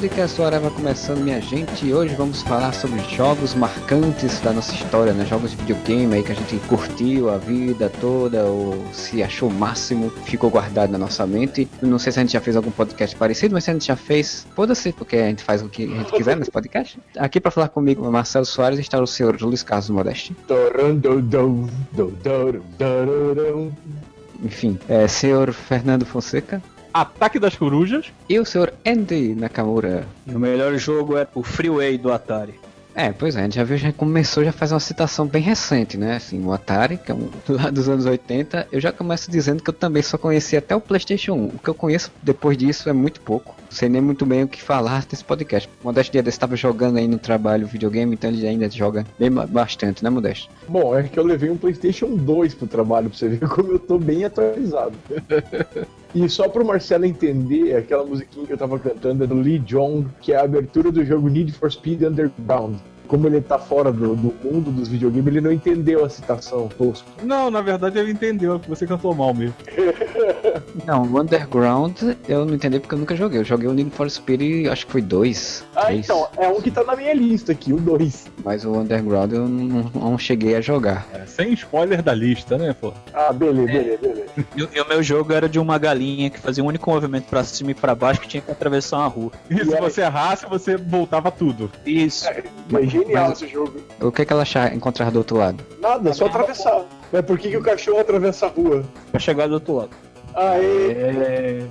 [0.00, 1.84] Podcast Hora vai começando, minha gente.
[1.84, 5.26] E hoje vamos falar sobre jogos marcantes da nossa história, né?
[5.26, 9.52] Jogos de videogame aí que a gente curtiu a vida toda ou se achou o
[9.52, 11.68] máximo, ficou guardado na nossa mente.
[11.82, 13.96] Não sei se a gente já fez algum podcast parecido, mas se a gente já
[13.96, 16.98] fez, foda-se, porque a gente faz o que a gente quiser nesse podcast.
[17.18, 20.34] Aqui para falar comigo, Marcelo Soares, está o senhor Luiz Carlos Modeste.
[24.42, 26.62] Enfim, é, senhor Fernando Fonseca.
[26.92, 28.12] Ataque das Corujas.
[28.28, 30.06] E o senhor Andy Nakamura.
[30.26, 32.54] E o melhor jogo é o Freeway do Atari.
[32.94, 35.96] É, pois é, a gente já viu, já começou, já faz uma citação bem recente,
[35.96, 36.16] né?
[36.16, 39.70] Assim, o Atari, que é um lá dos anos 80, eu já começo dizendo que
[39.70, 41.46] eu também só conheci até o PlayStation 1.
[41.46, 43.54] O que eu conheço depois disso é muito pouco.
[43.70, 45.68] Sei nem muito bem o que falar desse podcast.
[45.82, 50.02] O Modesto Dia estava jogando aí no trabalho videogame, então ele ainda joga bem bastante,
[50.02, 50.50] né, Modesto?
[50.68, 53.78] Bom, é que eu levei um PlayStation 2 pro trabalho pra você ver como eu
[53.78, 54.94] tô bem atualizado.
[56.12, 60.08] E só pro Marcelo entender, aquela musiquinha que eu tava cantando é do Lee Jong,
[60.20, 62.78] que é a abertura do jogo Need for Speed Underground
[63.10, 67.08] como ele tá fora do, do, mundo dos videogames, ele não entendeu a citação, tosco.
[67.24, 69.56] Não, na verdade ele entendeu, você cantou mal mesmo.
[70.86, 73.40] não, o Underground eu não entendi porque eu nunca joguei.
[73.40, 75.66] Eu joguei o Need for Speed, acho que foi dois.
[75.80, 76.04] Ah, três.
[76.04, 78.26] então, é um que tá na minha lista aqui, o dois.
[78.44, 81.06] Mas o Underground eu não, não cheguei a jogar.
[81.14, 82.92] É, sem spoiler da lista, né, pô?
[83.14, 83.82] Ah, beleza, é.
[83.82, 84.30] beleza, beleza.
[84.56, 87.44] E, e, o meu jogo era de uma galinha que fazia um único movimento pra
[87.44, 89.32] cima e pra baixo que tinha que atravessar uma rua.
[89.48, 89.80] E, e se aí...
[89.80, 91.70] você errasse, você voltava tudo.
[91.86, 92.28] Isso.
[92.28, 93.80] É, mas genial Mas, esse jogo.
[94.00, 95.64] O que, é que ela achar, encontrar do outro lado?
[95.80, 96.84] Nada, só atravessar.
[97.12, 98.84] Mas por que, que o cachorro atravessa a rua?
[99.10, 99.90] Pra chegar do outro lado.
[100.40, 101.68] Aê!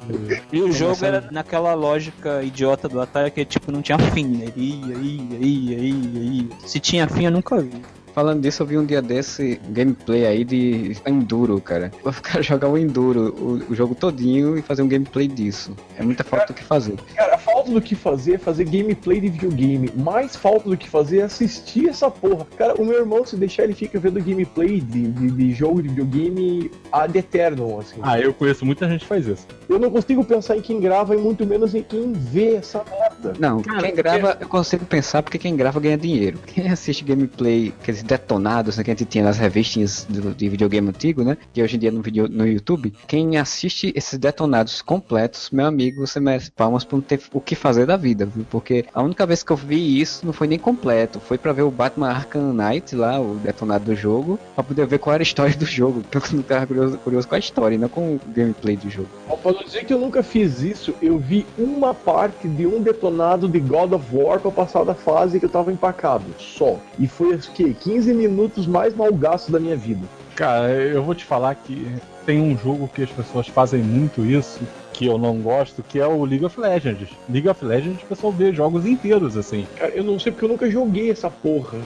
[0.54, 4.54] E o jogo era naquela lógica idiota do Atari que tipo não tinha fim, né?
[4.56, 6.48] Ia, ia, ia, ia, ia.
[6.68, 7.82] Se tinha fim eu nunca vi.
[8.20, 11.90] Falando disso, eu vi um dia desse gameplay aí de Enduro, cara.
[12.04, 15.74] Vou ficar jogar o Enduro, o, o, jogo todinho e fazer um gameplay disso.
[15.98, 16.98] É muita falta do que fazer.
[17.16, 19.90] Cara, falta do que fazer é fazer gameplay de videogame.
[19.96, 22.46] Mais falta do que fazer é assistir essa porra.
[22.58, 25.88] Cara, o meu irmão, se deixar, ele fica vendo gameplay de, de, de jogo de
[25.88, 28.02] videogame ad eterno, assim.
[28.02, 29.48] Ah, eu conheço muita gente que faz isso.
[29.70, 33.34] Eu não consigo pensar em quem grava e muito menos em quem vê essa merda.
[33.40, 36.40] Não, Cara, quem grava, eu consigo pensar porque quem grava ganha dinheiro.
[36.48, 40.90] Quem assiste gameplay, aqueles detonados né, que a gente tinha nas revistinhas do, de videogame
[40.90, 41.38] antigo, né?
[41.54, 46.06] Que hoje em dia no, vídeo, no YouTube, quem assiste esses detonados completos, meu amigo,
[46.06, 48.46] você merece palmas por não ter o que fazer da vida, viu?
[48.50, 51.62] Porque a única vez que eu vi isso não foi nem completo, foi para ver
[51.62, 55.24] o Batman Arkham Knight lá, o detonado do jogo, pra poder ver qual era a
[55.24, 56.04] história do jogo.
[56.10, 59.10] Porque eu não tava curioso, curioso com a história, não com o gameplay do jogo.
[59.28, 63.48] Pra não dizer que eu nunca fiz isso, eu vi uma parte de um detonado
[63.48, 66.78] de God of War pra passar da fase que eu tava empacado, só.
[66.98, 70.06] E foi, acho que, 15 minutos mais mal gastos da minha vida.
[70.36, 71.88] Cara, eu vou te falar que
[72.26, 74.62] tem um jogo que as pessoas fazem muito isso,
[74.94, 77.10] que eu não gosto, que é o League of Legends.
[77.30, 79.68] League of Legends, o pessoal vê jogos inteiros, assim.
[79.78, 81.78] Cara, eu não sei porque eu nunca joguei essa porra.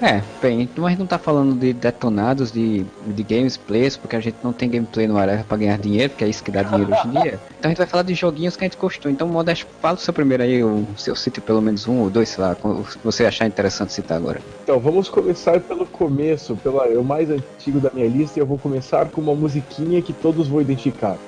[0.00, 4.20] É, bem, então a gente não tá falando de detonados de, de gameplays, porque a
[4.20, 6.90] gente não tem gameplay no Areva pra ganhar dinheiro, porque é isso que dá dinheiro
[6.92, 7.40] hoje em dia.
[7.60, 9.12] Então a gente vai falar de joguinhos que a gente gostou.
[9.12, 12.30] Então, Modesto, fala o seu primeiro aí, o seu cite pelo menos um ou dois,
[12.30, 14.40] sei lá, se você achar interessante citar agora.
[14.62, 18.56] Então, vamos começar pelo começo, pela, o mais antigo da minha lista, e eu vou
[18.56, 21.18] começar com uma musiquinha que todos vão identificar.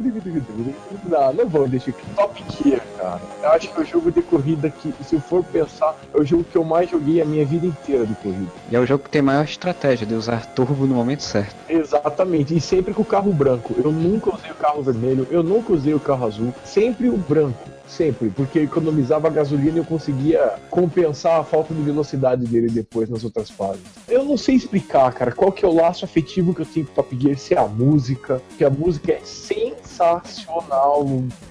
[1.04, 2.02] Não, não vou identificar.
[2.16, 3.20] Top Gear, cara.
[3.42, 6.24] Eu acho que é o jogo de corrida que, se eu for pensar, é o
[6.24, 8.50] jogo que eu mais joguei a minha vida inteira de corrida.
[8.70, 11.54] E é o jogo que tem maior estratégia de usar turbo no momento certo.
[11.68, 13.74] Exatamente, e sempre com o carro branco.
[13.82, 17.68] Eu nunca usei o carro vermelho, eu nunca usei o carro azul, sempre o branco.
[17.90, 23.24] Sempre, porque economizava gasolina e eu conseguia compensar a falta de velocidade dele depois nas
[23.24, 23.82] outras fases.
[24.08, 26.94] Eu não sei explicar, cara, qual que é o laço afetivo que eu tenho com
[26.94, 31.04] Top Gear, se é a música, que a música é sensacional.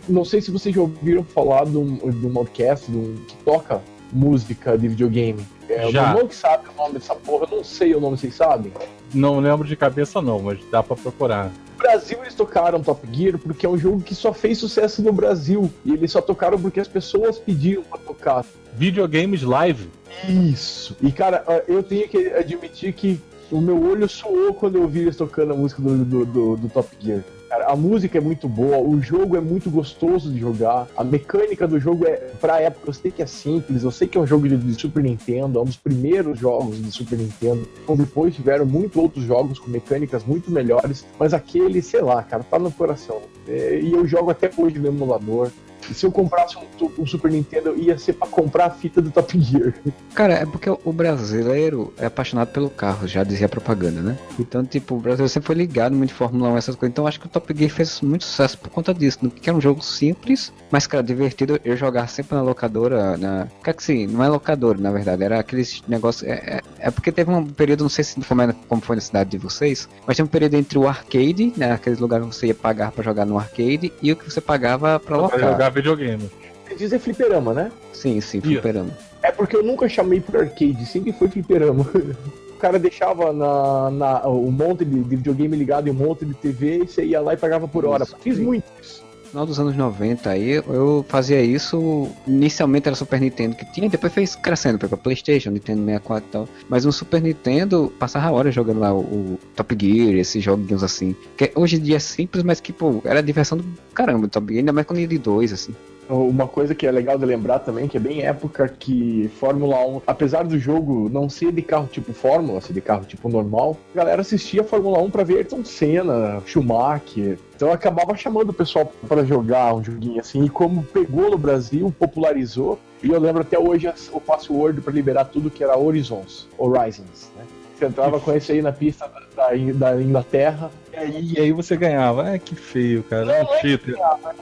[0.08, 3.36] Não sei se vocês já ouviram falar de, um, de uma orquestra de um, que
[3.44, 3.82] toca
[4.12, 5.46] música de videogame.
[5.68, 6.06] É, Já.
[6.06, 8.72] o irmão que sabe o nome dessa porra, eu não sei o nome, vocês sabem?
[9.14, 11.52] Não lembro de cabeça não, mas dá para procurar.
[11.80, 15.14] No Brasil eles tocaram Top Gear porque é um jogo que só fez sucesso no
[15.14, 15.72] Brasil.
[15.86, 18.46] E eles só tocaram porque as pessoas pediam pra tocar.
[18.74, 19.90] Videogames live.
[20.28, 20.96] Isso.
[21.02, 25.16] E cara, eu tenho que admitir que O meu olho suou quando eu ouvi eles
[25.16, 27.24] tocando a música do, do, do, do Top Gear.
[27.50, 31.68] Cara, a música é muito boa, o jogo é muito gostoso de jogar, a mecânica
[31.68, 34.28] do jogo é, pra época, eu sei que é simples, eu sei que é um
[34.28, 37.68] jogo de, de Super Nintendo, é um dos primeiros jogos de Super Nintendo.
[37.84, 42.44] Então depois tiveram muitos outros jogos com mecânicas muito melhores, mas aquele, sei lá, cara,
[42.44, 43.20] tá no coração.
[43.48, 45.50] É, e eu jogo até hoje no emulador.
[45.94, 49.40] Se eu comprasse um, um, Super Nintendo, ia ser pra comprar a fita do Top
[49.40, 49.74] Gear.
[50.14, 54.18] Cara, é porque o brasileiro é apaixonado pelo carro, já dizia a propaganda, né?
[54.40, 56.92] Então, tipo, o brasileiro sempre foi ligado muito em Fórmula 1, essas coisas.
[56.92, 59.20] Então, acho que o Top Gear fez muito sucesso por conta disso.
[59.30, 61.60] Que era um jogo simples, mas, cara, divertido.
[61.64, 63.48] Eu jogar sempre na locadora, na.
[63.64, 65.24] Que que sim, não é locadora, na verdade.
[65.24, 66.28] Era aqueles negócios.
[66.30, 69.02] É, é, é, porque teve um período, não sei se como, é, como foi na
[69.02, 71.72] cidade de vocês, mas tem um período entre o arcade, né?
[71.72, 75.00] Aqueles lugares que você ia pagar pra jogar no arcade, e o que você pagava
[75.00, 75.40] pra locar.
[75.40, 76.30] Pra jogar videogame.
[76.68, 77.72] Você diz é fliperama, né?
[77.94, 78.92] Sim, sim, fliperama.
[79.22, 81.86] É porque eu nunca chamei por arcade, sempre foi fliperama.
[82.50, 86.34] O cara deixava na, na, um monte de, de videogame ligado e um monte de
[86.34, 88.04] TV e você ia lá e pagava por hora.
[88.04, 88.44] Isso, Fiz sim.
[88.44, 92.10] muito isso final dos anos 90 aí, eu fazia isso.
[92.28, 96.50] Inicialmente era Super Nintendo que tinha, depois fez crescendo, pegou PlayStation, Nintendo 64 e tal.
[96.68, 101.16] Mas no Super Nintendo, passava horas jogando lá o, o Top Gear, esses joguinhos assim.
[101.38, 104.60] Que hoje em dia é simples, mas que, pô, era diversão do caramba, Top Gear,
[104.60, 105.74] ainda mais quando de dois, assim.
[106.10, 110.02] Uma coisa que é legal de lembrar também, que é bem época que Fórmula 1,
[110.08, 113.98] apesar do jogo não ser de carro tipo Fórmula, ser de carro tipo normal, a
[113.98, 117.38] galera assistia Fórmula 1 pra ver Ayrton Senna, Schumacher.
[117.56, 120.44] Então acabava chamando o pessoal para jogar um joguinho assim.
[120.44, 122.80] E como pegou no Brasil, popularizou.
[123.04, 127.44] E eu lembro até hoje o password para liberar tudo que era Horizons, Horizons, né?
[127.78, 130.70] Você entrava com esse aí na pista da, da Inglaterra.
[130.92, 132.30] E aí, e aí, você ganhava.
[132.30, 133.24] É que feio, cara.
[133.24, 133.60] Não, é um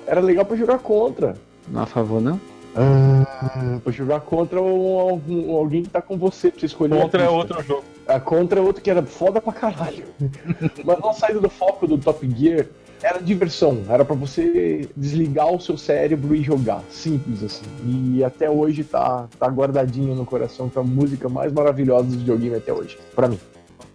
[0.08, 1.36] Era legal para jogar contra.
[1.70, 2.40] Não a favor, não?
[2.76, 7.02] Ah, pra jogar contra um, um, alguém que tá com você, pra você escolher.
[7.02, 7.84] Contra é outro jogo.
[8.08, 10.06] A contra é outro que era foda pra caralho.
[10.86, 12.68] Mas não saindo do foco do Top Gear,
[13.02, 13.84] era diversão.
[13.90, 16.84] Era para você desligar o seu cérebro e jogar.
[16.92, 17.66] Simples assim.
[17.84, 22.56] E até hoje tá, tá guardadinho no coração com a música mais maravilhosa do videogame
[22.56, 22.98] até hoje.
[23.16, 23.40] para mim.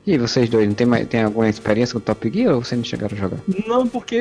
[0.04, 2.84] E vocês dois, não tem, mais, tem alguma experiência com Top Gear ou vocês não
[2.84, 3.38] chegaram a jogar?
[3.68, 4.16] Não, porque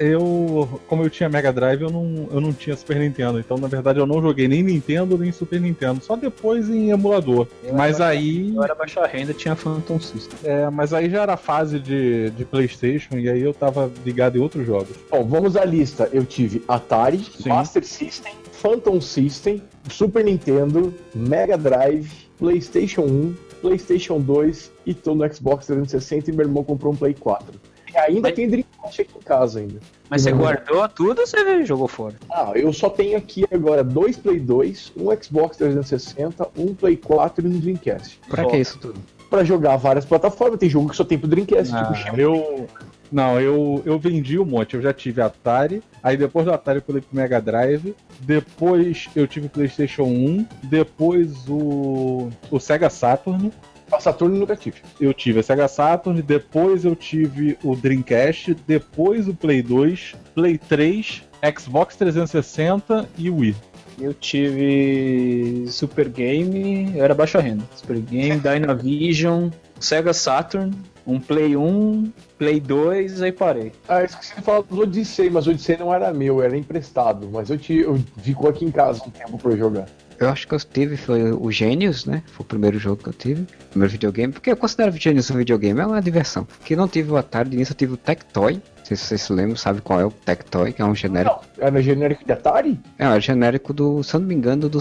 [0.00, 3.38] eu, como eu tinha Mega Drive, eu não, eu não tinha Super Nintendo.
[3.38, 6.02] Então, na verdade, eu não joguei nem Nintendo nem Super Nintendo.
[6.02, 7.46] Só depois em emulador.
[7.62, 8.52] Eu mas aí.
[8.54, 10.36] Eu era baixa renda, tinha Phantom System.
[10.42, 14.40] É, mas aí já era fase de, de PlayStation e aí eu tava ligado em
[14.40, 14.96] outros jogos.
[15.08, 16.08] Bom, vamos à lista.
[16.12, 17.50] Eu tive Atari, Sim.
[17.50, 23.49] Master System, Phantom System, Super Nintendo, Mega Drive, PlayStation 1.
[23.60, 27.60] PlayStation 2 e tô no Xbox 360 e meu irmão comprou um Play 4.
[27.92, 28.34] E ainda Mas...
[28.34, 29.80] tem Dreamcast aqui em casa ainda.
[30.08, 32.14] Mas você guardou tudo ou você jogou fora?
[32.30, 37.46] Ah, eu só tenho aqui agora dois Play 2, um Xbox 360, um Play 4
[37.46, 38.20] e um Dreamcast.
[38.28, 38.50] Pra só.
[38.50, 39.00] que isso tudo?
[39.28, 40.58] Pra jogar várias plataformas.
[40.58, 42.66] Tem jogo que só tem pro Dreamcast, ah, tipo eu,
[43.10, 44.74] não, eu, eu vendi um monte.
[44.74, 49.26] Eu já tive Atari, aí depois do Atari eu pulei pro Mega Drive, depois eu
[49.26, 53.52] tive o PlayStation 1, depois o, o Sega Saturn.
[53.90, 54.82] A Saturn nunca tive.
[55.00, 60.56] Eu tive a Sega Saturn, depois eu tive o Dreamcast, depois o Play 2, Play
[60.56, 61.24] 3,
[61.58, 63.56] Xbox 360 e o Wii.
[64.00, 67.64] Eu tive Super Game, eu era baixa renda.
[67.74, 70.72] Super Game, Dynavision, Sega Saturn,
[71.06, 73.70] um Play 1, Play 2, aí parei.
[73.86, 77.28] Ah, esqueci de falar do Odyssey, mas o Odyssey não era meu, era emprestado.
[77.30, 79.86] Mas eu, te, eu ficou aqui em casa um tempo pra jogar.
[80.18, 82.22] Eu acho que eu tive foi o Gênios, né?
[82.28, 83.46] Foi o primeiro jogo que eu tive.
[83.68, 84.32] Primeiro videogame.
[84.32, 86.46] Porque eu considero o Gênios um videogame, é uma diversão.
[86.46, 88.58] Porque não tive o Atari, de início eu tive o Tectoy
[88.90, 91.44] sei se vocês se lembram, sabe qual é o Tectoy, que é um genérico.
[91.56, 92.80] Não, era genérico de Atari?
[92.98, 94.78] É, era genérico do, se eu não me engano, do,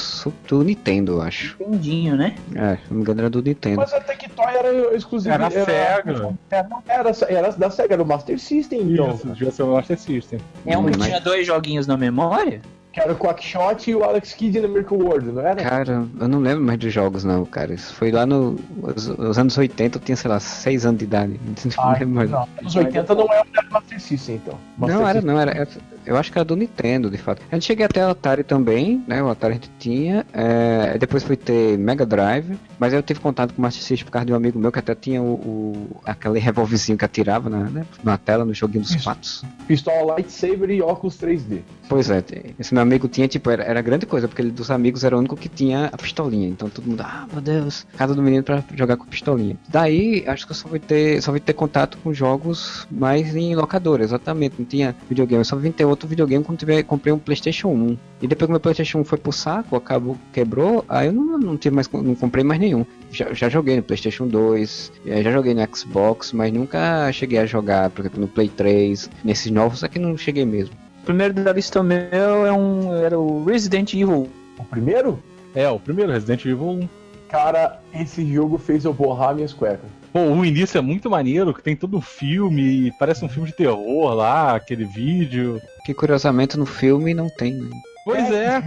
[0.47, 1.55] do Nintendo, eu acho.
[1.59, 2.35] Nintendinho, né?
[2.55, 3.77] É, se não me engano era do Nintendo.
[3.77, 5.35] Mas a Tectoy era exclusiva.
[5.35, 6.37] Era, era Sega.
[6.49, 9.13] Era, era, era da Sega, era o Master System, então.
[9.13, 10.39] Isso, devia ser o Master System.
[10.65, 12.61] É um que tinha dois joguinhos na memória?
[12.99, 15.63] Que era o Quackshot e o Alex Kidd no Miracle World, não era?
[15.63, 17.73] Cara, eu não lembro mais de jogos, não, cara.
[17.73, 18.59] Isso foi lá nos
[19.07, 21.39] no, anos 80, eu tinha, sei lá, 6 anos de idade.
[21.77, 22.29] Não lembro mais.
[22.29, 24.57] Não, nos 80 não é o Master System, então.
[24.77, 25.67] Master não, era, não, era, era,
[26.05, 27.41] Eu acho que era do Nintendo, de fato.
[27.51, 29.21] A gente cheguei até o Atari também, né?
[29.21, 30.25] O Atari a gente tinha.
[30.33, 32.57] É, depois foi ter Mega Drive.
[32.79, 34.79] Mas eu tive contato com o Master System por causa de um amigo meu que
[34.79, 38.95] até tinha o, o aquele revolvezinho que atirava na, né, na tela, no joguinho dos
[39.03, 39.43] patos.
[39.67, 41.59] Pistola lightsaber e óculos 3D.
[41.89, 42.23] Pois é,
[42.57, 45.19] esse meu amigo tinha, tipo, era, era grande coisa, porque ele dos amigos era o
[45.19, 46.47] único que tinha a pistolinha.
[46.47, 49.57] Então todo mundo, ah, meu Deus, casa do menino pra jogar com pistolinha.
[49.67, 53.55] Daí, acho que eu só vou ter, só vou ter contato com jogos mais em
[53.55, 54.55] locadora, exatamente.
[54.59, 57.97] Não tinha videogame, eu só vim ter outro videogame quando tiver, comprei um PlayStation 1.
[58.21, 61.57] E depois que meu PlayStation 1 foi pro saco, acabou, quebrou, aí eu não, não
[61.57, 62.85] tive mais, não comprei mais nenhum.
[63.11, 67.45] Já, já joguei no PlayStation 2, eh, já joguei no Xbox, mas nunca cheguei a
[67.45, 70.75] jogar, por exemplo, no Play 3, nesses novos aqui não cheguei mesmo.
[71.03, 74.29] O primeiro da lista meu é um, era o Resident Evil.
[74.57, 75.19] O primeiro?
[75.55, 76.89] É, o primeiro Resident Evil 1.
[77.29, 79.98] Cara, esse jogo fez eu borrar minhas cuecas.
[80.11, 83.55] Pô, o início é muito maneiro, que tem todo um filme, parece um filme de
[83.55, 85.61] terror lá, aquele vídeo.
[85.85, 87.69] Que curiosamente no filme não tem, né?
[88.03, 88.61] Pois é.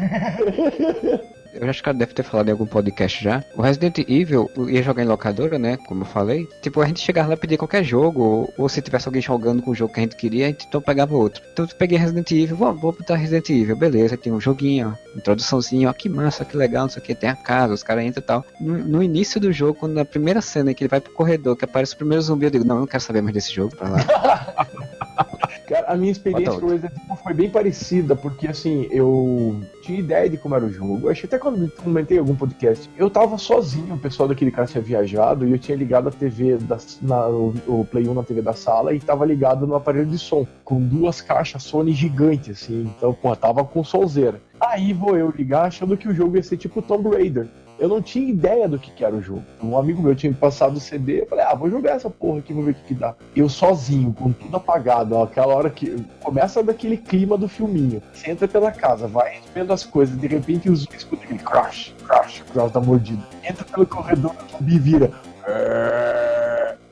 [1.54, 3.44] Eu acho que ela deve ter falado em algum podcast já.
[3.54, 5.76] O Resident Evil ia jogar em locadora, né?
[5.76, 6.48] Como eu falei.
[6.60, 8.22] Tipo, a gente chegava lá e pedia qualquer jogo.
[8.22, 10.66] Ou, ou se tivesse alguém jogando com o jogo que a gente queria, a gente
[10.66, 11.42] então pegava outro.
[11.52, 14.16] Então eu peguei Resident Evil, vou, vou botar Resident Evil, beleza.
[14.16, 17.14] Tem um joguinho, ó, introduçãozinho, ó, que massa, que legal, não sei o que.
[17.14, 18.44] Tem a casa, os caras entram e tal.
[18.60, 21.64] No, no início do jogo, quando na primeira cena que ele vai pro corredor, que
[21.64, 23.88] aparece o primeiro zumbi, eu digo, não, eu não quero saber mais desse jogo pra
[23.88, 23.98] lá.
[25.68, 29.98] Cara, a minha experiência com o Resident Evil foi bem parecida, porque assim, eu tinha
[29.98, 31.06] ideia de como era o jogo.
[31.06, 34.50] Eu acho que até quando comentei em algum podcast, eu tava sozinho, o pessoal daquele
[34.50, 38.14] cara tinha viajado, e eu tinha ligado a TV, da, na, o, o Play 1
[38.14, 41.92] na TV da sala e tava ligado no aparelho de som, com duas caixas Sony
[41.92, 42.92] gigantes, assim.
[42.96, 44.40] Então, pô, tava com solzeira.
[44.60, 47.48] Aí vou eu ligar achando que o jogo ia ser tipo Tomb Raider.
[47.82, 49.42] Eu não tinha ideia do que, que era o jogo.
[49.60, 52.52] Um amigo meu tinha passado o CD, eu falei, ah, vou jogar essa porra aqui,
[52.52, 53.12] vou ver o que, que dá.
[53.34, 55.96] Eu sozinho, com tudo apagado, aquela hora que.
[56.22, 58.00] Começa daquele clima do filminho.
[58.12, 62.44] Você entra pela casa, vai vendo as coisas, de repente os escuta aquele crash, crash,
[62.52, 63.26] crash da mordida.
[63.42, 65.10] Entra pelo corredor, o vira.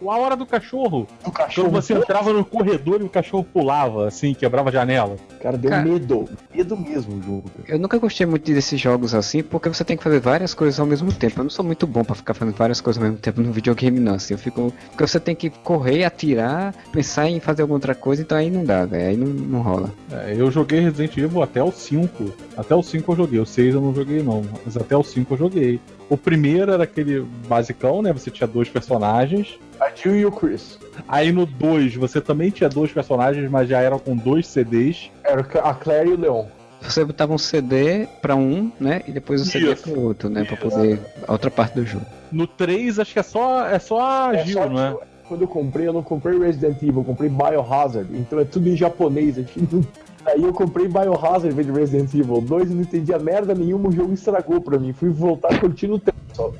[0.03, 1.07] A hora do cachorro.
[1.25, 1.69] O cachorro.
[1.69, 5.17] Quando você entrava no corredor e o cachorro pulava, assim, quebrava a janela.
[5.41, 5.83] Cara, deu Cara.
[5.83, 6.29] medo.
[6.55, 7.51] Medo mesmo o jogo.
[7.51, 7.75] cara.
[7.75, 10.87] Eu nunca gostei muito desses jogos assim, porque você tem que fazer várias coisas ao
[10.87, 11.41] mesmo tempo.
[11.41, 14.01] Eu não sou muito bom pra ficar fazendo várias coisas ao mesmo tempo no videogame,
[14.01, 14.15] não.
[14.15, 14.73] Assim, eu fico.
[14.91, 18.65] Porque você tem que correr, atirar, pensar em fazer alguma outra coisa, então aí não
[18.65, 19.09] dá, velho.
[19.11, 19.91] Aí não, não rola.
[20.11, 22.33] É, eu joguei Resident Evil até o 5.
[22.57, 23.41] Até o 5 eu joguei.
[23.41, 24.43] O 6 eu não joguei, não.
[24.65, 25.81] Mas até o 5 eu joguei.
[26.09, 28.13] O primeiro era aquele basicão, né?
[28.13, 29.59] Você tinha dois personagens.
[29.81, 30.79] A Jill e o Chris.
[31.09, 35.11] Aí no 2 você também tinha dois personagens, mas já eram com dois CDs.
[35.25, 36.45] Era a Claire e o Leon.
[36.83, 39.03] Você botava um CD pra um, né?
[39.07, 39.83] E depois o CD Isso.
[39.91, 40.45] pro outro, né?
[40.45, 40.99] Pra poder.
[41.27, 42.07] A outra parte do jogo.
[42.33, 44.93] No 3 acho que é só, é só a É Jill, só não é?
[44.93, 48.09] que Quando eu comprei, eu não comprei Resident Evil, eu comprei Biohazard.
[48.17, 49.39] Então é tudo em japonês.
[49.39, 49.61] aqui.
[50.27, 53.89] Aí eu comprei Biohazard em vez de Resident Evil 2 e não entendia merda nenhuma,
[53.89, 54.93] o jogo estragou pra mim.
[54.93, 56.53] Fui voltar curtindo o tempo só.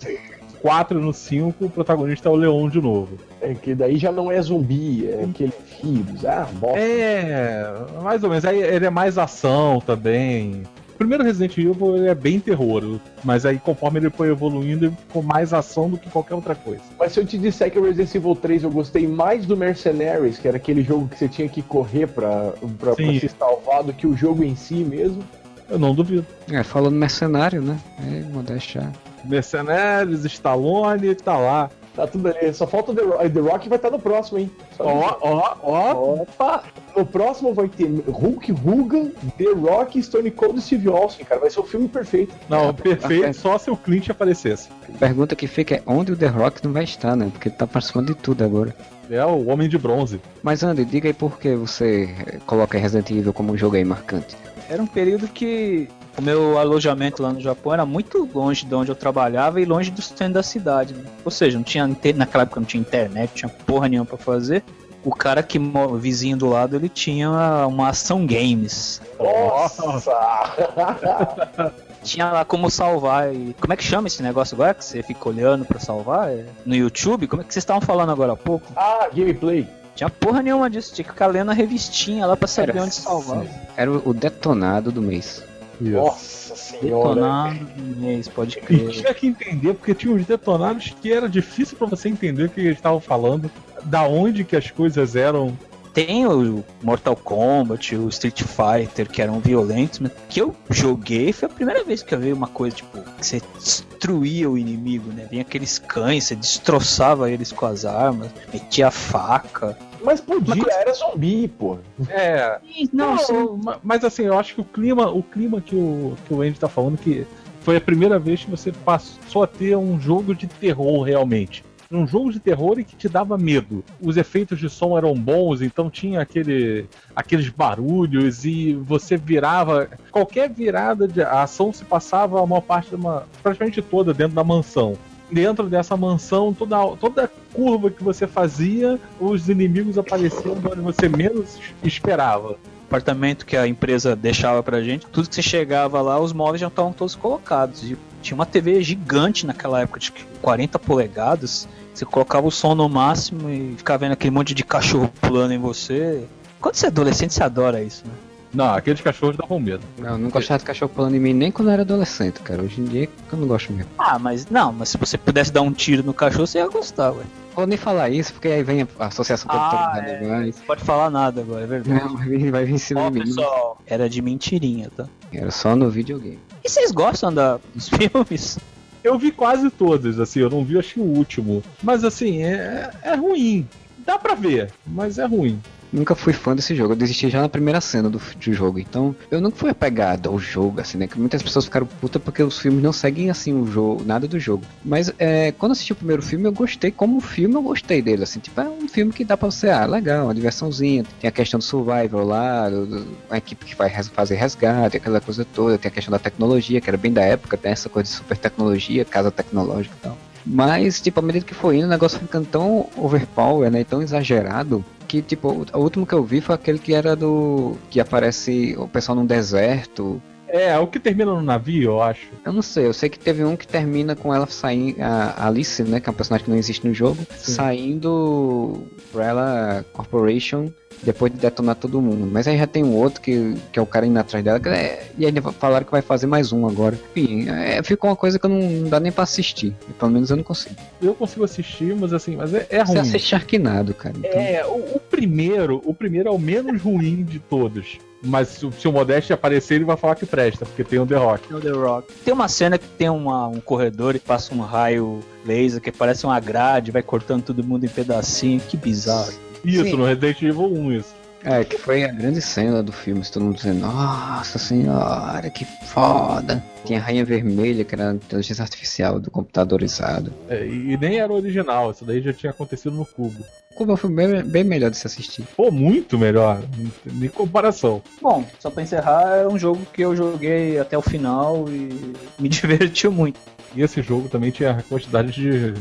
[0.63, 3.17] 4 no 5, o protagonista é o Leon de novo.
[3.41, 5.53] É que daí já não é zumbi, é aquele
[5.83, 6.25] vírus.
[6.25, 6.79] Ah, bosta.
[6.79, 8.45] É, mais ou menos.
[8.45, 10.63] Aí ele é mais ação também.
[10.95, 14.97] O primeiro Resident Evil ele é bem terror, mas aí conforme ele foi evoluindo, ele
[14.97, 16.83] ficou mais ação do que qualquer outra coisa.
[16.99, 20.39] Mas se eu te disser que o Resident Evil 3 eu gostei mais do Mercenaries,
[20.39, 23.95] que era aquele jogo que você tinha que correr pra, pra, pra se salvar, do
[23.95, 25.25] que o jogo em si mesmo.
[25.71, 26.27] Eu não duvido.
[26.51, 27.79] É, falando mercenário, né?
[27.99, 28.93] É, modéstia.
[29.25, 31.71] Mercenários, Stallone, tá lá.
[31.95, 32.53] Tá tudo ali.
[32.55, 33.31] Só falta o The Rock.
[33.31, 34.51] The Rock vai estar no próximo, hein?
[34.79, 36.23] Ó, ó, ó.
[36.23, 36.63] Opa!
[36.97, 41.41] No próximo vai ter Hulk Hogan, The Rock, Stone Cold e Steve Austin, cara.
[41.41, 42.35] Vai ser o filme perfeito.
[42.49, 43.33] Não, perfeito, é.
[43.33, 44.69] só se o Clint aparecesse.
[44.99, 47.29] Pergunta que fica é onde o The Rock não vai estar, né?
[47.33, 48.75] Porque ele tá participando de tudo agora.
[49.11, 50.21] É o Homem de Bronze.
[50.43, 52.15] Mas Andy, diga aí por que você
[52.47, 54.37] coloca Resident Evil como um jogo aí marcante.
[54.69, 58.91] Era um período que o meu alojamento lá no Japão era muito longe de onde
[58.91, 60.95] eu trabalhava e longe do centro da cidade.
[60.95, 61.05] né?
[61.25, 64.63] Ou seja, não tinha naquela época não tinha internet, não tinha porra nenhuma pra fazer.
[65.03, 67.31] O cara que o vizinho do lado ele tinha
[67.67, 69.01] uma ação games.
[69.19, 69.83] Nossa!
[72.03, 75.29] Tinha lá como salvar e como é que chama esse negócio agora que você fica
[75.29, 76.31] olhando pra salvar?
[76.31, 77.27] É No YouTube?
[77.27, 78.67] Como é que vocês estavam falando agora há pouco?
[78.75, 79.69] ah, gameplay.
[79.95, 82.95] Tinha porra nenhuma disso, tinha que ficar lendo a revistinha lá pra saber Era- onde
[82.95, 83.45] salvar.
[83.77, 85.45] Era o detonado do mês.
[85.81, 87.15] Nossa senhora.
[87.15, 88.91] Detonado do mês, pode E crer.
[88.91, 92.61] tinha que entender, porque tinha uns detonados que era difícil pra você entender o que
[92.61, 93.51] eles estavam falando,
[93.85, 95.57] da onde que as coisas eram.
[95.93, 101.49] Tem o Mortal Kombat, o Street Fighter, que eram violentos, mas que eu joguei foi
[101.49, 105.27] a primeira vez que eu vi uma coisa, tipo, que você destruía o inimigo, né?
[105.29, 109.77] Vinha aqueles cães, você destroçava eles com as armas, metia a faca.
[110.03, 111.79] Mas podia, Uma coisa- era zumbi, pô.
[112.09, 112.59] É,
[112.93, 116.43] Não, ma- mas assim, eu acho que o clima, o clima que o, que o
[116.43, 117.27] Andy tá falando que
[117.61, 121.63] foi a primeira vez que você passou a ter um jogo de terror realmente.
[121.93, 123.83] Um jogo de terror e que te dava medo.
[124.01, 129.89] Os efeitos de som eram bons, então tinha aquele, aqueles barulhos e você virava.
[130.13, 133.25] Qualquer virada de a ação se passava a maior parte de uma.
[133.43, 134.97] praticamente toda dentro da mansão.
[135.31, 141.59] Dentro dessa mansão, toda, toda curva que você fazia, os inimigos apareciam onde você menos
[141.83, 142.57] esperava.
[142.87, 146.67] apartamento que a empresa deixava pra gente, tudo que você chegava lá, os móveis já
[146.67, 147.85] estavam todos colocados.
[147.85, 151.69] E tinha uma TV gigante naquela época, de 40 polegadas.
[151.95, 155.59] Você colocava o som no máximo e ficava vendo aquele monte de cachorro pulando em
[155.59, 156.25] você.
[156.61, 158.13] Quando você é adolescente, você adora isso, né?
[158.53, 159.81] Não, aqueles cachorros davam medo.
[159.99, 162.63] Não, eu não gostava de cachorro pulando em mim nem quando eu era adolescente, cara.
[162.63, 163.91] Hoje em dia eu não gosto mesmo.
[163.99, 167.13] Ah, mas não, mas se você pudesse dar um tiro no cachorro, você ia gostar,
[167.13, 167.23] ué.
[167.55, 170.29] Vou nem falar isso, porque aí vem a associação Ah, produtora é.
[170.29, 170.57] mais.
[170.59, 172.05] Não pode falar nada agora, é verdade.
[172.05, 173.25] Não, vai vir, vai vir em cima Ó, de mim.
[173.27, 175.07] pessoal, era de mentirinha, tá?
[175.33, 176.39] Era só no videogame.
[176.65, 178.59] E vocês gostam da, dos filmes?
[179.03, 181.63] Eu vi quase todos, assim, eu não vi acho que o último.
[181.83, 183.67] Mas assim, é, é ruim.
[184.05, 185.61] Dá pra ver, mas é ruim.
[185.93, 188.79] Nunca fui fã desse jogo, eu desisti já na primeira cena do, do jogo.
[188.79, 191.09] Então, eu nunca fui apegado ao jogo, assim, né?
[191.09, 194.39] Que muitas pessoas ficaram putas porque os filmes não seguem assim o jogo, nada do
[194.39, 194.63] jogo.
[194.85, 196.93] Mas é, quando assisti o primeiro filme, eu gostei.
[196.93, 198.39] Como filme, eu gostei dele, assim.
[198.39, 201.05] Tipo, é um filme que dá pra você, ah, legal, uma diversãozinha.
[201.21, 204.97] Tem a questão do survival lá, do, do- a equipe que vai res- fazer resgate,
[204.97, 205.77] aquela coisa toda.
[205.77, 208.37] Tem a questão da tecnologia, que era bem da época, tem essa coisa de super
[208.39, 210.17] tecnologia, casa tecnológica e tal.
[210.47, 213.83] Mas, tipo, à medida que foi indo, o negócio ficando tão overpower, né?
[213.85, 214.85] Tão exagerado.
[215.11, 217.77] Que, tipo, o último que eu vi foi aquele que era do.
[217.91, 220.23] que aparece o pessoal num deserto.
[220.53, 222.29] É, o que termina no navio, eu acho.
[222.45, 224.97] Eu não sei, eu sei que teve um que termina com ela saindo.
[225.01, 226.01] A Alice, né?
[226.01, 227.53] Que é um personagem que não existe no jogo, Sim.
[227.53, 230.71] saindo pra ela Corporation
[231.03, 232.29] depois de detonar todo mundo.
[232.31, 234.61] Mas aí já tem um outro que, que é o cara indo atrás dela.
[234.61, 236.99] que é- e aí falaram que vai fazer mais um agora.
[237.17, 239.75] Enfim, é, ficou uma coisa que eu não, não dá nem pra assistir.
[239.99, 240.75] Pelo menos eu não consigo.
[241.01, 243.01] Eu consigo assistir, mas assim, mas é, é Você ruim.
[243.01, 244.15] assiste Sharknado, cara.
[244.19, 247.99] Então, É, o, o primeiro, o primeiro é o menos ruim de todos.
[248.23, 251.17] Mas se, se o Modeste aparecer, ele vai falar que presta, porque tem o The
[251.17, 251.51] Rock.
[251.53, 252.13] No The Rock.
[252.25, 256.27] Tem uma cena que tem uma- um corredor e passa um raio laser que parece
[256.27, 258.61] uma grade, vai cortando todo mundo em pedacinho.
[258.61, 259.33] Que bizarro.
[259.65, 259.97] Isso, Sim.
[259.97, 261.20] no Resident Evil 1, isso.
[261.45, 266.63] É, que foi a grande cena do filme, todo mundo dizendo, nossa senhora, que foda.
[266.85, 270.33] Tinha a Rainha Vermelha, que era a inteligência artificial do computadorizado.
[270.49, 273.45] É, e, nem era original, isso daí já tinha acontecido no Cubo.
[273.71, 275.45] O Cuba foi bem, bem melhor de se assistir.
[275.57, 276.63] Pô, muito melhor,
[277.07, 278.03] em comparação.
[278.21, 282.49] Bom, só pra encerrar, é um jogo que eu joguei até o final e me
[282.49, 283.39] divertiu muito.
[283.75, 285.75] E esse jogo também tinha quantidade de,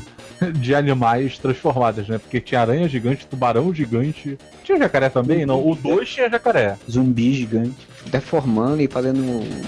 [0.59, 2.17] de animais transformadas, né?
[2.17, 4.37] Porque tinha aranha gigante, tubarão gigante.
[4.63, 5.45] Tinha jacaré também?
[5.45, 6.77] Não, o 2 tinha jacaré.
[6.89, 7.87] Zumbi gigante.
[8.07, 9.21] Deformando e fazendo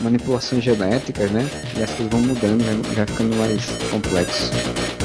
[0.04, 1.48] manipulações genéticas, né?
[1.78, 5.01] E as coisas vão mudando, já, já ficando mais complexo.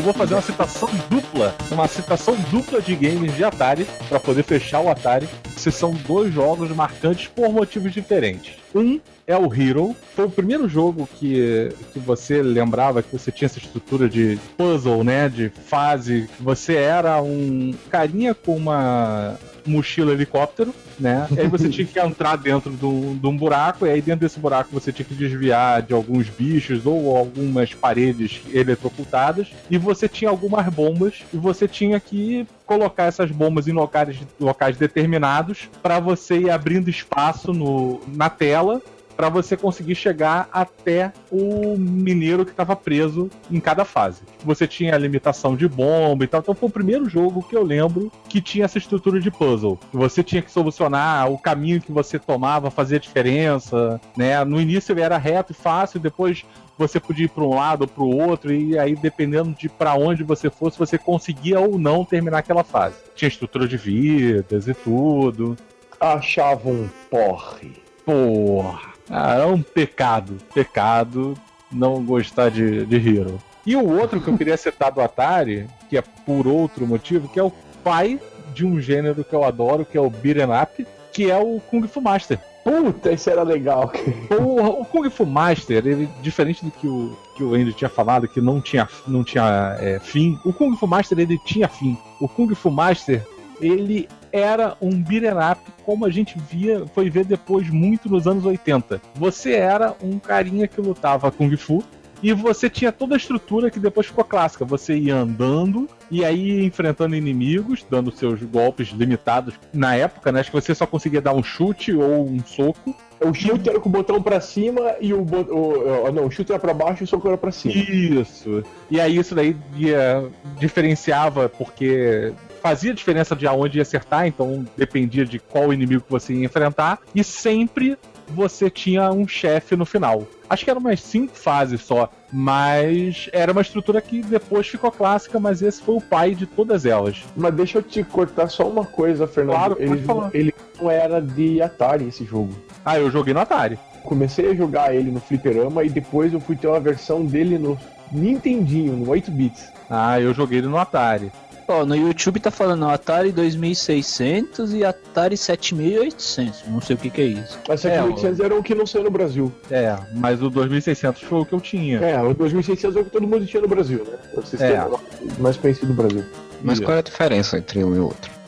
[0.00, 4.42] Eu vou fazer uma citação dupla, uma citação dupla de games de Atari, pra poder
[4.44, 5.28] fechar o Atari.
[5.54, 8.54] Que são dois jogos marcantes por motivos diferentes.
[8.74, 13.44] Um é o Hero, foi o primeiro jogo que, que você lembrava que você tinha
[13.44, 15.28] essa estrutura de puzzle, né?
[15.28, 16.30] De fase.
[16.34, 21.26] que Você era um carinha com uma mochila helicóptero, né?
[21.30, 24.20] E aí você tinha que entrar dentro de um, de um buraco, e aí dentro
[24.20, 30.08] desse buraco você tinha que desviar de alguns bichos ou algumas paredes eletrocutadas, e você
[30.08, 35.98] tinha algumas bombas, e você tinha que colocar essas bombas em locais, locais determinados para
[35.98, 38.80] você ir abrindo espaço no, na tela
[39.20, 44.22] para você conseguir chegar até o mineiro que estava preso em cada fase.
[44.42, 46.40] Você tinha a limitação de bomba e tal.
[46.40, 49.78] Então foi o primeiro jogo que eu lembro que tinha essa estrutura de puzzle.
[49.92, 54.42] Você tinha que solucionar o caminho que você tomava, fazia diferença, né?
[54.42, 56.42] No início ele era reto e fácil, depois
[56.78, 59.96] você podia ir para um lado ou para o outro e aí dependendo de para
[59.96, 62.96] onde você fosse, você conseguia ou não terminar aquela fase.
[63.14, 65.58] Tinha estrutura de vidas e tudo.
[66.00, 67.74] Achava um porre.
[68.06, 68.89] Porra.
[69.10, 70.38] Ah, é um pecado.
[70.54, 71.36] Pecado
[71.70, 73.40] não gostar de, de Hero.
[73.66, 77.38] E o outro que eu queria citar do Atari, que é por outro motivo, que
[77.38, 77.52] é o
[77.84, 78.20] pai
[78.54, 81.86] de um gênero que eu adoro, que é o Beat'em Up, que é o Kung
[81.86, 82.38] Fu Master.
[82.64, 83.92] Puta, isso era legal.
[84.38, 88.28] O, o Kung Fu Master, ele, diferente do que o, que o Andy tinha falado,
[88.28, 91.96] que não tinha, não tinha é, fim, o Kung Fu Master ele tinha fim.
[92.20, 93.26] O Kung Fu Master,
[93.60, 98.44] ele era um beat'em up como a gente via, foi ver depois muito nos anos
[98.44, 99.00] 80.
[99.14, 101.82] Você era um carinha que lutava Kung Fu,
[102.22, 104.62] e você tinha toda a estrutura que depois ficou clássica.
[104.66, 109.54] Você ia andando e aí enfrentando inimigos, dando seus golpes limitados.
[109.72, 110.40] Na época, né?
[110.40, 112.94] Acho que você só conseguia dar um chute ou um soco.
[113.24, 116.30] O chute era com o botão pra cima e o, bo- o, o- Não, o
[116.30, 117.72] chute era pra baixo e o soco era pra cima.
[117.74, 118.62] Isso.
[118.90, 125.24] E aí isso daí ia, diferenciava porque fazia diferença de aonde ia acertar, então dependia
[125.24, 127.00] de qual inimigo que você ia enfrentar.
[127.14, 127.96] E sempre
[128.28, 130.26] você tinha um chefe no final.
[130.48, 135.38] Acho que eram umas cinco fases só, mas era uma estrutura que depois ficou clássica,
[135.38, 137.24] mas esse foi o pai de todas elas.
[137.36, 139.56] Mas deixa eu te cortar só uma coisa, Fernando.
[139.56, 140.30] Claro, pode ele, falar.
[140.34, 142.52] ele não era de Atari esse jogo.
[142.84, 143.78] Ah, eu joguei no Atari.
[144.02, 147.78] Comecei a jogar ele no fliperama e depois eu fui ter uma versão dele no
[148.10, 149.72] Nintendinho, no 8 bits.
[149.88, 151.30] Ah, eu joguei ele no Atari.
[151.70, 156.64] Ó, no YouTube tá falando Atari 2600 e Atari 7800.
[156.66, 157.58] Não sei o que que é isso.
[157.68, 159.52] Mas É, 7800 era o que não saiu no Brasil.
[159.70, 162.00] É, mas o 2600 foi o que eu tinha.
[162.00, 164.18] É, o 2600 é o que todo mundo tinha no Brasil, né?
[164.34, 164.98] O sistema
[165.38, 166.24] mais conhecido no Brasil.
[166.62, 168.39] Mas qual é a diferença entre um e outro?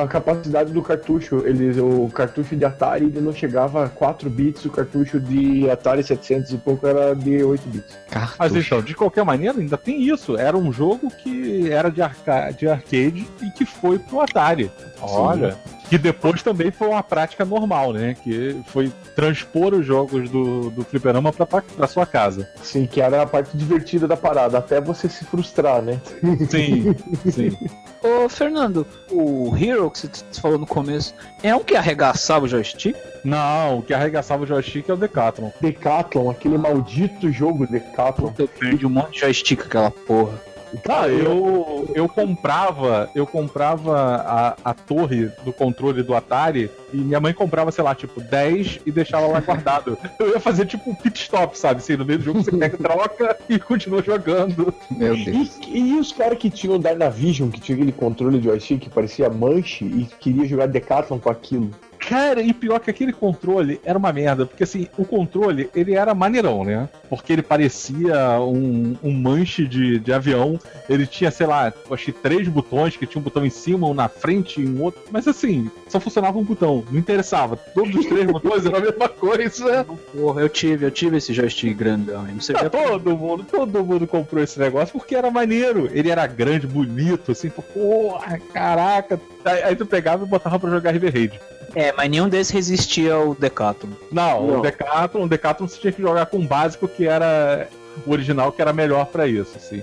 [0.00, 4.64] A capacidade do cartucho, ele, o cartucho de Atari ele não chegava a 4 bits,
[4.64, 7.98] o cartucho de Atari 700 e pouco era de 8 bits.
[8.10, 8.36] Cartucho.
[8.38, 10.36] Mas então, de qualquer maneira, ainda tem isso.
[10.36, 14.70] Era um jogo que era de, arca de arcade e que foi pro Atari.
[15.00, 15.56] Olha.
[15.90, 18.14] Que depois também foi uma prática normal, né?
[18.22, 22.48] Que foi transpor os jogos do, do fliperama pra, pra, sua casa.
[22.62, 26.00] Sim, que era a parte divertida da parada, até você se frustrar, né?
[26.48, 26.94] Sim,
[27.28, 27.58] sim.
[28.04, 32.96] Ô, Fernando, o Hero que você falou no começo, é um que arregaçava o joystick?
[33.24, 35.50] Não, o que arregaçava o joystick é o Decathlon.
[35.60, 38.32] Decathlon, aquele maldito jogo Decathlon.
[38.38, 40.40] Eu perdi um monte de joystick aquela porra.
[40.88, 47.20] Ah, eu, eu comprava, eu comprava a, a torre do controle do Atari e minha
[47.20, 49.96] mãe comprava, sei lá, tipo, 10 e deixava lá guardado.
[50.18, 51.78] Eu ia fazer tipo um pit stop, sabe?
[51.78, 54.74] Assim, no meio do jogo você pega, troca e continua jogando.
[54.90, 55.58] Meu Deus.
[55.68, 58.90] E, e os caras que tinham o Dynavision, que tinha aquele controle de joystick que
[58.90, 61.70] parecia manche e queria jogar Decathlon com aquilo.
[62.00, 66.14] Cara, e pior que aquele controle era uma merda, porque assim, o controle, ele era
[66.14, 66.88] maneirão, né?
[67.08, 70.58] Porque ele parecia um, um manche de, de avião,
[70.88, 73.94] ele tinha, sei lá, eu achei três botões, que tinha um botão em cima, um
[73.94, 77.56] na frente e um outro, mas assim, só funcionava um botão, não interessava.
[77.56, 79.86] Todos os três botões eram a mesma coisa.
[80.12, 82.24] Porra, eu tive, eu tive esse joystick grandão.
[82.38, 85.88] Você Ah, todo mundo, todo mundo comprou esse negócio porque era maneiro.
[85.92, 89.20] Ele era grande, bonito, assim, porra, caraca.
[89.44, 91.40] Aí, aí tu pegava e botava pra jogar River Raid.
[91.74, 93.90] É, mas nenhum desses resistia ao Decathlon.
[94.10, 94.58] Não, Não.
[94.58, 97.68] o Decathlon, o Decathlon você tinha que jogar com o básico que era
[98.06, 99.82] o original, que era melhor pra isso, assim.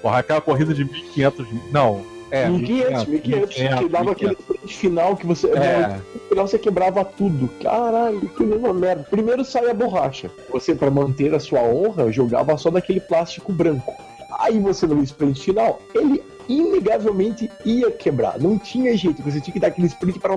[0.00, 1.46] Porra, aquela corrida de 1500.
[1.70, 2.48] Não, é.
[2.48, 5.48] 1500, 1500, que dava aquele sprint final que você.
[5.48, 6.00] É.
[6.14, 7.48] No final você quebrava tudo.
[7.62, 9.06] Caralho, que mesma merda.
[9.10, 10.30] Primeiro sai a borracha.
[10.50, 13.94] Você, pra manter a sua honra, jogava só daquele plástico branco.
[14.38, 18.38] Aí você no sprint final, ele inegavelmente ia quebrar.
[18.38, 20.34] Não tinha jeito, você tinha que dar aquele sprint para.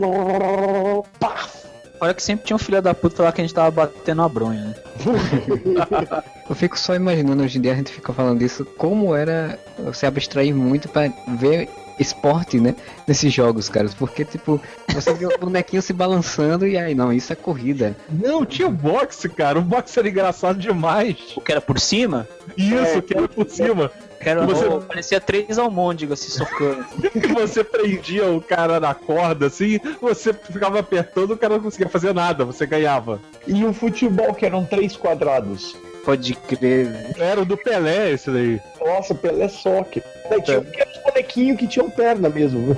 [1.20, 1.66] Paf!
[2.00, 4.30] Olha que sempre tinha um filho da puta lá que a gente tava batendo a
[4.30, 4.76] bronha, né?
[6.48, 10.06] Eu fico só imaginando, hoje em dia a gente fica falando disso, como era você
[10.06, 11.68] abstrair muito pra ver
[12.00, 12.76] esporte, né?
[13.08, 13.94] Nesses jogos, caras.
[13.94, 14.62] Porque, tipo,
[14.94, 17.96] você vê o bonequinho se balançando e aí, não, isso é corrida.
[18.10, 19.60] Não, tinha o boxe, cara.
[19.60, 21.18] O boxe era engraçado demais.
[21.36, 22.28] O que era por cima?
[22.58, 23.92] Isso, que era por cima.
[24.26, 26.84] Era, Você- parecia três almôndegas se socando.
[27.14, 31.88] Que você prendia o cara na corda, assim, você ficava apertando, o cara não conseguia
[31.88, 33.20] fazer nada, você ganhava.
[33.48, 35.76] E o futebol, que eram três quadrados.
[36.04, 37.16] Pode crer, velho.
[37.18, 38.60] Era o do Pelé esse daí.
[38.84, 40.04] Nossa, Pelé Soccer.
[40.30, 42.78] Daí tinha aqueles bonequinhos que tinham perna mesmo.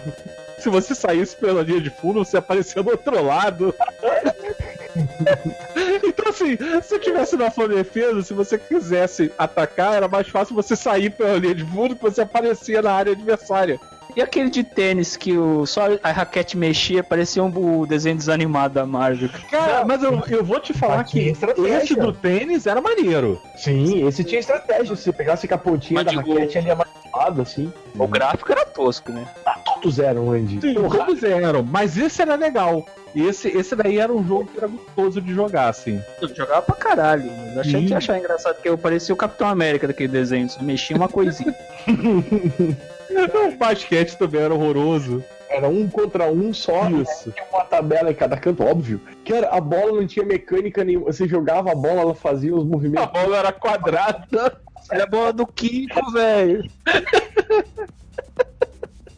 [0.60, 3.74] Se você saísse pela linha de fundo, você aparecia do outro lado.
[6.38, 10.76] assim, se eu tivesse na sua defesa, se você quisesse atacar, era mais fácil você
[10.76, 13.80] sair pela linha de fundo que você aparecia na área adversária.
[14.18, 18.74] E aquele de tênis que o, só a raquete mexia, parecia um, o desenho desanimado
[18.74, 19.30] da Marvel.
[19.52, 23.40] Cara, mas eu, eu vou te falar Aqui que esse do tênis era maneiro.
[23.56, 24.96] Sim, esse tinha estratégia.
[24.96, 27.72] Se você pegasse com a pontinha Mas da digo- raquete ali amassada, assim.
[27.96, 29.24] O gráfico era tosco, né?
[29.64, 30.62] Todos eram, Andy.
[30.62, 32.84] Sim, Porra, todos eram, mas esse era legal.
[33.14, 36.02] E esse, esse daí era um jogo que era gostoso de jogar, assim.
[36.20, 37.32] Eu jogava pra caralho.
[37.32, 40.50] Mas eu achei que ia achar engraçado que eu parecia o Capitão América daquele desenho,
[40.50, 41.54] só mexia uma coisinha.
[43.10, 45.24] O basquete também era horroroso.
[45.50, 46.90] Era um contra um só.
[46.90, 47.02] né?
[47.04, 47.32] Isso.
[47.32, 49.00] Tinha uma tabela em cada canto, óbvio.
[49.26, 51.06] Cara, a bola não tinha mecânica nenhuma.
[51.12, 53.08] Você jogava a bola, ela fazia os A movimentos.
[53.12, 54.60] bola era quadrada.
[54.92, 56.70] Era a bola do Kiko, velho.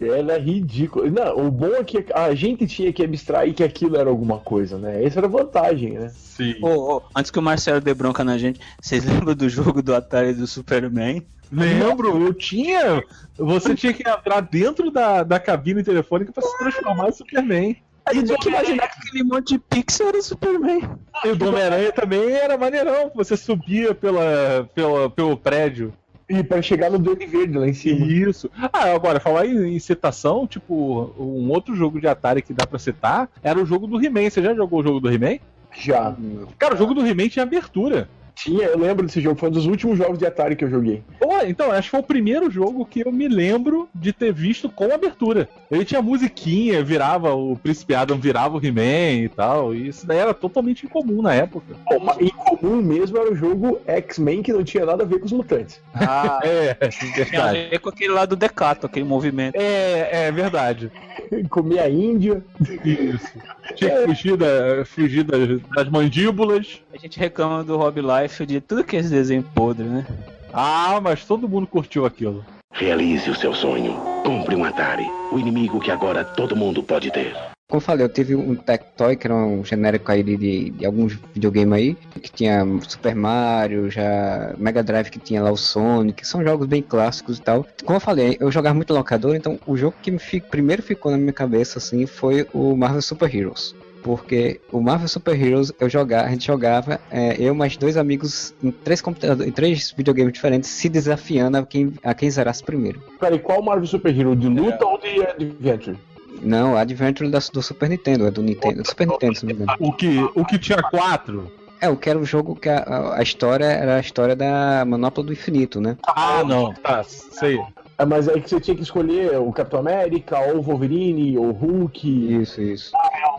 [0.01, 1.11] Era ridículo.
[1.11, 4.77] Não, o bom é que a gente tinha que abstrair que aquilo era alguma coisa,
[4.77, 5.03] né?
[5.03, 6.09] Essa era a vantagem, né?
[6.15, 6.55] Sim.
[6.61, 9.93] Ô, ô, antes que o Marcelo dê bronca na gente, vocês lembram do jogo do
[9.93, 11.25] Atari do Superman?
[11.51, 13.03] Lembro, eu tinha.
[13.37, 17.77] Você tinha que entrar dentro da, da cabine telefônica pra se transformar em Superman.
[18.05, 20.81] A gente tinha que imaginar que aquele monte de pixel era o Superman.
[21.25, 23.11] E o do Homem-Aranha também era maneirão.
[23.15, 25.93] Você subia pela, pela, pelo prédio.
[26.29, 28.05] E pra chegar no Duende Verde lá em cima.
[28.05, 28.51] Isso.
[28.71, 32.77] Ah, agora, falar em, em citação, tipo, um outro jogo de Atari que dá pra
[32.77, 34.29] citar era o jogo do He-Man.
[34.29, 35.39] Você já jogou o jogo do He-Man?
[35.75, 36.15] Já.
[36.57, 38.07] Cara, o jogo do He-Man tinha abertura.
[38.39, 41.03] Tinha, eu lembro desse jogo, foi um dos últimos jogos de Atari que eu joguei.
[41.19, 44.69] Pô, então, acho que foi o primeiro jogo que eu me lembro de ter visto
[44.69, 45.49] com abertura.
[45.69, 49.75] Ele tinha musiquinha, virava o Príncipe Adam, virava o He-Man e tal.
[49.75, 51.75] E isso daí era totalmente incomum na época.
[52.01, 55.25] Mas em comum mesmo era o jogo X-Men que não tinha nada a ver com
[55.25, 55.81] os mutantes.
[55.93, 59.55] Ah, É, tinha a ver com aquele lá do Decato, aquele movimento.
[59.55, 60.89] É, é verdade.
[61.49, 62.41] Comia a Índia.
[62.85, 63.33] Isso.
[63.75, 66.81] Tinha que fugir, da, fugir das, das mandíbulas.
[66.93, 70.05] A gente reclama do Rob Life de tudo que é esse desenho podre, né?
[70.53, 72.45] Ah, mas todo mundo curtiu aquilo.
[72.73, 73.93] Realize o seu sonho.
[74.23, 75.05] Compre um Atari.
[75.31, 77.35] O inimigo que agora todo mundo pode ter.
[77.69, 80.85] Como eu falei, eu tive um Tectoy, que era um genérico aí de, de, de
[80.87, 86.25] alguns videogames aí, que tinha Super Mario, já Mega Drive que tinha lá o Sonic,
[86.27, 87.63] são jogos bem clássicos e tal.
[87.85, 91.11] Como eu falei, eu jogava muito locador, então o jogo que me fi- primeiro ficou
[91.11, 93.75] na minha cabeça assim foi o Marvel Super Heroes.
[94.01, 98.51] Porque o Marvel Super Heroes eu jogava, a gente jogava, é, eu mais dois amigos
[98.63, 102.99] em três computadores, em três videogames diferentes, se desafiando a quem, a quem zerasse primeiro.
[103.19, 104.35] Peraí, qual Marvel Super Hero?
[104.35, 105.97] De luta ou de Adventure?
[106.41, 109.61] Não, Adventure da, do Super Nintendo, é do Nintendo, do Super Nintendo, se não me
[109.63, 109.77] engano.
[109.79, 111.51] O que, o que tinha quatro.
[111.81, 115.31] É, eu quero o jogo que a, a- história era a história da Manopla do
[115.31, 115.97] Infinito, né?
[116.05, 116.73] Ah, não.
[116.73, 117.59] Tá, sei.
[117.97, 121.45] É, mas aí que você tinha que escolher o Capitão América, ou o Wolverine, ou
[121.47, 122.41] o Hulk.
[122.41, 122.91] Isso, isso.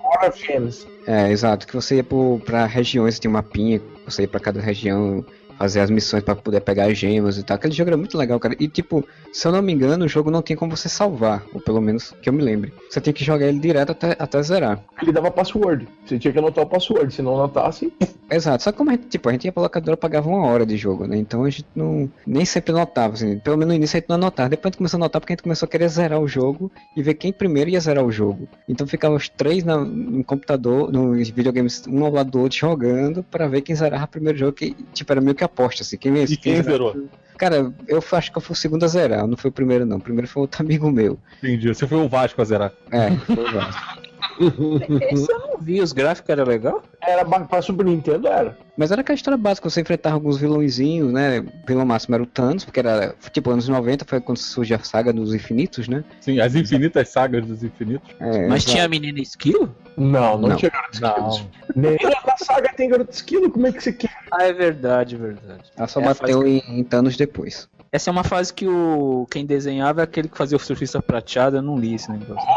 [0.04, 0.86] Horror Films.
[1.06, 4.60] É, exato, que você ia pro, pra regiões, tinha um mapinha, você ia pra cada
[4.60, 5.24] região
[5.60, 7.54] fazer as missões pra poder pegar as gemas e tal.
[7.54, 8.56] Aquele jogo era muito legal, cara.
[8.58, 11.60] E tipo, se eu não me engano, o jogo não tinha como você salvar, ou
[11.60, 12.72] pelo menos que eu me lembre.
[12.88, 14.82] Você tinha que jogar ele direto até, até zerar.
[15.02, 15.86] Ele dava password.
[16.06, 17.12] Você tinha que anotar o password.
[17.12, 17.92] Se não anotasse,
[18.30, 20.64] Exato, só que como a gente, tipo, a gente ia pra locadora pagava uma hora
[20.64, 21.16] de jogo, né?
[21.16, 22.08] Então a gente não.
[22.24, 23.38] Nem sempre notava, assim.
[23.40, 24.48] Pelo menos no início a gente não anotava.
[24.48, 26.70] Depois a gente começou a notar porque a gente começou a querer zerar o jogo
[26.96, 28.48] e ver quem primeiro ia zerar o jogo.
[28.68, 33.24] Então ficava os três na, no computador, nos videogames, um ao lado do outro, jogando
[33.24, 34.52] pra ver quem zerava o primeiro jogo.
[34.52, 35.96] Que, tipo, era meio que aposta, assim.
[35.96, 37.08] Quem, E quem zerou?
[37.36, 39.96] Cara, eu acho que eu fui o segundo a zerar, não foi o primeiro, não.
[39.96, 41.18] O primeiro foi outro amigo meu.
[41.38, 41.68] Entendi.
[41.68, 42.72] Você foi o Vasco a zerar.
[42.90, 44.02] É, foi o Vasco.
[45.12, 46.82] Esse eu não vi, os gráficos eram legal?
[47.02, 48.56] era pra Super Nintendo, era.
[48.76, 51.40] Mas era aquela história básica, você enfrentava alguns vilõezinhos, né?
[51.40, 54.78] O vilão máximo era o Thanos, porque era tipo anos 90, foi quando surgiu a
[54.80, 56.02] saga dos infinitos, né?
[56.20, 58.08] Sim, as infinitas sagas dos infinitos.
[58.18, 58.72] É, Mas exato.
[58.72, 59.74] tinha a menina esquilo?
[59.96, 60.56] Não, não, Não.
[60.56, 61.50] tinha garoto esquilo.
[61.76, 64.10] Nem na saga tem garoto esquilo, como é que você quer?
[64.30, 65.64] Ah, é verdade, é verdade.
[65.76, 67.68] Ela só É, bateu em, em Thanos depois.
[67.92, 71.56] Essa é uma fase que o quem desenhava é aquele que fazia o surfista prateado,
[71.56, 72.48] eu não li esse negócio.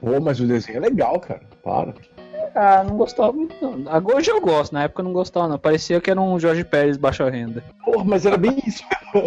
[0.00, 1.40] Pô, mas o desenho é legal, cara.
[1.62, 1.94] Para.
[2.54, 3.90] Ah, não gostava muito não.
[3.92, 5.58] Agora hoje eu gosto, na época eu não gostava não.
[5.58, 7.62] Parecia que era um Jorge Pérez baixa renda.
[7.84, 8.82] Porra, mas era bem isso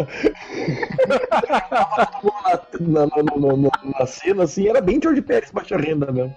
[2.80, 6.34] na, na, na, na, na cena, assim, era bem George Pérez baixa renda mesmo.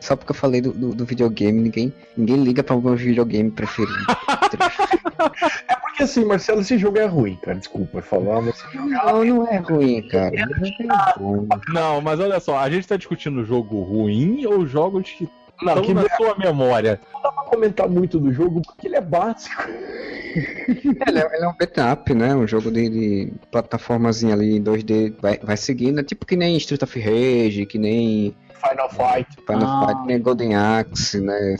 [0.00, 3.50] Só porque eu falei do, do, do videogame, ninguém, ninguém liga pra o meu videogame
[3.50, 3.98] preferido.
[6.00, 7.58] Porque assim, Marcelo, esse jogo é ruim, cara.
[7.58, 10.30] Desculpa falar, mas esse jogo não, não é ruim, cara.
[11.20, 11.72] Não é.
[11.74, 15.28] Não, mas olha só, a gente tá discutindo jogo ruim ou jogos que
[15.62, 17.00] Não, estão que na não sua memória?
[17.22, 19.62] dá pra comentar muito do jogo porque ele é básico.
[19.68, 22.34] Ele é, ele é um beat'em up, né?
[22.34, 26.00] Um jogo de, de plataformazinha ali em 2D, vai, vai seguindo.
[26.00, 29.28] É tipo que nem Street of Rage, que nem Final Fight.
[29.46, 29.86] Final Ah.
[29.88, 31.56] Fight, que nem Golden Axe, né?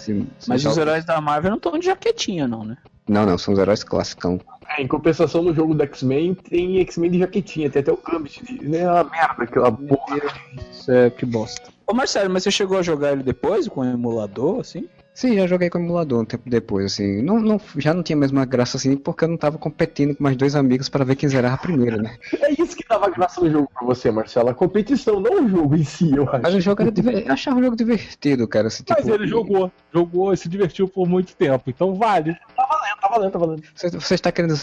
[0.46, 2.76] Mas os heróis da Marvel não estão de jaquetinha não, né?
[3.08, 4.40] Não, não, são os heróis classicão.
[4.68, 8.44] É, em compensação no jogo do X-Men, tem X-Men de jaquetinha, tem até o Gambit.
[8.44, 10.16] de- Né, a merda, aquela porra.
[10.70, 11.70] Isso é que bosta.
[11.90, 14.88] Ô Marcelo, mas você chegou a jogar ele depois com o emulador, assim?
[15.12, 17.20] Sim, já joguei com o emulador um tempo depois, assim.
[17.20, 20.22] Não, não, já não tinha a mesma graça assim, porque eu não tava competindo com
[20.22, 22.16] mais dois amigos para ver quem zerava primeiro, né?
[22.42, 24.50] É isso que dava graça no jogo pra você, Marcelo.
[24.50, 26.42] A competição, não o jogo em si, eu acho.
[26.42, 27.26] Mas o jogo era diver...
[27.26, 28.68] eu achava o jogo divertido, cara.
[28.68, 32.36] Assim, Mas tipo, ele jogou, jogou e se divertiu por muito tempo, então vale.
[32.56, 32.69] Tá
[33.08, 33.62] valendo, tá valendo.
[33.74, 34.54] Você, você está querendo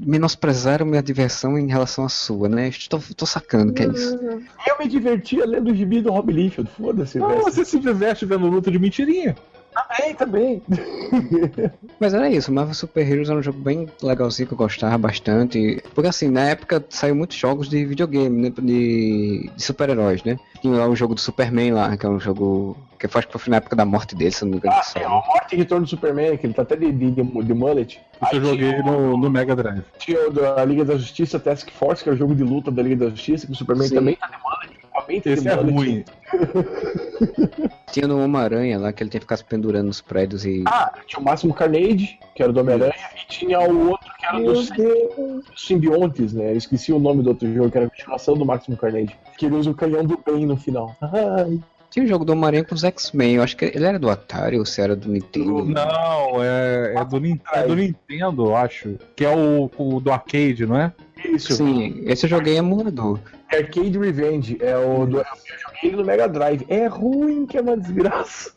[0.00, 2.68] menosprezar a minha diversão em relação à sua, né?
[2.68, 4.18] Estou, tô sacando que é isso.
[4.66, 6.70] Eu me divertia lendo o gibi do Rob Liefeld.
[6.76, 7.42] Foda-se, Não, velho.
[7.42, 9.36] você se diverte vendo luta de mentirinha.
[9.76, 10.62] Também, também.
[12.00, 15.82] Mas era isso, Marvel Super Heroes era um jogo bem legalzinho que eu gostava bastante.
[15.94, 18.52] Porque assim, na época saiu muitos jogos de videogame, né?
[18.58, 20.38] De, de super-heróis, né?
[20.62, 22.74] Tinha lá o jogo do Superman lá, que é um jogo.
[22.98, 24.74] Que eu acho que foi na época da morte dele, se eu não me engano.
[24.76, 25.14] Ah, que tem saiu.
[25.14, 28.00] a morte e retorno do Superman, que ele tá até de, de, de, de mullet.
[28.22, 29.82] Isso eu joguei tinha, no, no Mega Drive.
[29.98, 32.82] tinha o da Liga da Justiça Task Force, que é o jogo de luta da
[32.82, 33.94] Liga da Justiça, que o Superman Sim.
[33.96, 35.72] também tá de mullet, equipamento Esse de é mullet.
[35.74, 36.04] ruim.
[37.92, 40.64] Tinha no Homem-Aranha lá, que ele tem que ficar se pendurando nos prédios e.
[40.66, 44.38] Ah, tinha o Máximo Carnage, que era do Homem-Aranha, e tinha o outro que era
[44.40, 46.52] dos dos simbiontes, né?
[46.52, 49.16] Eu esqueci o nome do outro jogo, que era a continuação do Máximo Carnage.
[49.38, 50.94] Que ele usa o canhão do bem no final.
[51.00, 51.58] Ai.
[51.96, 53.36] Tinha um jogo do Homem-Aranha com os X-Men.
[53.36, 55.64] Eu acho que ele era do Atari ou se era do Nintendo.
[55.64, 57.16] Não, é, é, do,
[57.54, 58.98] é do Nintendo, eu acho.
[59.16, 60.92] Que é o, o do arcade, não é?
[61.24, 61.54] Isso.
[61.54, 63.18] Sim, esse eu joguei em emulador.
[63.50, 64.58] Arcade Revenge.
[64.60, 66.66] É o do, eu joguei ele no Mega Drive.
[66.68, 68.52] É ruim que é uma desgraça.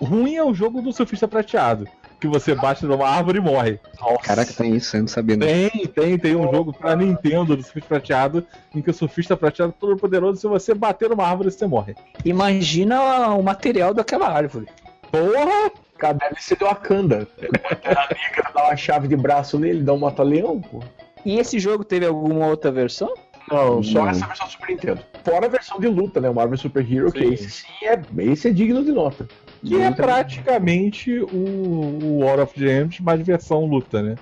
[0.00, 1.88] Ruim é o jogo do surfista prateado.
[2.22, 3.80] Que você bate numa árvore e morre.
[4.22, 5.36] Caraca, tem isso, eu não sabia.
[5.36, 5.44] Não.
[5.44, 9.74] Tem, tem, tem um jogo pra Nintendo do surfista prateado, em que o surfista prateado
[9.76, 11.96] é todo poderoso, se você bater numa árvore, você morre.
[12.24, 14.68] Imagina o material daquela árvore.
[15.10, 15.72] Porra!
[15.98, 17.26] Cara, deve ser do Wakanda.
[17.40, 20.80] Negra dá uma chave de braço nele, dá um mata-leão, pô.
[21.26, 23.12] E esse jogo teve alguma outra versão?
[23.50, 24.10] Não, só Não.
[24.10, 25.00] essa versão do Super Nintendo.
[25.24, 26.30] Fora a versão de luta, né?
[26.30, 27.34] O Marvel Super Hero, que Sim.
[27.34, 29.26] esse sim é, esse é digno de nota.
[29.64, 34.16] Que é praticamente o, o War of Gems, mas versão luta, né?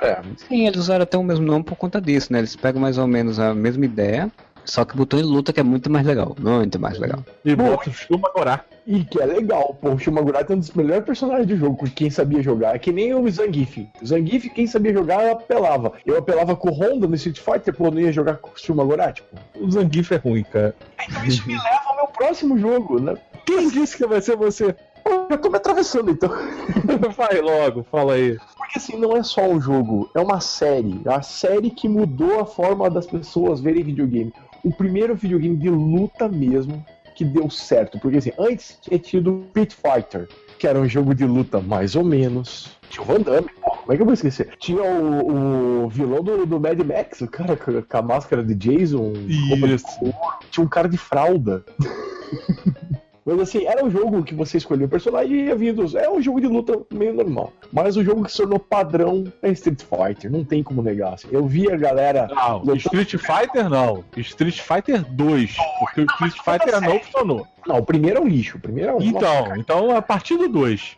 [0.00, 2.38] É, Sim, eles usaram até o mesmo nome por conta disso, né?
[2.38, 4.30] Eles pegam mais ou menos a mesma ideia,
[4.64, 6.36] só que botou em luta que é muito mais legal.
[6.38, 7.24] Muito mais legal.
[7.44, 8.64] E bota o Shuma Gorá.
[8.86, 9.90] E que é legal, pô.
[9.90, 12.76] O Shumagura é um dos melhores personagens do jogo, quem sabia jogar.
[12.76, 13.88] É que nem o Zangief.
[14.00, 15.92] O Zangief, quem sabia jogar, eu apelava.
[16.06, 19.12] Eu apelava com o Honda no Street Fighter, pô, não ia jogar com o Shumagura,
[19.12, 19.36] tipo.
[19.56, 20.72] O Zangief é ruim, cara.
[21.08, 23.16] Então isso me leva ao meu próximo jogo, né?
[23.44, 24.74] Quem disse que vai ser você?
[25.06, 26.28] Pô, já tô me atravessando, então.
[27.16, 28.36] Vai logo, fala aí.
[28.56, 31.00] Porque assim, não é só um jogo, é uma série.
[31.04, 34.32] É a série que mudou a forma das pessoas verem videogame.
[34.64, 38.00] O primeiro videogame de luta mesmo que deu certo.
[38.00, 42.02] Porque assim, antes tinha tido Pit Fighter, que era um jogo de luta mais ou
[42.02, 42.76] menos.
[42.90, 44.56] Tinha o Van Damme, pô, como é que eu vou esquecer?
[44.58, 49.12] Tinha o, o vilão do, do Mad Max, o cara com, a máscara de Jason,
[49.12, 49.86] de Isso.
[50.00, 50.14] couro.
[50.50, 51.64] Tinha um cara de fralda.
[53.26, 55.98] Mas assim, era um jogo que você escolhia o personagem e ia vindo.
[55.98, 57.52] É um jogo de luta meio normal.
[57.72, 60.30] Mas o jogo que se tornou padrão é Street Fighter.
[60.30, 61.14] Não tem como negar.
[61.14, 61.26] assim.
[61.32, 62.28] Eu vi a galera.
[62.28, 64.04] Não, Street Fighter não.
[64.16, 65.56] Street Fighter 2.
[65.80, 67.46] Porque o Street Fighter não funcionou.
[67.66, 68.58] Não, o primeiro é um lixo.
[68.58, 69.02] O primeiro é um.
[69.02, 70.96] Então, então a partir do 2.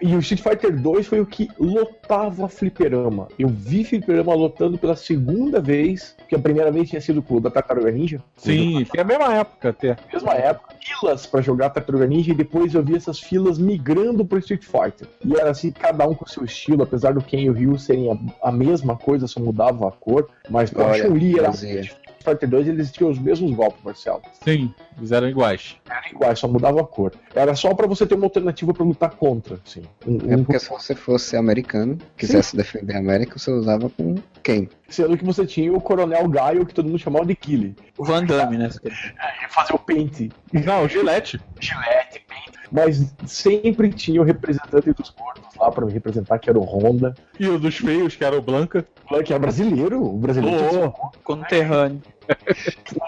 [0.00, 3.28] E o Street Fighter 2 foi o que lotava fliperama.
[3.38, 7.40] Eu vi fliperama lotando pela segunda vez, que a primeira vez tinha sido com o
[7.40, 8.22] da Tartaruga Ninja.
[8.36, 9.96] Sim, foi a mesma época até.
[10.12, 14.38] Mesma época, filas pra jogar Tartaruga Ninja e depois eu vi essas filas migrando pro
[14.38, 15.08] Street Fighter.
[15.24, 18.10] E era assim, cada um com seu estilo, apesar do Ken e o Ryu serem
[18.10, 20.28] a, a mesma coisa, só mudava a cor.
[20.48, 21.52] Mas a Olha, Chun-Li era.
[22.28, 24.22] Fighter 2 eles tinham os mesmos golpes, Marcelo.
[24.44, 25.76] Sim, eles eram iguais.
[25.88, 27.12] Era igual, só mudava a cor.
[27.34, 29.82] Era só pra você ter uma alternativa pra lutar contra, assim.
[30.06, 34.16] Um- É um- porque se você fosse americano, quisesse defender a América, você usava com
[34.42, 34.68] quem?
[34.88, 37.76] Sendo que você tinha o Coronel Gaio, que todo mundo chamava de Killy.
[37.96, 38.70] O Van Damme, né?
[38.82, 38.94] Ele
[39.50, 40.30] fazia o pente.
[40.52, 41.40] Não, Gillette.
[41.60, 42.58] Gillette, pente.
[42.70, 47.14] Mas sempre tinha o representante dos gordos lá pra me representar, que era o Honda.
[47.40, 48.86] E o dos feios, que era o Blanca.
[49.24, 50.02] Que é brasileiro.
[50.02, 52.02] O brasileiro tinha Oh, Conterrâneo.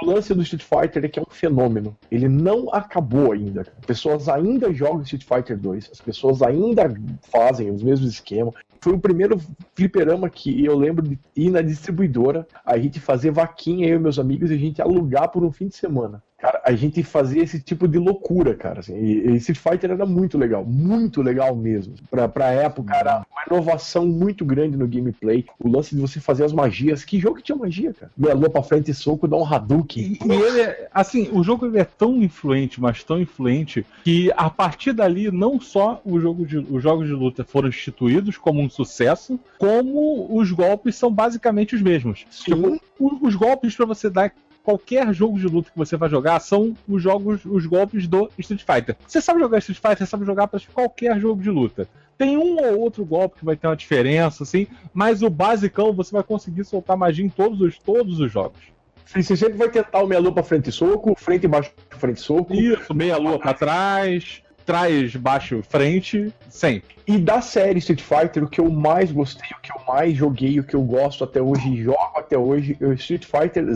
[0.02, 1.96] O lance do Street Fighter é que é um fenômeno.
[2.10, 3.62] Ele não acabou ainda.
[3.62, 5.90] As pessoas ainda jogam Street Fighter 2.
[5.92, 6.92] As pessoas ainda
[7.30, 8.54] fazem os mesmos esquemas.
[8.80, 9.38] Foi o primeiro
[9.74, 14.18] fliperama que eu lembro de ir na distribuidora, a gente fazer vaquinha, eu e meus
[14.18, 16.22] amigos, e a gente alugar por um fim de semana.
[16.40, 18.80] Cara, a gente fazia esse tipo de loucura, cara.
[18.80, 21.94] Assim, e, e Street Fighter era muito legal, muito legal mesmo.
[22.10, 25.44] Pra, pra época, era uma inovação muito grande no gameplay.
[25.58, 27.04] O lance de você fazer as magias.
[27.04, 28.10] Que jogo que tinha magia, cara?
[28.34, 30.16] Lua pra frente e soco, dá um Hadouken.
[30.24, 34.32] E, e ele é, assim, o jogo ele é tão influente, mas tão influente, que
[34.36, 38.60] a partir dali, não só o jogo de, os jogos de luta foram instituídos como
[38.62, 42.24] um sucesso, como os golpes são basicamente os mesmos.
[42.30, 46.40] Tipo, o- os golpes pra você dar qualquer jogo de luta que você vai jogar
[46.40, 48.96] são os jogos, os golpes do Street Fighter.
[49.06, 51.88] Você sabe jogar Street Fighter, você sabe jogar para qualquer jogo de luta.
[52.16, 56.12] Tem um ou outro golpe que vai ter uma diferença, assim, mas o basicão você
[56.12, 58.60] vai conseguir soltar magia em todos os, todos os jogos.
[59.06, 62.18] Você sempre vai tentar o meia lua pra frente e soco, frente e baixo frente
[62.18, 62.54] e soco.
[62.54, 66.94] Isso, meia lua pra trás, trás, baixo, frente, sempre.
[67.04, 70.60] E da série Street Fighter, o que eu mais gostei, o que eu mais joguei,
[70.60, 73.66] o que eu gosto até hoje jogo até hoje é o Street Fighter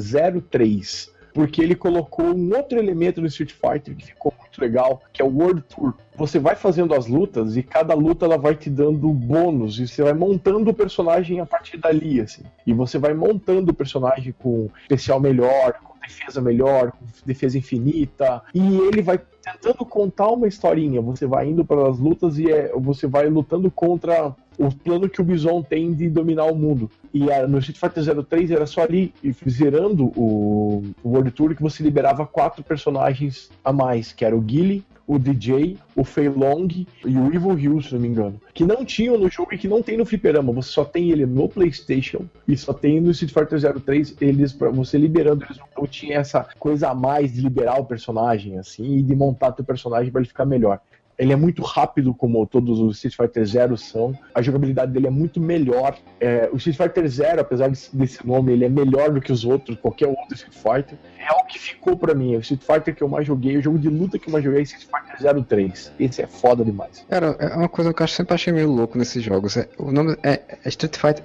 [0.48, 1.12] 03.
[1.32, 5.24] Porque ele colocou um outro elemento no Street Fighter que ficou muito legal, que é
[5.24, 5.94] o World Tour.
[6.14, 10.00] Você vai fazendo as lutas e cada luta ela vai te dando bônus e você
[10.00, 12.44] vai montando o personagem a partir dali, assim.
[12.64, 18.42] E você vai montando o personagem com especial melhor, com defesa melhor, com defesa infinita.
[18.54, 21.00] E ele vai tentando contar uma historinha.
[21.00, 25.20] Você vai indo para as lutas e é, você vai lutando contra o plano que
[25.20, 26.90] o Bison tem de dominar o mundo.
[27.12, 29.12] E a, no Street Fighter 03 era só ali,
[29.48, 34.40] zerando o, o World Tour, que você liberava quatro personagens a mais, que era o
[34.40, 38.40] Guile, o DJ, o Fei Long e o Evil Hill, se não me engano.
[38.52, 40.52] Que não tinham no jogo e que não tem no fliperama.
[40.52, 44.16] Você só tem ele no PlayStation e só tem no Street Fighter 03.
[44.20, 48.58] Eles, pra você liberando eles, não tinha essa coisa a mais de liberar o personagem,
[48.58, 50.80] assim, e de montar teu personagem para ele ficar melhor.
[51.18, 54.12] Ele é muito rápido, como todos os Street Fighter Zero são.
[54.34, 55.96] A jogabilidade dele é muito melhor.
[56.20, 59.78] É, o Street Fighter Zero, apesar desse nome, ele é melhor do que os outros,
[59.78, 60.98] qualquer outro Street Fighter.
[61.18, 62.36] É o que ficou para mim.
[62.36, 64.60] O Street Fighter que eu mais joguei, o jogo de luta que eu mais joguei
[64.60, 65.92] é Street Fighter 03.
[65.98, 67.04] Esse é foda demais.
[67.08, 69.56] Cara, é uma coisa que eu sempre achei meio louco nesses jogos.
[69.56, 71.24] É, o nome é, é Street Fighter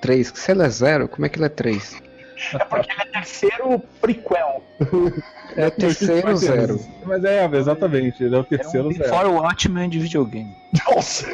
[0.00, 0.32] 03.
[0.34, 2.11] Se ele é zero, como é que ele é 3?
[2.54, 4.62] É porque ele é terceiro prequel.
[5.54, 6.80] É o terceiro zero.
[7.04, 9.08] Mas é, exatamente, ele é o terceiro é um zero.
[9.10, 10.50] Fora o Watchmen de videogame.
[10.86, 11.26] Nossa!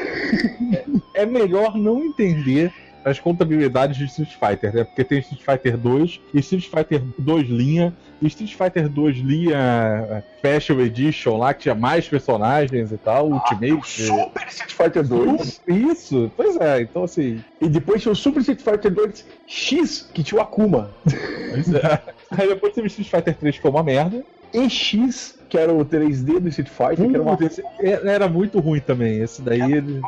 [1.14, 2.72] É melhor não entender
[3.04, 4.84] as contabilidades de Street Fighter, né?
[4.84, 10.24] Porque tem Street Fighter 2 e Street Fighter 2 linha, e Street Fighter 2 linha
[10.38, 13.88] Special Edition lá, que tinha mais personagens e tal, Ultimate.
[13.88, 15.60] Super Street Fighter 2.
[15.68, 17.42] Isso, pois é, então assim.
[17.60, 20.90] E depois tinha o Super Street Fighter 2 X, que tinha o Akuma.
[21.04, 22.02] Pois é.
[22.30, 24.22] Aí depois teve Street Fighter 3 que foi uma merda.
[24.52, 27.62] E X, que era o 3D do Street Fighter, que era uma esse
[28.08, 29.20] era muito ruim também.
[29.20, 29.60] Esse daí.
[29.60, 30.00] ele-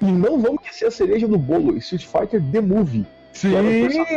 [0.00, 3.06] E não vamos esquecer a cereja do bolo, Street Fighter The Movie.
[3.32, 3.50] Sim,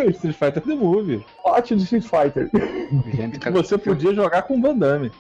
[0.10, 1.24] Street Fighter The Movie.
[1.44, 2.50] Parte do Street Fighter.
[3.14, 5.12] Gente, Que você podia jogar com o Van Damme.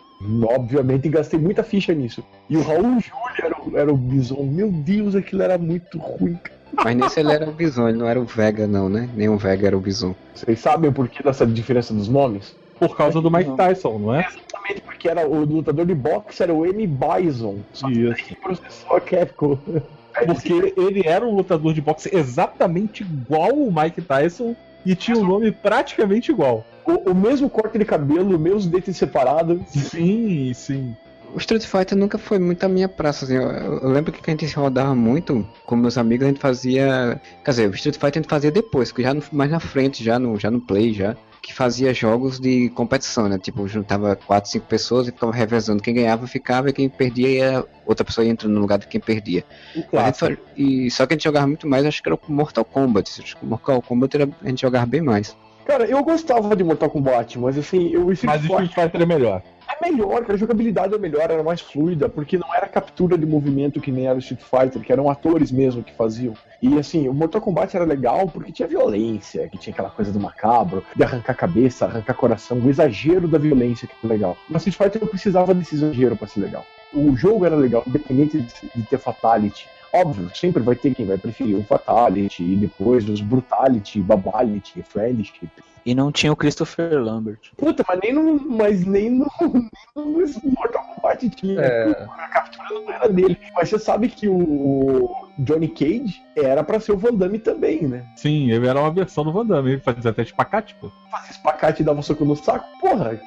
[0.47, 2.23] Obviamente gastei muita ficha nisso.
[2.49, 4.43] E o Raul Júlio era, o- era o Bison.
[4.43, 6.36] Meu Deus, aquilo era muito ruim.
[6.36, 6.53] cara.
[6.86, 9.07] Mas nesse ele era o Bison, ele não era o Vega, não, né?
[9.15, 10.15] Nem o Vega era o Bison.
[10.34, 12.55] Vocês sabem o porquê dessa diferença dos nomes?
[12.79, 14.25] Por causa do Mike Tyson, não é?
[14.27, 16.88] Exatamente porque era o lutador de boxe era o M.
[16.88, 17.57] Bison.
[17.73, 18.36] Só que Isso.
[18.41, 19.57] processou a Capcom.
[20.26, 24.55] Porque ele era um lutador de boxe exatamente igual o Mike Tyson
[24.86, 26.66] e tinha um nome praticamente igual.
[26.86, 29.59] O, o mesmo corte de cabelo, os mesmos dentes separados.
[29.70, 30.95] Sim, sim.
[31.34, 33.36] O Street Fighter nunca foi muito a minha praça, assim.
[33.36, 37.20] Eu, eu- lembro que a gente se rodava muito com meus amigos, a gente fazia.
[37.43, 40.03] Quer dizer, o Street Fighter a gente fazia depois, que já no- mais na frente,
[40.03, 41.16] já no, já no Play, já.
[41.43, 43.37] Que fazia jogos de competição, né?
[43.37, 45.83] Tipo, juntava 4, 5 pessoas e ficava revezando.
[45.83, 47.65] Quem ganhava ficava e quem perdia ia.
[47.85, 49.43] Outra pessoa ia entrando no lugar de quem perdia.
[49.75, 53.21] Gente e, só que a gente jogava muito mais, acho que era o Mortal Kombat.
[53.21, 55.35] Acho que o Mortal Kombat era, a gente jogava bem mais.
[55.66, 59.01] Cara, eu gostava de Mortal Kombat, mas assim, eu Street Mas o Fighter Street Fighter
[59.01, 59.41] é melhor.
[59.70, 60.34] é melhor, cara.
[60.34, 64.07] A jogabilidade é melhor, era mais fluida, porque não era captura de movimento que nem
[64.07, 66.34] era o Street Fighter, que eram atores mesmo que faziam.
[66.61, 70.20] E assim, o Mortal Kombat era legal porque tinha violência, que tinha aquela coisa do
[70.20, 74.38] macabro, de arrancar cabeça, arrancar coração, o exagero da violência que era legal.
[74.49, 76.66] Mas Street Fighter não precisava desse exagero pra ser legal.
[76.93, 79.68] O jogo era legal, independente de, de ter fatality.
[79.93, 85.49] Óbvio, sempre vai ter quem vai preferir o Fatality e depois os Brutality, Babality, Friendship.
[85.85, 87.39] E não tinha o Christopher Lambert.
[87.57, 91.59] Puta, mas nem no, mas nem no, nem no Mortal Kombat tinha.
[91.59, 91.91] É.
[91.91, 93.37] A captura não era dele.
[93.53, 98.05] Mas você sabe que o Johnny Cage era pra ser o Van Damme também, né?
[98.15, 99.73] Sim, ele era uma versão do Van Damme.
[99.73, 100.89] Ele fazia até espacate, pô.
[101.11, 102.65] Fazia espacate e dava soco no saco.
[102.79, 103.19] Porra.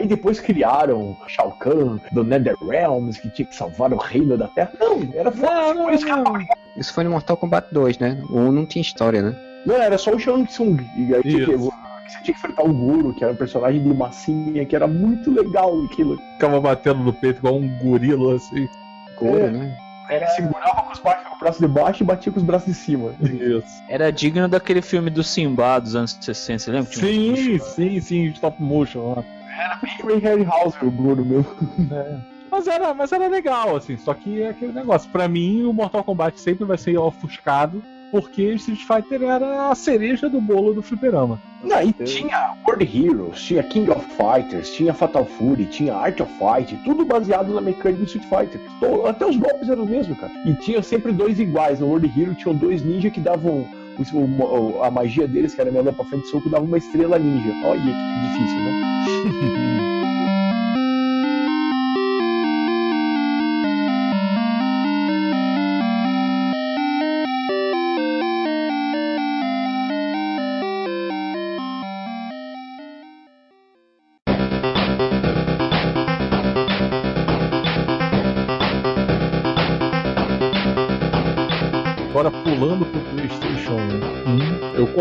[0.00, 4.72] Aí depois criaram Shao Kahn do Netherrealms, que tinha que salvar o reino da Terra.
[4.80, 6.24] Não, era Não, não, isso era-
[6.76, 8.18] Isso foi no Mortal Kombat 2, né?
[8.30, 9.36] O 1 não tinha história, né?
[9.66, 10.78] Não, era só o Shang Tsung.
[10.96, 11.70] E aí tinha que, você
[12.12, 15.70] tinha que enfrentar o Guru, que era um personagem de massinha, que era muito legal
[15.84, 16.16] aquilo.
[16.34, 18.66] Ficava batendo no peito igual um gorila, assim.
[19.18, 19.50] Goro, É.
[19.50, 19.76] né?
[20.08, 22.66] Ele segurava com os, baixos, com os braços de baixo e batia com os braços
[22.66, 23.12] de cima.
[23.22, 23.82] Isso.
[23.88, 26.90] Era digno daquele filme do Simba dos anos 60, você lembra?
[26.90, 29.24] Sim, sim, sim, stop motion lá.
[29.58, 31.54] Era bem Ray Harryhausen o Guru mesmo.
[32.50, 35.08] Mas era, mas era legal, assim, só que é aquele negócio.
[35.10, 37.80] Pra mim, o Mortal Kombat sempre vai ser ofuscado,
[38.10, 41.40] porque Street Fighter era a cereja do bolo do fliperama.
[41.62, 46.32] Não, e tinha World Heroes, tinha King of Fighters, tinha Fatal Fury, tinha Art of
[46.38, 48.60] Fight, tudo baseado na mecânica do Street Fighter.
[49.08, 50.32] Até os golpes eram os mesmos, cara.
[50.44, 51.78] E tinha sempre dois iguais.
[51.78, 53.64] No World Hero tinham dois ninjas que davam.
[54.12, 57.52] O- a magia deles, que era minha pra frente soco, dava uma estrela ninja.
[57.66, 59.86] Olha que difícil, né?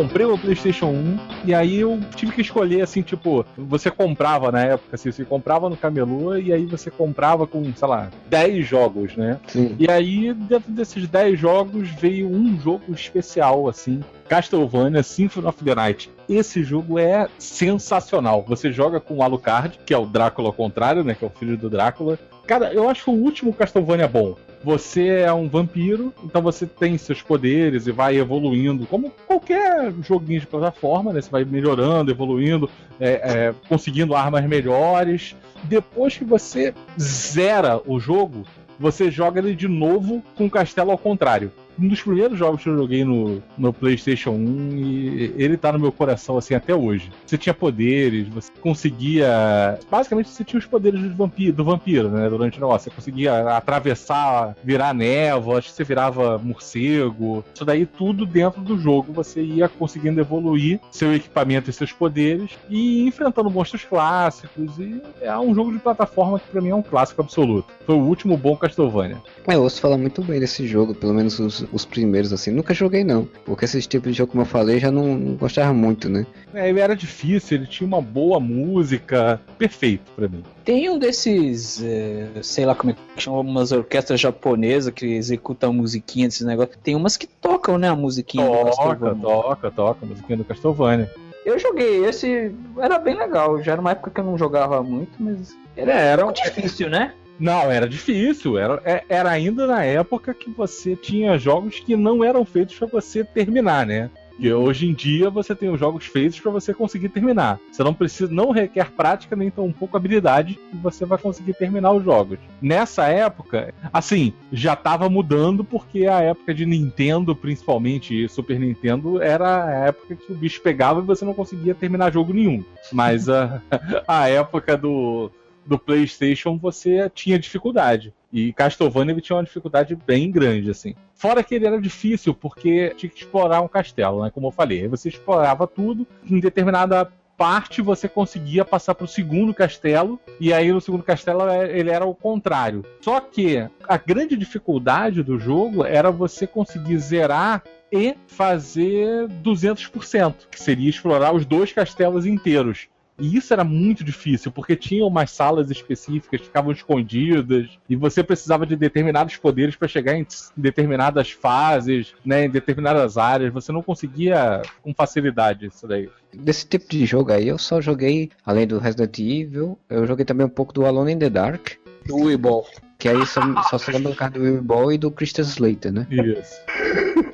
[0.10, 4.62] comprei o PlayStation 1 e aí eu tive que escolher assim, tipo, você comprava na
[4.62, 9.16] época, assim, você comprava no camelô e aí você comprava com, sei lá, 10 jogos,
[9.16, 9.40] né?
[9.48, 9.76] Sim.
[9.78, 15.76] E aí, dentro desses 10 jogos, veio um jogo especial, assim, Castlevania Symphony of the
[15.76, 16.10] Night.
[16.28, 18.44] esse jogo é sensacional.
[18.48, 21.14] Você joga com o Alucard, que é o Drácula ao contrário, né?
[21.14, 22.18] Que é o filho do Drácula.
[22.48, 24.36] Cara, eu acho o último Castlevania bom.
[24.64, 30.42] Você é um vampiro, então você tem seus poderes e vai evoluindo, como qualquer joguinho
[30.42, 31.22] de plataforma, né?
[31.22, 35.36] Você vai melhorando, evoluindo, é, é, conseguindo armas melhores.
[35.64, 38.46] Depois que você zera o jogo,
[38.78, 42.70] você joga ele de novo com o castelo ao contrário um dos primeiros jogos que
[42.70, 47.12] eu joguei no, no PlayStation 1 e ele tá no meu coração assim até hoje.
[47.26, 49.80] Você tinha poderes, você conseguia.
[49.90, 52.30] Basicamente, você tinha os poderes do vampiro, do vampiro né?
[52.30, 52.90] Durante o negócio.
[52.90, 57.44] Você conseguia atravessar, virar névoa, acho que você virava morcego.
[57.54, 59.14] Isso daí tudo dentro do jogo.
[59.14, 64.78] Você ia conseguindo evoluir seu equipamento e seus poderes e enfrentando monstros clássicos.
[64.78, 67.74] E é um jogo de plataforma que pra mim é um clássico absoluto.
[67.86, 69.18] Foi o último bom Castlevania.
[69.48, 72.52] É, eu ouço falar muito bem desse jogo, pelo menos os, os primeiros, assim.
[72.52, 73.28] Nunca joguei, não.
[73.46, 76.26] Porque esse tipo de jogo, como eu falei, já não, não gostava muito, né?
[76.54, 79.40] É, ele era difícil, ele tinha uma boa música.
[79.58, 80.44] Perfeito para mim.
[80.64, 85.70] Tem um desses, é, sei lá como é que chama, umas orquestras japonesas que executam
[85.70, 86.78] a musiquinha desses negócios.
[86.84, 91.10] Tem umas que tocam, né, a musiquinha toca, do Toca, toca, a musiquinha do Castlevania.
[91.46, 93.62] Eu joguei esse, era bem legal.
[93.64, 96.90] Já era uma época que eu não jogava muito, mas era, é, era um difícil,
[96.90, 97.14] né?
[97.40, 98.58] Não, era difícil.
[98.58, 102.88] Era, é, era ainda na época que você tinha jogos que não eram feitos para
[102.88, 104.10] você terminar, né?
[104.40, 107.60] Porque hoje em dia você tem os jogos feitos para você conseguir terminar.
[107.70, 111.92] Você não precisa, não requer prática nem tão pouco habilidade e você vai conseguir terminar
[111.92, 112.40] os jogos.
[112.62, 119.22] Nessa época, assim, já estava mudando porque a época de Nintendo, principalmente e Super Nintendo,
[119.22, 122.64] era a época que o bicho pegava e você não conseguia terminar jogo nenhum.
[122.94, 123.62] Mas a,
[124.08, 125.30] a época do
[125.70, 128.14] do PlayStation você tinha dificuldade.
[128.34, 130.96] E Castlevania ele tinha uma dificuldade bem grande, assim.
[131.14, 134.32] Fora que ele era difícil, porque tinha que explorar um castelo, né?
[134.32, 134.82] Como eu falei.
[134.82, 140.52] Aí você explorava tudo, em determinada parte você conseguia passar para o segundo castelo, e
[140.52, 142.84] aí no segundo castelo é, ele era o contrário.
[143.00, 150.62] Só que a grande dificuldade do jogo era você conseguir zerar e fazer 200%, que
[150.62, 152.90] seria explorar os dois castelos inteiros.
[153.20, 158.24] E isso era muito difícil, porque tinha umas salas específicas que ficavam escondidas, e você
[158.24, 163.54] precisava de determinados poderes para chegar em determinadas fases, né, em determinadas áreas.
[163.54, 166.10] Você não conseguia com facilidade isso daí.
[166.34, 170.46] Desse tipo de jogo aí, eu só joguei, além do Resident Evil, eu joguei também
[170.46, 171.72] um pouco do Alone in the Dark.
[172.06, 172.66] Do Wii Ball.
[172.98, 175.92] Que aí só, só se lembra do cara do Wii Ball e do Christian Slater,
[175.92, 176.08] né?
[176.10, 176.60] Isso.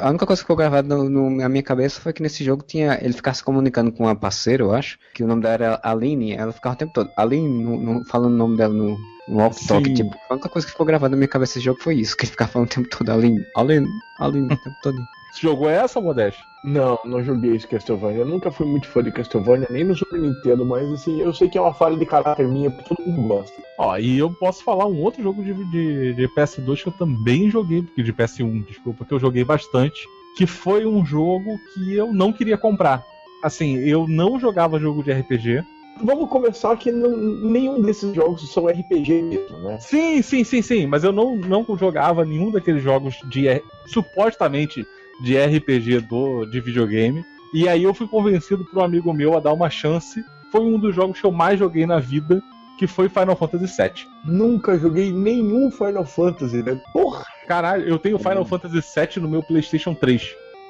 [0.00, 2.62] A única coisa que ficou gravada no, no, na minha cabeça foi que nesse jogo
[2.66, 2.98] tinha.
[3.02, 6.32] Ele ficava se comunicando com uma parceira, eu acho, que o nome dela era Aline,
[6.32, 7.10] ela ficava o tempo todo.
[7.16, 8.96] Aline, no, no, falando o nome dela no,
[9.28, 9.92] walk-talk.
[9.94, 12.24] Tipo, a única coisa que ficou gravada na minha cabeça desse jogo foi isso, que
[12.24, 13.88] ele ficava falando o tempo todo, Aline, Aline,
[14.20, 14.98] Aline, o tempo todo.
[15.30, 16.42] Você jogou essa, Modeste?
[16.64, 18.20] Não, não joguei esse Castlevania.
[18.20, 21.48] Eu nunca fui muito fã de Castlevania, nem no Super Nintendo, mas assim, eu sei
[21.48, 23.62] que é uma falha de caráter minha, porque todo mundo gosta.
[23.78, 27.50] Ó, e eu posso falar um outro jogo de, de, de PS2 que eu também
[27.50, 32.12] joguei, porque de PS1, desculpa, que eu joguei bastante, que foi um jogo que eu
[32.12, 33.04] não queria comprar.
[33.42, 35.64] Assim, eu não jogava jogo de RPG.
[36.02, 39.78] Vamos começar que não, nenhum desses jogos são RPG mesmo, né?
[39.80, 40.86] Sim, sim, sim, sim.
[40.86, 43.46] Mas eu não, não jogava nenhum daqueles jogos de
[43.86, 44.86] supostamente
[45.20, 47.24] de RPG do, de videogame.
[47.52, 50.22] E aí eu fui convencido por um amigo meu a dar uma chance.
[50.52, 52.42] Foi um dos jogos que eu mais joguei na vida,
[52.78, 54.06] que foi Final Fantasy VII.
[54.24, 56.80] Nunca joguei nenhum Final Fantasy, né?
[56.92, 57.24] Porra!
[57.46, 60.22] Caralho, eu tenho Final Fantasy VII no meu PlayStation 3,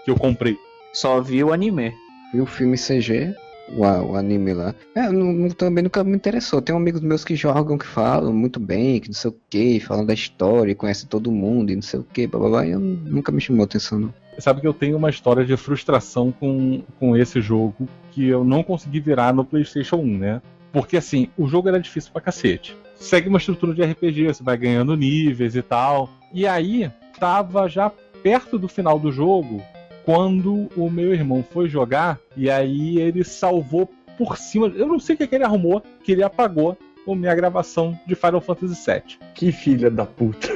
[0.05, 0.57] que eu comprei.
[0.93, 1.93] Só vi o anime.
[2.33, 3.35] Vi o filme CG,
[3.73, 4.75] o, o anime lá.
[4.95, 6.63] É, não, também nunca me interessou.
[6.63, 10.05] Tem amigos meus que jogam, que falam muito bem, que não sei o que, falam
[10.05, 13.41] da história, conhecem todo mundo e não sei o que, blá E eu nunca me
[13.41, 14.15] chamou atenção, não.
[14.39, 18.63] Sabe que eu tenho uma história de frustração com, com esse jogo que eu não
[18.63, 20.43] consegui virar no PlayStation 1, né?
[20.73, 24.57] Porque assim, o jogo era difícil pra cacete segue uma estrutura de RPG, você vai
[24.57, 26.11] ganhando níveis e tal.
[26.33, 27.91] E aí, tava já
[28.23, 29.63] perto do final do jogo,
[30.05, 34.67] quando o meu irmão foi jogar, e aí ele salvou por cima.
[34.69, 36.77] Eu não sei o que, que ele arrumou, que ele apagou
[37.07, 39.19] a minha gravação de Final Fantasy VII.
[39.35, 40.49] Que filha da puta.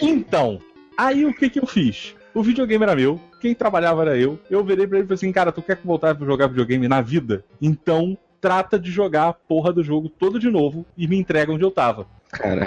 [0.00, 0.60] Então,
[0.96, 2.14] aí o que, que eu fiz?
[2.34, 4.38] O videogame era meu, quem trabalhava era eu.
[4.48, 7.00] Eu virei pra ele e falei assim: Cara, tu quer voltar pra jogar videogame na
[7.00, 7.44] vida?
[7.60, 11.64] Então trata de jogar a porra do jogo todo de novo e me entrega onde
[11.64, 12.06] eu tava.
[12.30, 12.66] Cara.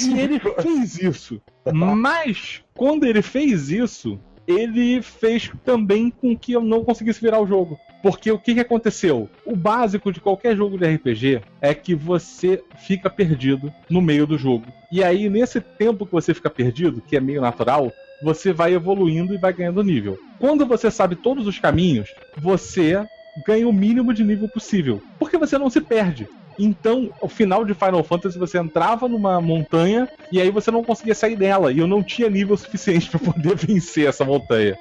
[0.00, 1.40] E ele fez isso.
[1.72, 7.46] Mas, quando ele fez isso, ele fez também com que eu não conseguisse virar o
[7.46, 7.78] jogo.
[8.02, 9.28] Porque o que, que aconteceu?
[9.44, 14.38] O básico de qualquer jogo de RPG é que você fica perdido no meio do
[14.38, 14.66] jogo.
[14.90, 19.34] E aí, nesse tempo que você fica perdido, que é meio natural, você vai evoluindo
[19.34, 20.18] e vai ganhando nível.
[20.38, 23.04] Quando você sabe todos os caminhos, você
[23.46, 26.26] ganha o mínimo de nível possível, porque você não se perde.
[26.58, 31.14] Então, o final de Final Fantasy você entrava numa montanha e aí você não conseguia
[31.14, 31.72] sair dela.
[31.72, 34.74] E eu não tinha nível suficiente para poder vencer essa montanha.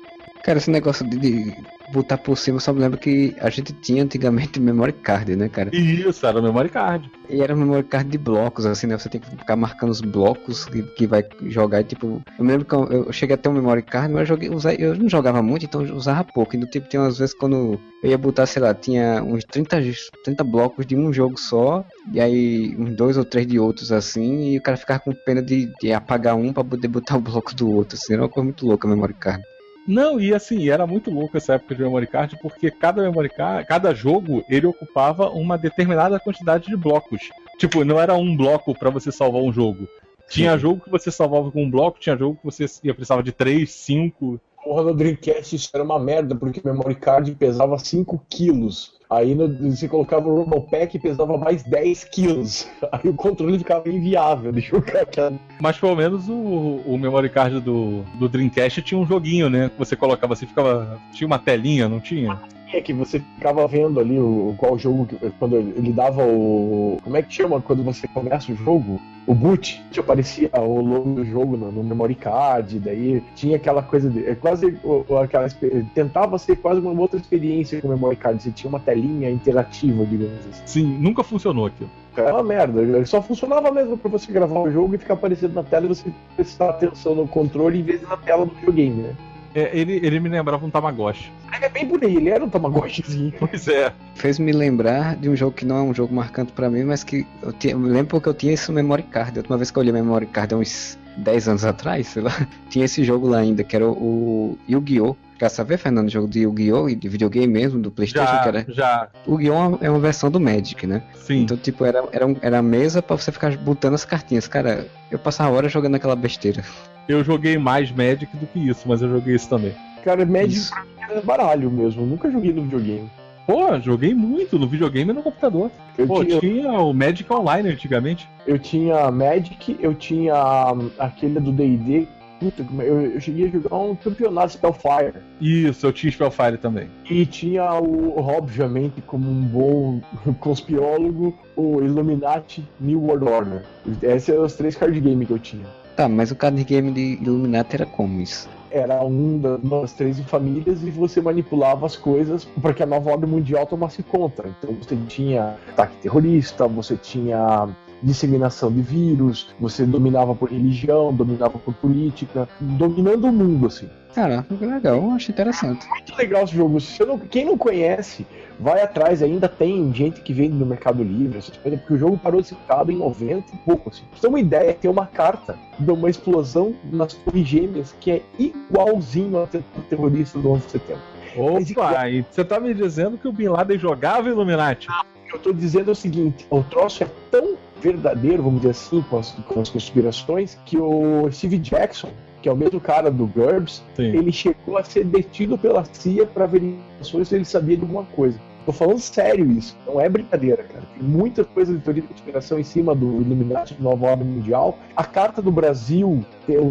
[0.44, 1.56] Cara, esse negócio de, de
[1.92, 5.50] botar por cima, eu só me lembro que a gente tinha antigamente memory card, né,
[5.50, 5.76] cara?
[5.76, 7.10] Isso, era memory card.
[7.30, 8.98] E era memory card de blocos, assim, né?
[8.98, 11.82] Você tem que ficar marcando os blocos que, que vai jogar.
[11.82, 14.22] E, tipo, eu me lembro que eu, eu cheguei a ter um memory card, mas
[14.22, 16.56] eu, joguei, usei, eu não jogava muito, então eu usava pouco.
[16.56, 19.78] E no tipo, tinha umas vezes quando eu ia botar, sei lá, tinha uns 30,
[20.24, 24.52] 30 blocos de um jogo só, e aí uns dois ou três de outros, assim,
[24.52, 27.54] e o cara ficava com pena de, de apagar um pra poder botar o bloco
[27.56, 29.44] do outro, assim, era uma coisa muito louca a memory card.
[29.88, 33.66] Não, e assim, era muito louco essa época de memory card, porque cada memory card,
[33.66, 37.30] cada jogo, ele ocupava uma determinada quantidade de blocos.
[37.58, 39.88] Tipo, não era um bloco para você salvar um jogo.
[40.30, 40.60] Tinha Sim.
[40.60, 43.72] jogo que você salvava com um bloco, tinha jogo que você ia precisava de 3,
[43.72, 44.42] 5.
[44.62, 48.97] Porra, no Dreamcast isso era uma merda, porque o memory card pesava 5 quilos.
[49.10, 52.68] Aí no, você colocava o Rumble Pack e pesava mais 10 quilos.
[52.92, 55.34] Aí o controle ficava inviável de jogar aquela.
[55.62, 59.72] Mas pelo menos o, o memory card do, do Dreamcast tinha um joguinho, né?
[59.78, 61.00] Você colocava assim, ficava.
[61.14, 62.38] Tinha uma telinha, não tinha?
[62.74, 65.08] É que você ficava vendo ali o, qual jogo,
[65.40, 66.98] quando ele dava o.
[67.02, 69.00] Como é que chama quando você começa o jogo?
[69.26, 73.82] O boot, que aparecia o logo do jogo no, no memory card, daí tinha aquela
[73.82, 74.26] coisa de.
[74.26, 74.78] É quase
[75.22, 75.48] aquela.
[75.94, 78.42] Tentava ser quase uma outra experiência com o memory card.
[78.42, 80.62] Você tinha uma telinha interativa, digamos assim.
[80.66, 81.90] Sim, nunca funcionou aquilo.
[82.18, 82.82] É uma merda.
[82.82, 85.90] Ele só funcionava mesmo pra você gravar o jogo e ficar aparecendo na tela e
[85.90, 89.16] você prestar atenção no controle em vez de na tela do videogame, né?
[89.58, 91.32] É, ele, ele me lembrava um Tamagotchi.
[91.60, 93.34] É bem aí, ele era um Tamagotchizinho.
[93.40, 93.92] Pois é.
[94.14, 97.04] Fez me lembrar de um jogo que não é um jogo marcante para mim, mas
[97.04, 99.36] que eu, tinha, eu me lembro porque eu tinha esse memory card.
[99.36, 102.48] A última vez que eu olhei memory card há uns 10 anos atrás, sei lá,
[102.70, 105.16] tinha esse jogo lá ainda, que era o, o Yu-Gi-Oh!
[105.38, 106.90] Quer saber, Fernando, jogo de Yu-Gi-Oh!
[106.90, 108.66] e de videogame mesmo, do Playstation, já, que era.
[108.68, 109.08] Já.
[109.26, 109.78] O Yu-Gi-Oh!
[109.82, 111.04] é uma versão do Magic, né?
[111.14, 111.44] Sim.
[111.44, 114.48] Então, tipo, era, era, era a mesa para você ficar botando as cartinhas.
[114.48, 116.64] Cara, eu passava horas jogando aquela besteira.
[117.08, 119.74] Eu joguei mais Magic do que isso, mas eu joguei isso também.
[120.04, 122.02] Cara, Magic pra mim era baralho mesmo.
[122.02, 123.10] Eu nunca joguei no videogame.
[123.48, 125.72] Pô, joguei muito no videogame e no computador.
[125.98, 126.38] Eu Pô, tinha...
[126.38, 128.30] tinha o Magic Online antigamente.
[128.46, 132.10] Eu tinha Magic, eu tinha hum, aquele do D&D.
[132.40, 135.14] Puta, eu, eu cheguei a jogar um campeonato Spellfire.
[135.42, 136.90] Isso, eu tinha Spellfire também.
[137.10, 140.02] E tinha, o, obviamente, como um bom
[140.40, 143.66] conspirólogo, o Illuminati New World Order.
[144.02, 145.66] Esses eram os três card games que eu tinha.
[145.96, 148.48] Tá, mas o card game de Illuminati era como isso?
[148.70, 153.30] era um das três famílias e você manipulava as coisas para que a nova ordem
[153.30, 154.44] mundial tomasse conta.
[154.48, 157.70] Então você tinha ataque terrorista, você tinha
[158.02, 163.90] disseminação de vírus, você dominava por religião, dominava por política, dominando o mundo, assim.
[164.14, 165.88] Caraca, legal, eu acho interessante.
[165.88, 166.82] Muito legal esse jogo.
[166.82, 168.26] Se não, quem não conhece,
[168.60, 172.18] vai atrás, ainda tem gente que vende no Mercado Livre, essas coisas, porque o jogo
[172.18, 173.90] parou de ser citado em 90 e pouco.
[173.90, 174.02] Assim.
[174.06, 178.10] Pra você ter uma ideia, tem uma carta de uma explosão nas Torres Gêmeas que
[178.10, 179.48] é igualzinho ao
[179.88, 181.04] terrorista do 11 de setembro.
[181.36, 184.88] Opa, e você tá me dizendo que o Bin Laden jogava Illuminati?
[184.90, 188.62] Ah, o que eu tô dizendo é o seguinte: o troço é tão verdadeiro, vamos
[188.62, 192.10] dizer assim, com as, com as conspirações, que o Steve Jackson,
[192.42, 194.04] que é o mesmo cara do GURBS, Sim.
[194.04, 198.40] ele chegou a ser detido pela CIA para averiguações se ele sabia de alguma coisa.
[198.68, 200.84] Tô falando sério isso, não é brincadeira, cara.
[200.94, 204.78] Tem muita coisa de teoria de conspiração em cima do Illuminati, do Nova Ordem Mundial.
[204.94, 206.22] A Carta do Brasil,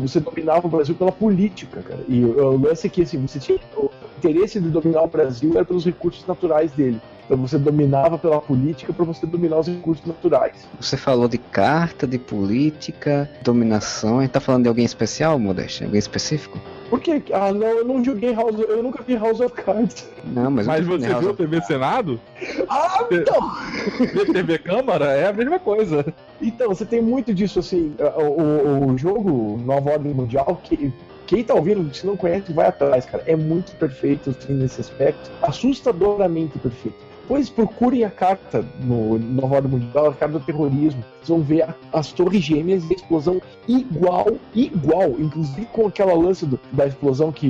[0.03, 2.05] você dominava o Brasil pela política, cara.
[2.07, 3.59] E o lance é que, assim, você tinha.
[3.79, 7.01] O interesse de dominar o Brasil era pelos recursos naturais dele.
[7.27, 10.67] Então você dominava pela política para você dominar os recursos naturais.
[10.81, 14.19] Você falou de carta, de política, dominação.
[14.19, 15.85] A gente tá falando de alguém especial, Modeste?
[15.85, 16.59] Alguém específico?
[16.89, 17.21] Por quê?
[17.33, 18.65] Ah, não, eu não joguei House of...
[18.69, 20.09] Eu nunca vi House of Cards.
[20.25, 21.37] Não, mas, mas você viu of...
[21.37, 22.21] TV Senado?
[22.69, 23.51] Ah, então!
[24.33, 26.07] TV Câmara é a mesma coisa.
[26.41, 27.97] Então, você tem muito disso, assim.
[28.17, 30.93] O, o jogo Nova Ordem Mundial, que
[31.27, 33.25] quem tá ouvindo, se não conhece, vai atrás, cara.
[33.27, 35.29] É muito perfeito assim, nesse aspecto.
[35.43, 37.06] Assustadoramente perfeito.
[37.29, 41.03] Pois procurem a carta no Nova Ordem Mundial, a carta do terrorismo.
[41.17, 45.11] Vocês vão ver as torres gêmeas e a explosão igual, igual.
[45.19, 47.49] Inclusive com aquela lance do, da explosão que,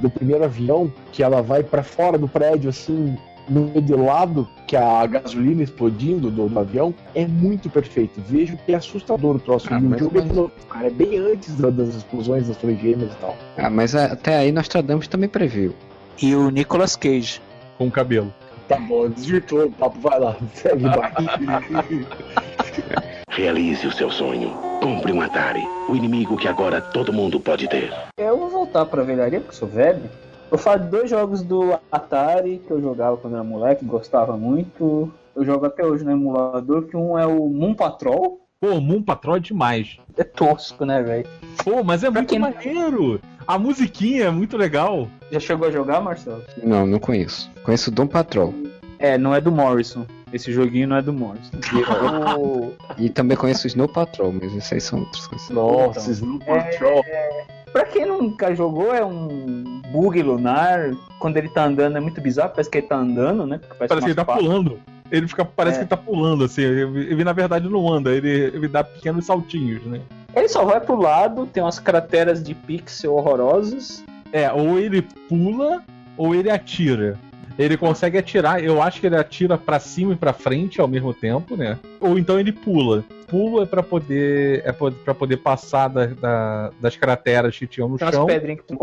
[0.00, 3.16] do, primeiro avião, que ela vai para fora do prédio, assim,
[3.48, 8.20] no meio de lado, que a gasolina explodindo do, do, avião, é muito perfeito.
[8.20, 9.66] Vejo que é assustador o troço.
[9.70, 10.36] Ah, o jogo mas...
[10.36, 13.36] é, cara, é bem antes das explosões das torres gêmeas e tal.
[13.56, 15.74] Ah, mas até aí Nostradamus também previu.
[16.22, 17.40] E o Nicolas Cage.
[17.76, 18.32] Com cabelo.
[18.68, 21.10] Tá bom, desvirtuou o papo, vai lá, segue, vai.
[23.30, 24.50] Realize o seu sonho.
[24.82, 27.90] Compre um Atari, o inimigo que agora todo mundo pode ter.
[28.18, 30.02] Eu vou voltar pra velharia, porque sou velho.
[30.50, 35.10] Eu falo de dois jogos do Atari que eu jogava quando era moleque, gostava muito.
[35.34, 38.40] Eu jogo até hoje no emulador, que um é o Moon Patrol.
[38.60, 39.98] Pô, Moon Patrol é demais.
[40.16, 41.26] É tosco, né, velho?
[41.64, 43.20] Pô, mas é Pra muito maneiro.
[43.46, 45.08] A musiquinha é muito legal.
[45.30, 46.42] Já chegou a jogar, Marcelo?
[46.62, 47.50] Não, não conheço.
[47.62, 48.54] Conheço Dom Patrol.
[48.98, 50.04] É, não é do Morrison.
[50.32, 51.56] Esse joguinho não é do Morrison.
[52.38, 55.48] O- E também conheço o Snow Patrol, mas isso aí são outras coisas.
[55.50, 57.02] Nossa, Snow Patrol.
[57.72, 60.90] Pra quem nunca jogou, é um bug lunar.
[61.20, 63.58] Quando ele tá andando é muito bizarro, parece que ele tá andando, né?
[63.58, 64.42] Porque Parece que ele tá patas.
[64.42, 64.78] pulando.
[65.10, 65.78] Ele fica, parece É.
[65.78, 66.62] que ele tá pulando, assim.
[66.62, 70.00] Ele, ele, na verdade não anda, ele, ele dá pequenos saltinhos, né?
[70.34, 74.04] Ele só vai pro lado, tem umas crateras de pixel horrorosas.
[74.32, 75.82] É, ou ele pula
[76.16, 77.18] ou ele atira.
[77.58, 81.12] Ele consegue atirar, eu acho que ele atira pra cima e pra frente ao mesmo
[81.12, 81.76] tempo, né?
[82.00, 83.04] Ou então ele pula.
[83.26, 87.96] Pulo é pra poder é para poder passar da- da- das crateras que tinham no
[88.00, 88.26] umas chão.
[88.26, 88.78] pedrinhas que tu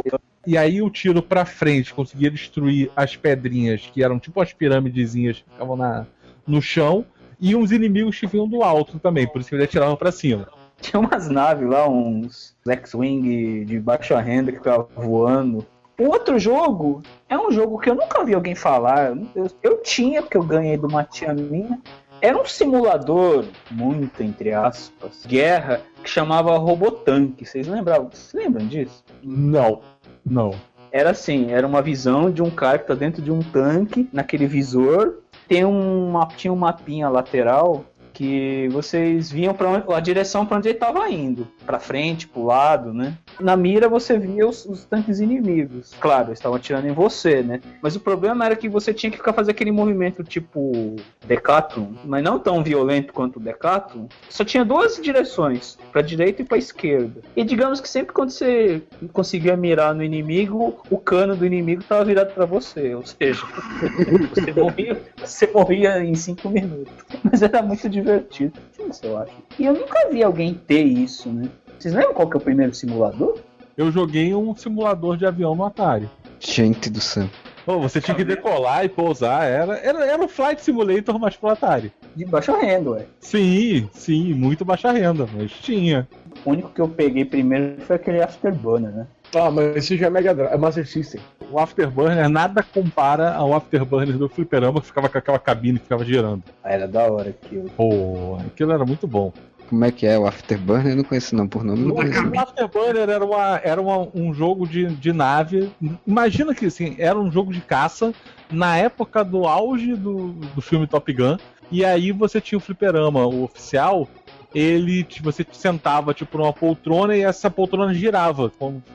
[0.45, 5.37] E aí o tiro pra frente conseguia destruir as pedrinhas, que eram tipo as pirâmidezinhas
[5.37, 6.05] que ficavam na,
[6.45, 7.03] no chão,
[7.39, 10.47] e uns inimigos que vinham do alto também, por isso que ele atirava pra cima.
[10.85, 15.65] Tinha umas naves lá, uns X-Wing de baixa renda que ficava voando.
[15.99, 19.17] O outro jogo é um jogo que eu nunca vi alguém falar.
[19.33, 21.81] Eu, eu tinha, porque eu ganhei de uma tia minha.
[22.21, 27.43] Era um simulador, muito entre aspas, guerra, que chamava Robotank.
[27.43, 28.09] Vocês lembravam?
[28.11, 29.03] Vocês lembram disso?
[29.23, 29.81] Não.
[30.23, 30.53] Não.
[30.91, 34.45] Era assim, era uma visão de um cara que tá dentro de um tanque, naquele
[34.45, 35.21] visor.
[35.47, 37.83] Tem uma, tinha um mapinha lateral
[38.15, 42.45] que vocês viam para a direção para onde ele estava indo, para frente, para o
[42.45, 43.17] lado, né?
[43.39, 45.93] Na mira você via os, os tanques inimigos.
[45.99, 47.59] Claro, eles estavam atirando em você, né?
[47.81, 50.95] Mas o problema era que você tinha que ficar fazendo aquele movimento tipo
[51.27, 54.05] Decathlon, mas não tão violento quanto o Decathlon.
[54.29, 57.21] Só tinha duas direções, para direita e para esquerda.
[57.35, 62.05] E digamos que sempre quando você conseguia mirar no inimigo, o cano do inimigo estava
[62.05, 63.43] virado para você, ou seja,
[64.33, 66.93] você morria, você morria em cinco minutos.
[67.21, 68.53] Mas era muito divertido.
[68.89, 69.33] Isso eu acho.
[69.57, 71.49] E eu nunca vi alguém ter isso, né?
[71.77, 73.39] Vocês lembram qual que é o primeiro simulador?
[73.75, 76.09] Eu joguei um simulador de avião no Atari.
[76.39, 77.27] Gente do céu.
[77.65, 81.49] Pô, você tinha que decolar e pousar, era, era, era um Flight Simulator, mas pro
[81.49, 81.91] Atari.
[82.15, 83.05] De baixa renda, ué.
[83.19, 86.07] Sim, sim, muito baixa renda, mas tinha.
[86.45, 89.07] O único que eu peguei primeiro foi aquele Afterburner, né?
[89.33, 91.21] Ah, mas esse já é Mega Drive, é Master System.
[91.51, 96.03] O Afterburner nada compara ao Afterburner do Fliperama, que ficava com aquela cabine que ficava
[96.05, 96.43] girando.
[96.63, 97.69] Ah, Era da hora aquilo.
[97.75, 99.31] Pô, aquilo era muito bom.
[99.69, 100.91] Como é que é o Afterburner?
[100.93, 101.83] Eu não conheço não por nome.
[101.85, 102.27] Não conheço.
[102.27, 105.71] O Afterburner era, uma, era uma- um jogo de, de nave.
[106.05, 108.13] Imagina que assim, era um jogo de caça
[108.51, 111.37] na época do auge do, do filme Top Gun.
[111.71, 114.07] E aí você tinha o fliperama, o oficial.
[114.55, 118.51] Ele, te- você sentava tipo numa poltrona e essa poltrona girava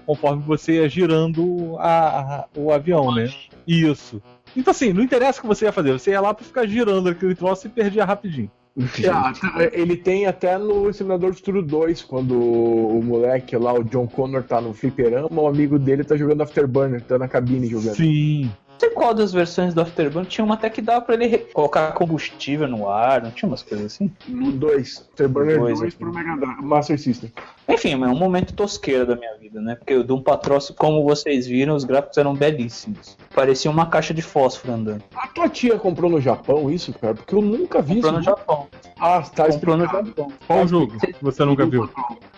[0.06, 3.30] conforme você ia girando a- a- o avião, né?
[3.66, 4.22] Isso.
[4.56, 7.08] Então assim, não interessa o que você ia fazer, você ia lá pra ficar girando
[7.10, 8.50] aquele troço e perdia rapidinho.
[9.12, 13.84] Ah, tá, ele tem até no Simulador de Turo 2, quando o moleque lá, o
[13.84, 17.96] John Connor, tá no fliperama, o amigo dele tá jogando Afterburner, tá na cabine jogando.
[17.96, 18.50] Sim.
[18.80, 21.92] Não sei qual das versões do Afterburner tinha uma até que dava pra ele colocar
[21.92, 24.10] combustível no ar, não tinha umas coisas assim?
[24.26, 26.02] No 2, Afterburner No 2, dois aqui.
[26.02, 27.30] pro Mega Drive, Master System.
[27.68, 29.74] Enfim, é um momento tosqueira da minha vida, né?
[29.74, 33.18] Porque o Doom Patrol, como vocês viram, os gráficos eram belíssimos.
[33.34, 35.04] Parecia uma caixa de fósforo andando.
[35.14, 37.14] A tua tia comprou no Japão isso, cara?
[37.14, 38.30] Porque eu nunca vi Comprou no isso.
[38.30, 38.66] Japão.
[38.98, 39.84] Ah, tá Comprou no.
[39.84, 40.32] Japão.
[40.46, 41.88] Qual o jogo que você nunca viu?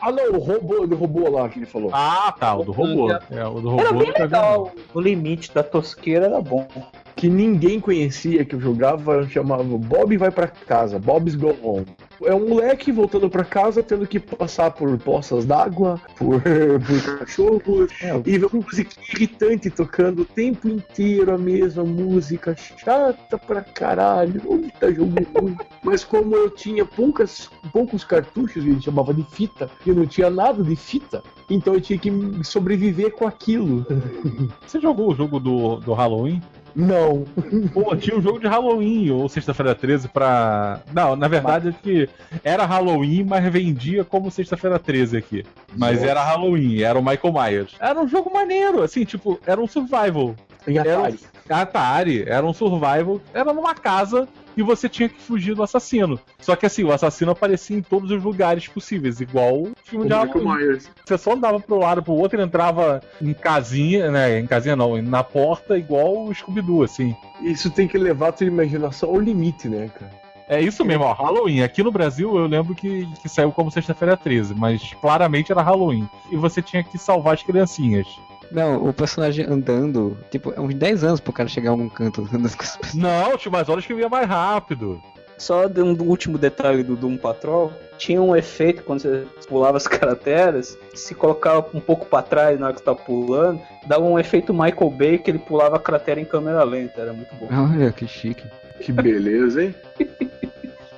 [0.00, 1.90] Ah, não, o robô, do robô lá que ele falou.
[1.92, 3.10] Ah, tá, o do robô.
[3.30, 3.80] É, o do robô.
[3.82, 4.72] Era bem legal.
[4.92, 6.66] O limite da tosqueira era bom.
[7.14, 11.86] que ninguém conhecia, que eu jogava, chamava Bob vai pra casa, Bob's Go Home.
[12.24, 16.40] É um moleque voltando pra casa, tendo que passar por poças d'água, por,
[16.86, 17.90] por cachorros,
[18.24, 24.40] e ver uma música irritante tocando o tempo inteiro a mesma música, chata pra caralho,
[24.48, 25.56] onde tá jogo ruim?
[25.82, 30.30] Mas como eu tinha poucas, poucos cartuchos, ele chamava de fita, e eu não tinha
[30.30, 32.10] nada de fita, então eu tinha que
[32.44, 33.86] sobreviver com aquilo.
[34.66, 36.40] Você jogou o jogo do, do Halloween?
[36.74, 37.24] Não.
[37.72, 40.80] Pô, tinha um jogo de Halloween ou Sexta-feira 13 pra.
[40.92, 42.08] Não, na verdade é que
[42.42, 45.44] era Halloween, mas vendia como Sexta-feira 13 aqui.
[45.76, 46.10] Mas Nossa.
[46.10, 47.74] era Halloween, era o Michael Myers.
[47.80, 50.34] Era um jogo maneiro, assim, tipo, era um survival.
[50.66, 51.18] Em Era Atari.
[51.50, 56.18] um Atari, era um survival, era numa casa e você tinha que fugir do assassino.
[56.38, 60.12] Só que assim, o assassino aparecia em todos os lugares possíveis, igual o filme de
[60.12, 60.78] Halloween.
[61.04, 64.38] Você só andava pro lado pro outro e entrava em casinha, né?
[64.38, 67.14] Em casinha não, na porta, igual o Scooby-Doo, assim.
[67.40, 70.22] Isso tem que levar a tua imaginação ao limite, né, cara?
[70.48, 71.62] É isso mesmo, ó, Halloween.
[71.62, 76.08] Aqui no Brasil eu lembro que, que saiu como sexta-feira 13, mas claramente era Halloween.
[76.30, 78.06] E você tinha que salvar as criancinhas.
[78.52, 82.22] Não, o personagem andando, tipo, é uns 10 anos pro cara chegar a algum canto
[82.32, 82.94] andando com as pessoas.
[82.94, 85.02] Não, tinha umas horas que ia mais rápido.
[85.38, 89.86] Só de um último detalhe do Doom Patrol, tinha um efeito quando você pulava as
[89.88, 94.18] crateras, se colocava um pouco pra trás na hora que você tá pulando, dava um
[94.18, 97.48] efeito Michael Bay que ele pulava a cratera em câmera lenta, era muito bom.
[97.50, 98.44] Olha que chique.
[98.80, 99.74] Que beleza, hein?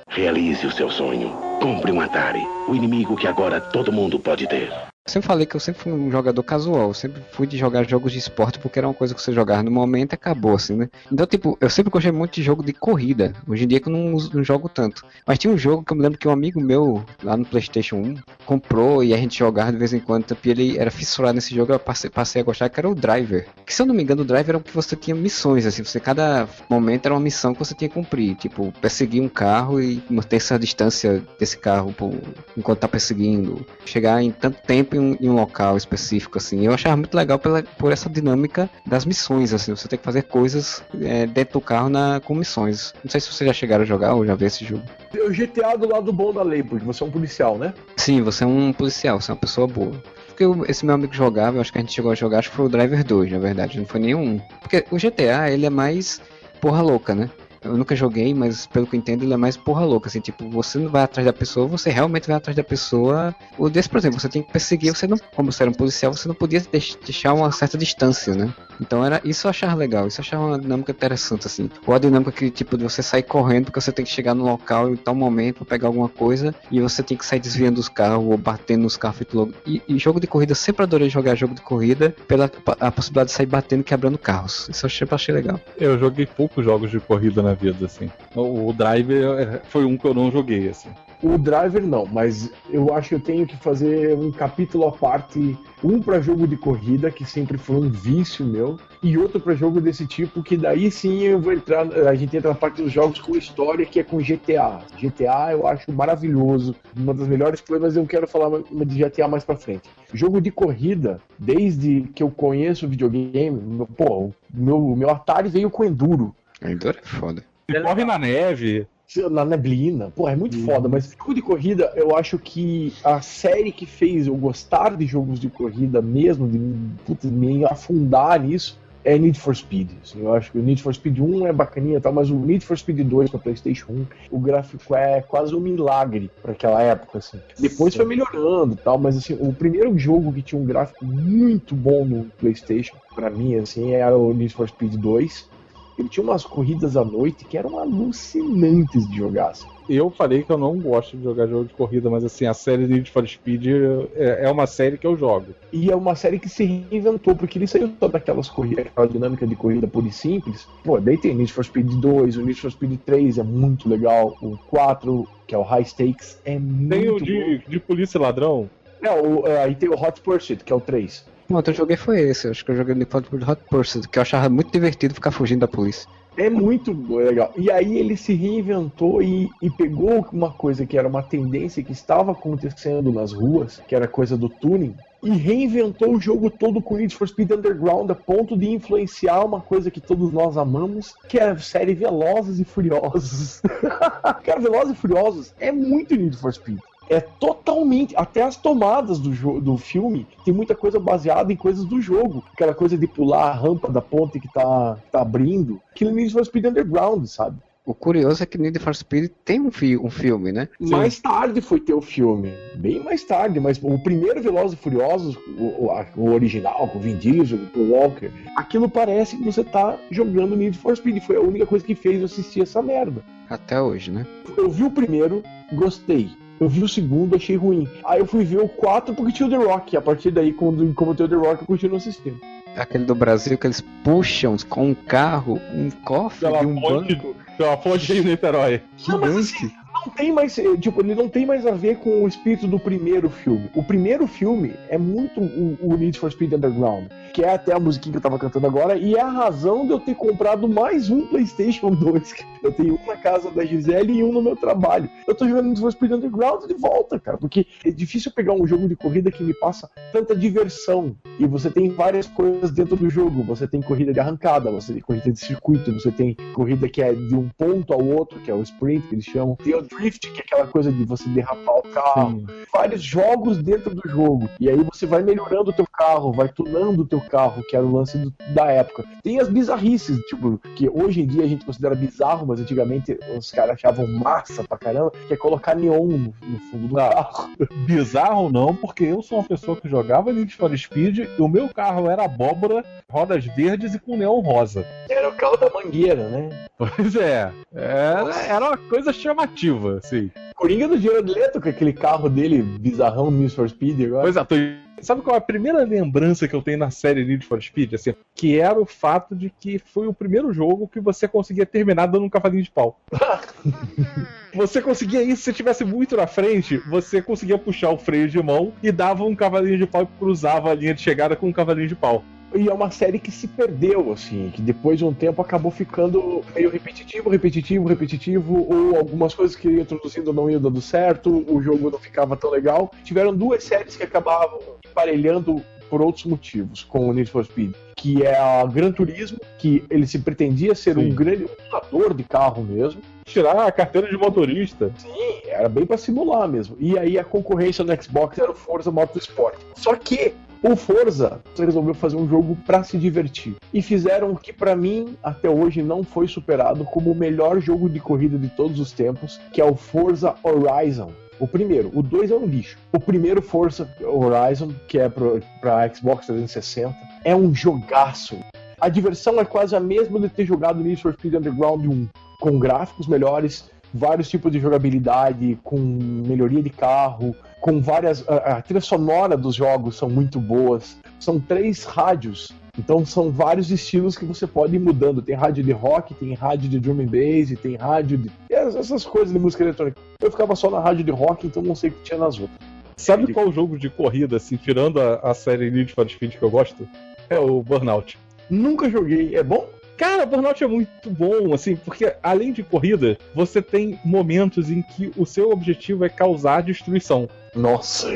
[0.09, 1.29] Realize o seu sonho.
[1.61, 2.41] Compre um Atari.
[2.67, 4.71] O inimigo que agora todo mundo pode ter.
[5.07, 7.87] Eu sempre falei que eu sempre fui um jogador casual, eu sempre fui de jogar
[7.87, 10.75] jogos de esporte porque era uma coisa que você jogava no momento e acabou, assim,
[10.75, 10.89] né?
[11.11, 13.31] Então, tipo, eu sempre gostei muito de jogo de corrida.
[13.47, 15.05] Hoje em dia que eu não, não jogo tanto.
[15.23, 17.97] Mas tinha um jogo que eu me lembro que um amigo meu, lá no Playstation
[17.97, 18.15] 1,
[18.47, 21.71] comprou e a gente jogava de vez em quando, e ele era fissurado nesse jogo,
[21.71, 23.45] eu passei, passei a gostar, que era o Driver.
[23.63, 25.83] Que se eu não me engano, o Driver era o que você tinha missões, assim,
[25.83, 28.33] você cada momento era uma missão que você tinha que cumprir.
[28.37, 32.11] Tipo, perseguir um carro e manter essa distância desse carro pô,
[32.57, 33.63] enquanto tá perseguindo.
[33.85, 36.65] Chegar em tanto tempo em um, em um local específico, assim.
[36.65, 39.75] Eu achava muito legal pela, por essa dinâmica das missões, assim.
[39.75, 42.93] Você tem que fazer coisas é, dentro do carro na, com missões.
[43.03, 44.83] Não sei se vocês já chegaram a jogar ou já viu esse jogo.
[45.13, 47.73] O GTA do lado bom da lei, porque você é um policial, né?
[47.97, 49.93] Sim, você é um policial, você é uma pessoa boa.
[50.27, 52.55] Porque esse meu amigo jogava, eu acho que a gente chegou a jogar, acho que
[52.57, 54.41] foi o Driver 2, na verdade, não foi nenhum.
[54.59, 56.21] Porque o GTA, ele é mais
[56.59, 57.29] porra louca, né?
[57.65, 60.49] Eu nunca joguei, mas pelo que eu entendo, ele é mais porra louca, assim, tipo,
[60.49, 63.33] você não vai atrás da pessoa, você realmente vai atrás da pessoa.
[63.57, 66.13] O desse, por exemplo, você tem que perseguir, você não, como você era um policial,
[66.13, 68.53] você não podia deix- deixar uma certa distância, né?
[68.79, 71.69] Então era isso eu achava legal, isso eu achava uma dinâmica interessante, assim.
[71.85, 74.43] Ou a dinâmica que, tipo, de você sair correndo porque você tem que chegar no
[74.43, 77.89] local em tal momento pra pegar alguma coisa e você tem que sair desviando dos
[77.89, 79.53] carros ou batendo nos carros feito louco.
[79.65, 83.35] E, e jogo de corrida, sempre adorei jogar jogo de corrida pela a possibilidade de
[83.35, 84.67] sair batendo e quebrando carros.
[84.69, 85.59] Isso eu sempre achei legal.
[85.77, 88.09] Eu joguei poucos jogos de corrida na vida, assim.
[88.35, 90.89] O, Driver é, foi um que eu não joguei, assim.
[91.23, 95.57] O Driver não, mas eu acho que eu tenho que fazer um capítulo à parte,
[95.83, 99.79] um para jogo de corrida, que sempre foi um vício meu, e outro para jogo
[99.79, 103.19] desse tipo, que daí sim eu vou entrar, a gente entra na parte dos jogos
[103.19, 104.79] com história, que é com GTA.
[104.97, 109.43] GTA eu acho maravilhoso, uma das melhores coisas, mas eu quero falar de GTA mais
[109.43, 109.89] pra frente.
[110.13, 115.69] Jogo de corrida, desde que eu conheço o videogame, meu- pô, meu, meu Atari veio
[115.69, 116.35] com Enduro.
[116.65, 117.43] Ainda é foda.
[117.69, 118.87] E corre na neve.
[119.29, 120.11] na neblina.
[120.15, 124.27] Pô, é muito foda, mas jogo de corrida, eu acho que a série que fez
[124.27, 126.59] eu gostar de jogos de corrida mesmo, de
[127.05, 129.91] putz, me afundar nisso, é Need for Speed.
[130.03, 132.35] assim, eu acho que o Need for Speed 1 é bacaninha e tal, mas o
[132.35, 136.81] Need for Speed 2 pra PlayStation 1, o gráfico é quase um milagre pra aquela
[136.81, 137.39] época, assim.
[137.59, 141.75] Depois foi melhorando e tal, mas assim, o primeiro jogo que tinha um gráfico muito
[141.75, 145.54] bom no PlayStation, pra mim, assim, era o Need for Speed 2.
[145.97, 149.49] Ele tinha umas corridas à noite que eram alucinantes de jogar.
[149.51, 149.65] assim.
[149.87, 152.87] Eu falei que eu não gosto de jogar jogo de corrida, mas assim, a série
[152.87, 153.67] Need for Speed
[154.15, 155.53] é, é uma série que eu jogo.
[155.71, 159.45] E é uma série que se reinventou, porque ele saiu só daquelas corridas, aquela dinâmica
[159.45, 160.67] de corrida pura e simples.
[160.83, 164.37] Pô, daí tem Need for Speed 2, o Need for Speed 3 é muito legal,
[164.41, 168.21] o 4, que é o High Stakes, é muito Tem o de, de polícia e
[168.21, 168.67] ladrão.
[169.03, 171.23] É, o- é, aí tem o Hot Pursuit, que é o 3.
[171.47, 174.17] O outro que eu joguei foi esse, acho que eu joguei no Hot Pursuit, que
[174.17, 176.09] eu achava muito divertido ficar fugindo da polícia.
[176.35, 177.53] É muito legal.
[177.55, 181.93] E aí ele se reinventou e, e pegou uma coisa que era uma tendência que
[181.93, 186.97] estava acontecendo nas ruas, que era coisa do tuning, e reinventou o jogo todo com
[186.97, 191.39] Need for Speed Underground a ponto de influenciar uma coisa que todos nós amamos, que
[191.39, 193.61] é a série Velozes e Furiosos.
[194.43, 196.79] Cara, Velozes e Furiosos é muito Need for Speed.
[197.09, 198.15] É totalmente.
[198.15, 202.43] Até as tomadas do, do filme tem muita coisa baseada em coisas do jogo.
[202.53, 205.81] Aquela coisa de pular a rampa da ponte que tá, tá abrindo.
[205.91, 207.57] Aquilo Need for Speed Underground, sabe?
[207.85, 210.67] O curioso é que Need for Speed tem um, fi um filme, né?
[210.79, 212.51] Mais tarde foi ter o filme.
[212.75, 217.15] Bem mais tarde, mas o primeiro Velozes e Furiosos, o, o original, com o Vin
[217.15, 221.21] Diesel, com o Walker, aquilo parece que você tá jogando Need for Speed.
[221.21, 223.23] Foi a única coisa que fez eu assistir essa merda.
[223.47, 224.25] Até hoje, né?
[224.57, 225.43] Eu vi o primeiro,
[225.73, 226.31] gostei.
[226.59, 227.87] Eu vi o segundo, achei ruim.
[228.05, 229.93] Aí eu fui ver o 4 porque tinha o The Rock.
[229.93, 232.39] E a partir daí, quando, como tem o The Rock, eu continuo assistindo.
[232.75, 237.15] Aquele do Brasil que eles puxam com um carro, um cofre Pela de um ponte,
[237.15, 238.81] banco pela ponte de Niterói.
[239.07, 239.84] Não, mas gigante.
[240.05, 242.79] Não tem mais, eh, tipo, ele não tem mais a ver com o espírito do
[242.79, 243.71] primeiro filme.
[243.73, 247.79] O primeiro filme é muito o, o Need for Speed Underground, que é até a
[247.79, 251.09] musiquinha que eu tava cantando agora, e é a razão de eu ter comprado mais
[251.09, 252.35] um PlayStation 2.
[252.63, 255.09] Eu tenho um na casa da Gisele e um no meu trabalho.
[255.27, 258.67] Eu tô jogando Need for Speed Underground de volta, cara, porque é difícil pegar um
[258.67, 261.15] jogo de corrida que me passa tanta diversão.
[261.39, 263.43] E você tem várias coisas dentro do jogo.
[263.43, 267.13] Você tem corrida de arrancada, você tem corrida de circuito, você tem corrida que é
[267.13, 269.55] de um ponto ao outro, que é o sprint que eles chamam.
[269.55, 272.39] Tem drift, que é aquela coisa de você derrapar o carro.
[272.39, 272.47] Sim.
[272.73, 274.49] Vários jogos dentro do jogo.
[274.59, 277.85] E aí você vai melhorando o teu carro, vai tunando o teu carro, que era
[277.85, 279.03] o lance do- da época.
[279.23, 283.51] Tem as bizarrices, tipo, que hoje em dia a gente considera bizarro, mas antigamente os
[283.51, 287.09] caras achavam massa pra caramba, que é colocar neon no, no fundo do Ah.
[287.09, 287.49] carro.
[287.85, 291.69] Bizarro não, porque eu sou uma pessoa que jogava Need for Speed e o meu
[291.69, 294.85] carro era abóbora, rodas verdes e com neon rosa.
[295.09, 296.49] Era o carro da mangueira, né?
[296.77, 300.31] Pois é, era, era uma coisa chamativa, assim.
[300.55, 304.23] Coringa do Jared Leto com aquele carro dele bizarrão Need for Speed agora.
[304.23, 304.55] Pois é, tô...
[305.01, 307.93] sabe qual é a primeira lembrança que eu tenho na série Need for Speed?
[307.93, 312.07] Assim, que era o fato de que foi o primeiro jogo que você conseguia terminar
[312.07, 312.99] dando um cavalinho de pau.
[314.53, 318.73] você conseguia isso, se tivesse muito na frente, você conseguia puxar o freio de mão
[318.81, 321.87] e dava um cavalinho de pau e cruzava a linha de chegada com um cavalinho
[321.87, 322.23] de pau.
[322.55, 326.41] E é uma série que se perdeu, assim, que depois de um tempo acabou ficando
[326.55, 331.61] meio repetitivo, repetitivo, repetitivo, ou algumas coisas que iam introduzindo não iam dando certo, o
[331.61, 332.91] jogo não ficava tão legal.
[333.03, 338.23] Tiveram duas séries que acabavam emparelhando por outros motivos com o Need for Speed, que
[338.23, 341.11] é a Gran Turismo, que ele se pretendia ser Sim.
[341.11, 344.91] um grande lutador de carro mesmo, Tirar a carteira de motorista.
[344.99, 346.77] Sim, era bem pra simular mesmo.
[346.79, 349.57] E aí a concorrência no Xbox era o Forza Motorsport.
[349.75, 350.31] Só que
[350.67, 353.55] o Forza resolveu fazer um jogo pra se divertir.
[353.71, 357.87] E fizeram o que pra mim até hoje não foi superado como o melhor jogo
[357.87, 361.11] de corrida de todos os tempos, que é o Forza Horizon.
[361.39, 362.79] O primeiro, o 2 é um lixo.
[362.91, 368.37] O primeiro Forza Horizon, que é pro, pra Xbox 360, é um jogaço.
[368.81, 372.07] A diversão é quase a mesma de ter jogado Need for Speed Underground 1,
[372.39, 377.35] com gráficos melhores, vários tipos de jogabilidade, com melhoria de carro,
[377.65, 378.23] com várias.
[378.29, 380.99] A, a trilha sonora dos jogos são muito boas.
[381.19, 382.53] São três rádios.
[382.77, 385.19] Então são vários estilos que você pode ir mudando.
[385.19, 388.31] Tem rádio de rock, tem rádio de drum and bass, tem rádio de.
[388.51, 389.99] essas coisas de música eletrônica.
[390.21, 392.59] Eu ficava só na rádio de rock, então não sei o que tinha nas outras.
[392.97, 396.51] Sabe qual jogo de corrida, assim, tirando a, a série Need for Speed que eu
[396.51, 396.87] gosto?
[397.31, 398.15] É o Burnout.
[398.47, 399.35] Nunca joguei.
[399.35, 399.67] É bom?
[399.97, 405.11] Cara, Burnout é muito bom, assim, porque além de corrida, você tem momentos em que
[405.17, 407.29] o seu objetivo é causar destruição.
[407.55, 408.07] Nossa.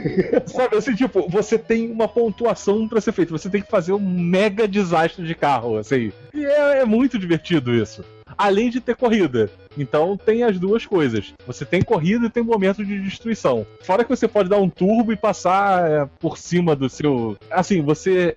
[0.46, 4.00] Sabe, assim, tipo, você tem uma pontuação pra ser feita, você tem que fazer um
[4.00, 6.12] mega desastre de carro, assim.
[6.34, 8.04] E é, é muito divertido isso.
[8.36, 9.50] Além de ter corrida.
[9.76, 11.34] Então tem as duas coisas.
[11.46, 13.66] Você tem corrida e tem momento de destruição.
[13.82, 17.36] Fora que você pode dar um turbo e passar é, por cima do seu.
[17.50, 18.34] Assim, você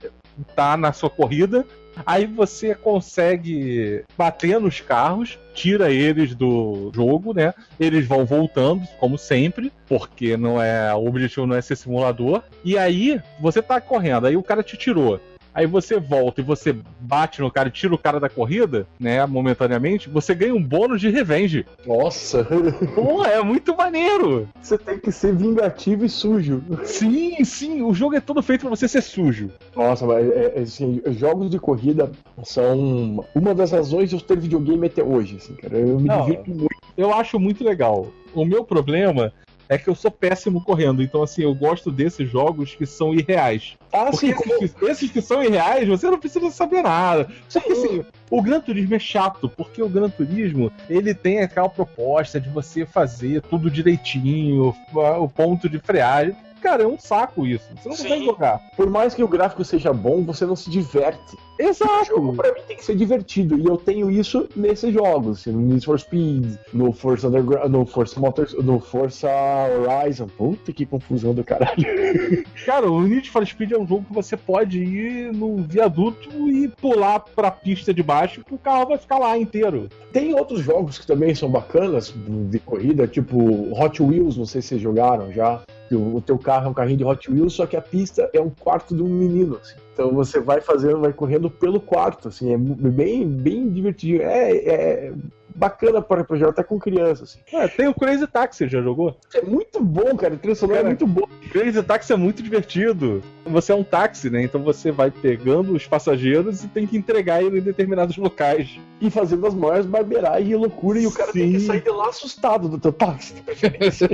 [0.56, 1.66] tá na sua corrida,
[2.06, 7.54] aí você consegue bater nos carros, tira eles do jogo, né?
[7.80, 12.42] Eles vão voltando, como sempre, porque não é o objetivo não é ser simulador.
[12.64, 15.20] E aí você tá correndo, aí o cara te tirou.
[15.54, 19.26] Aí você volta e você bate no cara e tira o cara da corrida, né?
[19.26, 21.66] Momentaneamente, você ganha um bônus de revenge.
[21.86, 22.48] Nossa.
[22.96, 24.48] Pô, é muito maneiro!
[24.62, 26.64] Você tem que ser vingativo e sujo.
[26.84, 29.52] Sim, sim, o jogo é todo feito pra você ser sujo.
[29.76, 32.12] Nossa, mas é, é, assim, jogos de corrida
[32.44, 35.78] são uma das razões de eu ter videogame até hoje, assim, cara.
[35.78, 36.74] Eu me Não, divirto muito.
[36.98, 38.08] Eu acho muito legal.
[38.34, 39.32] O meu problema
[39.74, 43.76] é que eu sou péssimo correndo, então assim, eu gosto desses jogos que são irreais.
[43.92, 44.60] Ah, Porque sim, esses, como...
[44.60, 47.28] que, esses que são irreais, você não precisa saber nada.
[47.50, 51.70] Só que assim, o Gran Turismo é chato, porque o Gran Turismo, ele tem aquela
[51.70, 56.36] proposta de você fazer tudo direitinho, o ponto de freagem.
[56.64, 57.66] Cara, é um saco isso.
[57.76, 58.04] Você não Sim.
[58.04, 58.62] consegue jogar.
[58.78, 61.36] por mais que o gráfico seja bom, você não se diverte.
[61.60, 62.06] O Exato.
[62.06, 65.60] jogo pra mim tem que ser divertido e eu tenho isso nesses jogos, assim, no
[65.62, 69.30] Need for Speed, no Forza Underground, no Forza Motors, no Forza
[69.78, 70.28] Horizon.
[70.38, 71.76] Puta que confusão do caralho.
[72.66, 76.68] Cara, o Need for Speed é um jogo que você pode ir no viaduto e
[76.70, 79.90] pular pra pista de baixo que o carro vai ficar lá inteiro.
[80.12, 82.14] Tem outros jogos que também são bacanas
[82.50, 83.38] de corrida, tipo
[83.80, 85.62] Hot Wheels, não sei se vocês jogaram já.
[85.90, 88.30] que O o teu carro é um carrinho de Hot Wheels, só que a pista
[88.34, 89.58] é um quarto de um menino.
[89.62, 89.76] assim.
[89.94, 94.24] Então você vai fazendo, vai correndo pelo quarto, assim, é bem, bem divertido.
[94.24, 95.14] É, é
[95.56, 97.38] bacana para projeto até com crianças.
[97.50, 97.58] Assim.
[97.58, 99.16] É, tem o Crazy Taxi, já jogou?
[99.34, 100.34] É muito bom, cara.
[100.34, 101.28] A trilha sonora é muito boa.
[101.52, 103.22] Crazy Taxi é muito divertido.
[103.46, 104.42] Você é um táxi, né?
[104.44, 108.80] Então você vai pegando os passageiros e tem que entregar ele em determinados locais.
[109.00, 111.68] E fazendo as maiores barbeiragens e loucura, e o cara tem que Sim.
[111.68, 113.36] sair de lá assustado do teu táxi.
[113.36, 114.10] de preferência.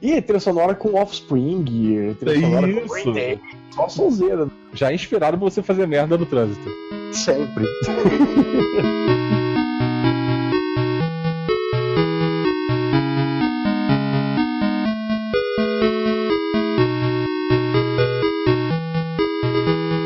[0.00, 2.94] E trilha sonora com Offspring, trilha sonora com Isso.
[2.94, 3.40] Green Day.
[3.70, 6.70] Só sonzeira, Já é inspirado pra você fazer merda no trânsito.
[7.12, 7.64] sempre.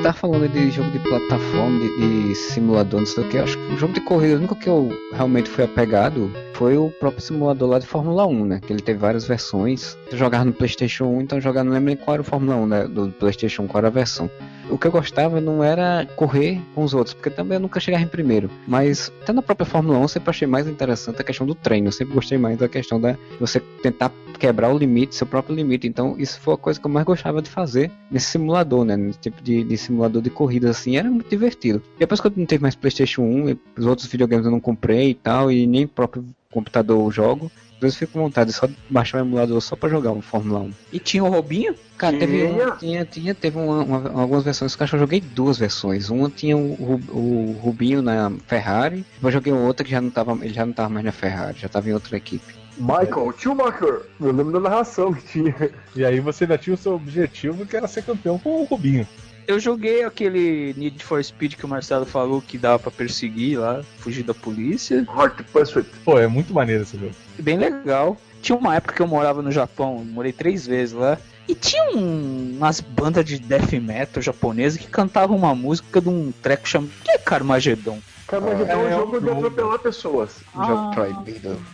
[0.02, 3.36] Tá falando de jogo de plataforma, de, de simulador, não sei o que.
[3.38, 6.90] Acho que o jogo de corrida, o único que eu realmente fui apegado foi o
[6.90, 8.60] próprio simulador lá de Fórmula 1, né?
[8.60, 9.96] Que ele teve várias versões.
[10.10, 12.66] Eu jogava no PlayStation 1, então eu jogava, não lembro qual era o Fórmula 1
[12.66, 14.28] né, do PlayStation 1, qual era a versão.
[14.68, 18.02] O que eu gostava não era correr com os outros, porque também eu nunca chegava
[18.02, 18.50] em primeiro.
[18.66, 21.86] Mas até na própria Fórmula 1 eu sempre achei mais interessante a questão do treino.
[21.86, 25.86] Eu sempre gostei mais da questão da você tentar quebrar o limite, seu próprio limite.
[25.86, 28.96] Então isso foi a coisa que eu mais gostava de fazer nesse simulador, né?
[28.96, 31.80] Nesse tipo de, de simulador de corrida assim, era muito divertido.
[31.98, 35.10] Depois que eu não teve mais Playstation 1, e os outros videogames eu não comprei
[35.10, 36.24] e tal, e nem próprio
[36.58, 37.50] computador eu jogo.
[37.74, 40.20] Às vezes eu fico com vontade de só baixar um emulador só pra jogar um
[40.20, 40.72] Fórmula 1.
[40.92, 41.74] E tinha o Robinho?
[41.96, 42.68] Cara, teve Tinha.
[42.72, 45.58] um, tinha, tinha, teve uma, uma- algumas versões que eu acho que eu joguei duas
[45.58, 46.10] versões.
[46.10, 50.10] Uma tinha o, Ru- o Rubinho na Ferrari, depois eu joguei outra que já não
[50.10, 52.54] tava, ele já não tava mais na Ferrari, já tava em outra equipe.
[52.76, 54.02] Michael Schumacher.
[54.20, 55.54] Eu lembro da narração que tinha.
[55.96, 59.06] E aí você ainda tinha o seu objetivo, que era ser campeão com o Rubinho.
[59.48, 63.82] Eu joguei aquele Need for Speed que o Marcelo falou que dava pra perseguir lá,
[63.98, 65.06] fugir da polícia.
[65.16, 65.88] Hot Pursuit.
[66.04, 67.14] Pô, é muito maneiro esse jogo.
[67.38, 68.18] Bem legal.
[68.42, 71.16] Tinha uma época que eu morava no Japão, morei três vezes lá.
[71.48, 76.30] E tinha um- umas bandas de death metal japonesa que cantavam uma música de um
[76.42, 76.92] treco chamado.
[77.02, 78.00] Que é Carmageddon?
[78.26, 79.38] Carmageddon é um É um jogo de jogo.
[79.46, 80.30] atropelar pessoas.
[80.54, 80.60] Um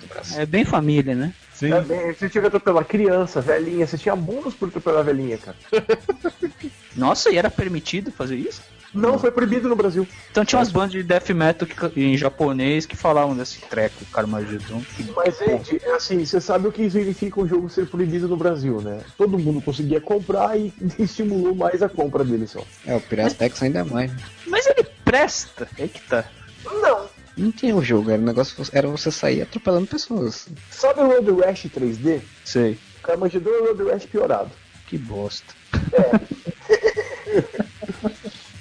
[0.08, 0.40] Brasil.
[0.40, 1.34] É bem família, né?
[1.52, 1.72] Sim.
[1.72, 5.56] É bem, você tinha que atropelar criança, velhinha, você tinha bônus por atropelar velhinha, cara.
[6.96, 8.62] Nossa, e era permitido fazer isso?
[8.92, 10.06] Não, foi proibido no Brasil.
[10.30, 14.82] Então tinha umas bandas de death metal que em japonês que falavam desse treco, Carmageddon.
[14.96, 18.36] Que- Mas, gente, é assim, você sabe o que significa um jogo ser proibido no
[18.36, 19.00] Brasil, né?
[19.18, 22.62] Todo mundo conseguia comprar e estimulou mais a compra dele só.
[22.86, 24.12] É, o Piratex ainda mais.
[24.12, 24.18] né?
[24.46, 26.24] Mas ele presta, é que tá.
[26.64, 27.08] Não.
[27.36, 30.46] Não tinha o jogo, era um negócio, era você sair atropelando pessoas.
[30.70, 32.20] Sabe o Road Rash 3D?
[32.44, 32.78] Sei.
[33.02, 34.50] Carmageddon é o Road Rash piorado.
[34.86, 35.52] Que bosta.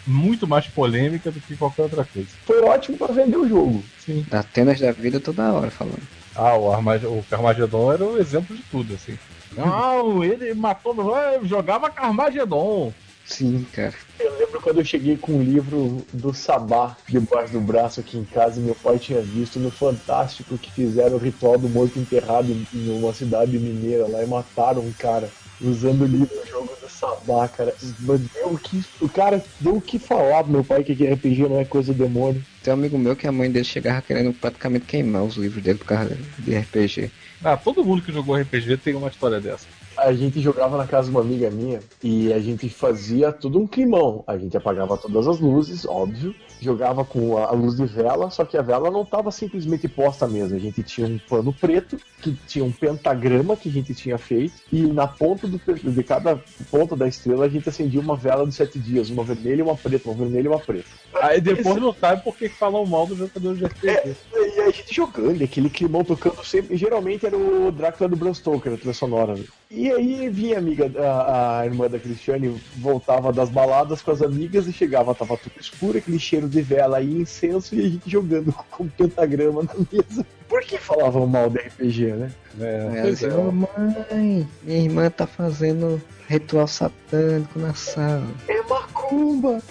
[0.05, 2.28] Muito mais polêmica do que qualquer outra coisa.
[2.45, 3.84] Foi ótimo pra vender o jogo.
[4.05, 4.26] Sim.
[4.32, 6.01] Atenas da vida toda hora falando.
[6.36, 9.17] Ah, o, Armag o Carmageddon era o exemplo de tudo, assim.
[9.55, 10.93] Não, ele matou.
[10.93, 12.91] no- Jogava Carmageddon.
[13.26, 13.93] Sim, cara.
[14.19, 18.26] Eu lembro quando eu cheguei com um livro do Sabá debaixo do braço aqui em
[18.26, 22.51] casa e meu pai tinha visto no Fantástico que fizeram o ritual do morto enterrado
[22.51, 25.30] em em uma cidade mineira lá e mataram um cara
[25.64, 27.74] usando o livro jogo do Sabá, cara.
[28.01, 31.43] Mas Deu o, que, o cara deu o que falar pro meu pai que RPG
[31.43, 32.43] não é coisa do demônio.
[32.61, 35.80] Tem um amigo meu que a mãe dele chegava querendo praticamente queimar os livros dele
[35.80, 37.11] por causa de RPG.
[37.43, 39.68] Ah, todo mundo que jogou RPG tem uma história dessa.
[40.04, 43.66] A gente jogava na casa de uma amiga minha e a gente fazia todo um
[43.66, 44.22] climão.
[44.28, 46.36] A gente apagava todas as luzes, óbvio.
[46.62, 50.56] Jogava com a luz de vela, só que a vela não estava simplesmente posta mesmo.
[50.58, 54.54] A gente tinha um pano preto que tinha um pentagrama que a gente tinha feito
[54.72, 56.39] e na ponta do, de cada
[56.72, 59.76] ponta da estrela a gente acendia uma vela dos sete dias, uma vermelha e uma
[59.76, 60.86] preta, uma vermelha e uma preta.
[61.22, 64.16] Aí depois não sabe por que que falam mal do jogador de RPG.
[64.56, 66.76] E a gente jogando, e aquele climão tocando sempre.
[66.78, 69.36] Geralmente era o Drácula do Bram Stoker, a trilha sonora.
[69.36, 69.43] né?
[69.70, 74.22] E aí vinha a amiga, a, a irmã da Cristiane, voltava das baladas com as
[74.22, 78.10] amigas e chegava, tava tudo escuro, aquele cheiro de vela e incenso, e a gente
[78.10, 80.26] jogando com pentagrama na mesa.
[80.48, 82.32] Por que falavam mal de RPG, né?
[82.60, 83.34] É, é.
[83.34, 88.28] ô mãe, minha irmã tá fazendo ritual satânico na sala.
[88.48, 89.62] É macumba!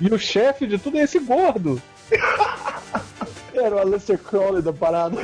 [0.00, 1.80] E o chefe de tudo é esse gordo.
[3.54, 5.16] Era o Aleister Crowley da parada.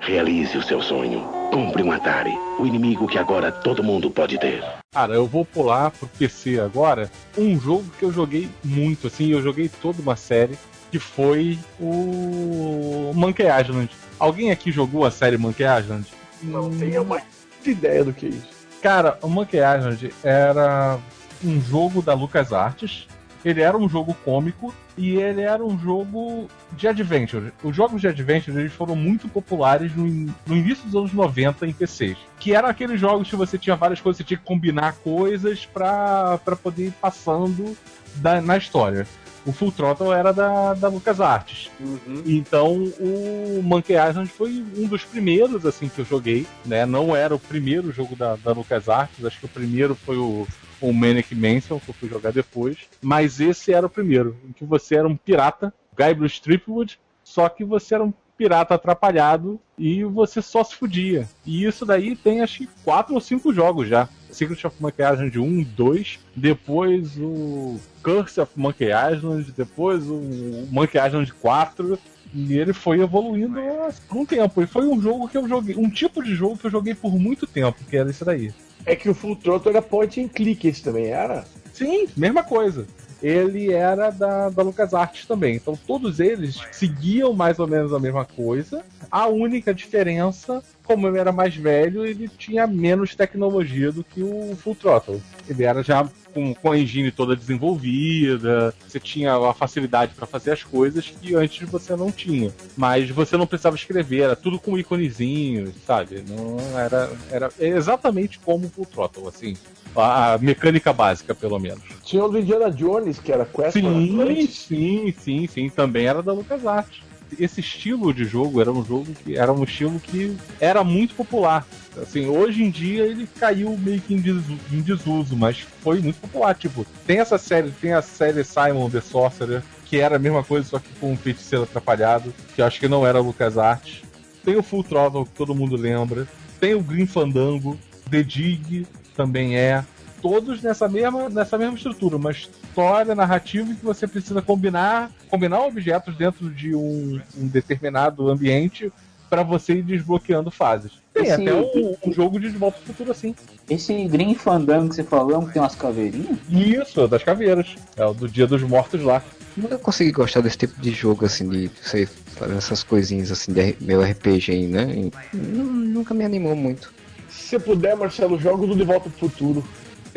[0.00, 1.20] Realize o seu sonho.
[1.52, 2.32] Compre um Atari.
[2.58, 4.64] O inimigo que agora todo mundo pode ter.
[4.92, 7.10] Cara, eu vou pular pro PC agora.
[7.36, 10.56] Um jogo que eu joguei muito, assim, eu joguei toda uma série,
[10.90, 13.90] que foi o Monkey Island.
[14.18, 16.06] Alguém aqui jogou a série Monkey Island?
[16.42, 17.24] Não tenho mais
[17.66, 18.48] ideia do que é isso.
[18.80, 20.98] Cara, o Monkey Island era
[21.44, 23.08] um jogo da LucasArts.
[23.44, 27.52] Ele era um jogo cômico e ele era um jogo de adventure.
[27.62, 30.04] Os jogos de adventure eles foram muito populares no,
[30.46, 32.18] no início dos anos 90 em PCs.
[32.38, 36.38] Que eram aqueles jogos que você tinha várias coisas, você tinha que combinar coisas pra
[36.62, 37.76] poder ir passando
[38.16, 39.06] da- na história.
[39.46, 41.70] O Full Throttle era da, da LucasArts.
[41.80, 42.22] Uhum.
[42.26, 46.84] Então o Monkey Island foi um dos primeiros assim que eu joguei, né?
[46.84, 50.46] Não era o primeiro jogo da, da LucasArts, acho que o primeiro foi o,
[50.80, 52.76] o Manic Mansion, que eu fui jogar depois.
[53.00, 57.64] Mas esse era o primeiro, em que você era um pirata, Guybrush Stripwood, só que
[57.64, 61.28] você era um pirata atrapalhado e você só se fudia.
[61.44, 64.08] E isso daí tem acho que quatro ou cinco jogos já.
[64.30, 70.98] Secret of Monkey Island 1, 2, depois o Curse of Monkey Island, depois o Monkey
[70.98, 71.98] Island 4.
[72.34, 73.58] E ele foi evoluindo
[74.06, 74.62] com o tempo.
[74.62, 77.18] E foi um jogo que eu joguei, um tipo de jogo que eu joguei por
[77.18, 78.52] muito tempo, que era esse daí.
[78.84, 81.46] É que o Full Throttle era point and click, esse também era?
[81.72, 82.86] Sim, mesma coisa.
[83.22, 85.56] Ele era da, da LucasArts também.
[85.56, 88.84] Então todos eles seguiam mais ou menos a mesma coisa.
[89.10, 94.56] A única diferença, como ele era mais velho, ele tinha menos tecnologia do que o
[94.56, 95.22] Full Throttle.
[95.48, 100.52] Ele era já com, com a engine toda desenvolvida, você tinha a facilidade para fazer
[100.52, 102.52] as coisas que antes você não tinha.
[102.76, 106.24] Mas você não precisava escrever, era tudo com íconezinhos, sabe?
[106.28, 109.56] Não era, era exatamente como o Full Throttle, assim.
[109.96, 111.82] A, a mecânica básica, pelo menos.
[112.04, 115.70] Tinha o do Indiana Jones, que era Quest Sim, sim, sim, sim.
[115.70, 117.07] Também era da LucasArts.
[117.38, 121.66] Esse estilo de jogo era um jogo que era um estilo que era muito popular.
[122.00, 126.20] Assim, hoje em dia ele caiu meio que em desuso, em desuso, mas foi muito
[126.20, 126.54] popular.
[126.54, 130.68] Tipo, tem essa série, tem a série Simon the Sorcerer, que era a mesma coisa,
[130.68, 134.02] só que com um feiticeiro atrapalhado, que eu acho que não era LucasArts.
[134.44, 136.26] Tem o Full Throttle, que todo mundo lembra.
[136.60, 137.78] Tem o Green Fandango,
[138.10, 138.86] The Dig
[139.16, 139.84] também é.
[140.20, 145.60] Todos nessa mesma, nessa mesma estrutura, uma história narrativa em que você precisa combinar, combinar
[145.64, 148.92] objetos dentro de um, um determinado ambiente
[149.30, 150.92] para você ir desbloqueando fases.
[151.12, 153.34] Tem Esse- até um, um jogo de De Volta ao Futuro assim.
[153.68, 156.38] Esse Green Fandango que você falou, que tem umas caveirinhas?
[156.48, 157.76] Isso, das caveiras.
[157.96, 159.22] É o do Dia dos Mortos lá.
[159.56, 163.76] Nunca consegui gostar desse tipo de jogo, assim, de você fazer essas coisinhas, assim, de
[163.80, 165.10] meu RPG, né?
[165.32, 166.92] E nu- Nunca me animou muito.
[167.28, 169.64] Se você puder, Marcelo, joga o do De Volta pro Futuro.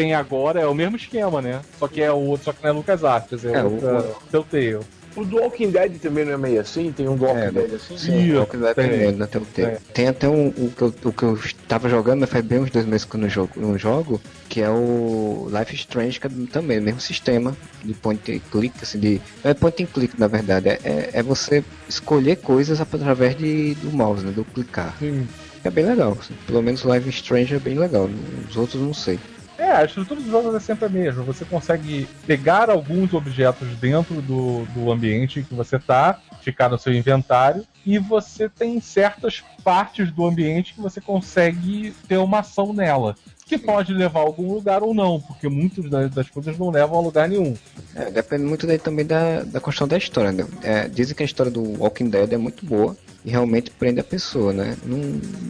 [0.02, 1.62] Tem agora, é o mesmo esquema, né?
[1.78, 4.04] Só que é o outro, só que não é Lucas Artes, é, É, o- outra
[4.32, 4.80] Telltale.
[5.16, 6.92] O do Walking Dead também não é meio assim?
[6.92, 7.98] Tem um do Walking É, Dead assim?
[8.00, 8.36] Sim.
[8.36, 8.86] É o que vai tem.
[8.86, 9.78] aprendendo na Telltale.
[9.94, 12.72] Tem até um, o, que eu, o que eu tava jogando, mas faz bem uns
[12.72, 14.20] dois meses que eu não jogo, não jogo
[14.50, 18.40] que é o Life is Strange, que é também o mesmo sistema de point and
[18.50, 19.22] click, assim, de.
[19.44, 23.76] Não é point and click, na verdade, é, é, é você escolher coisas através de,
[23.76, 24.32] do mouse, né?
[24.32, 24.96] Do clicar.
[24.98, 25.28] Sim.
[25.64, 26.34] É bem legal, assim.
[26.48, 28.10] pelo menos o Life is Strange é bem legal,
[28.50, 29.20] os outros não sei.
[29.62, 31.22] É, a estrutura dos jogos é sempre a mesma.
[31.22, 36.92] Você consegue pegar alguns objetos dentro do, do ambiente que você tá, ficar no seu
[36.92, 43.16] inventário, e você tem certas partes do ambiente que você consegue ter uma ação nela.
[43.46, 46.98] Que pode levar a algum lugar ou não, porque muitas das, das coisas não levam
[46.98, 47.56] a lugar nenhum.
[47.94, 50.44] É, depende muito daí também da, da questão da história, né?
[50.64, 54.04] É, dizem que a história do Walking Dead é muito boa e realmente prende a
[54.04, 54.76] pessoa, né?
[54.86, 54.98] Não,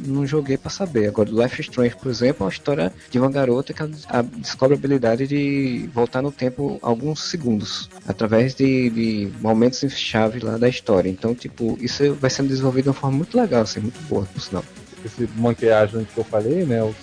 [0.05, 1.07] não joguei pra saber.
[1.07, 3.81] Agora, do Life Strange, por exemplo, é uma história de uma garota que
[4.37, 10.57] descobre a habilidade de voltar no tempo alguns segundos, através de, de momentos chave lá
[10.57, 11.09] da história.
[11.09, 14.41] Então, tipo, isso vai sendo desenvolvido de uma forma muito legal, assim, muito boa, por
[14.41, 14.63] sinal.
[15.05, 16.83] esse Island que eu falei, né?
[16.83, 16.93] O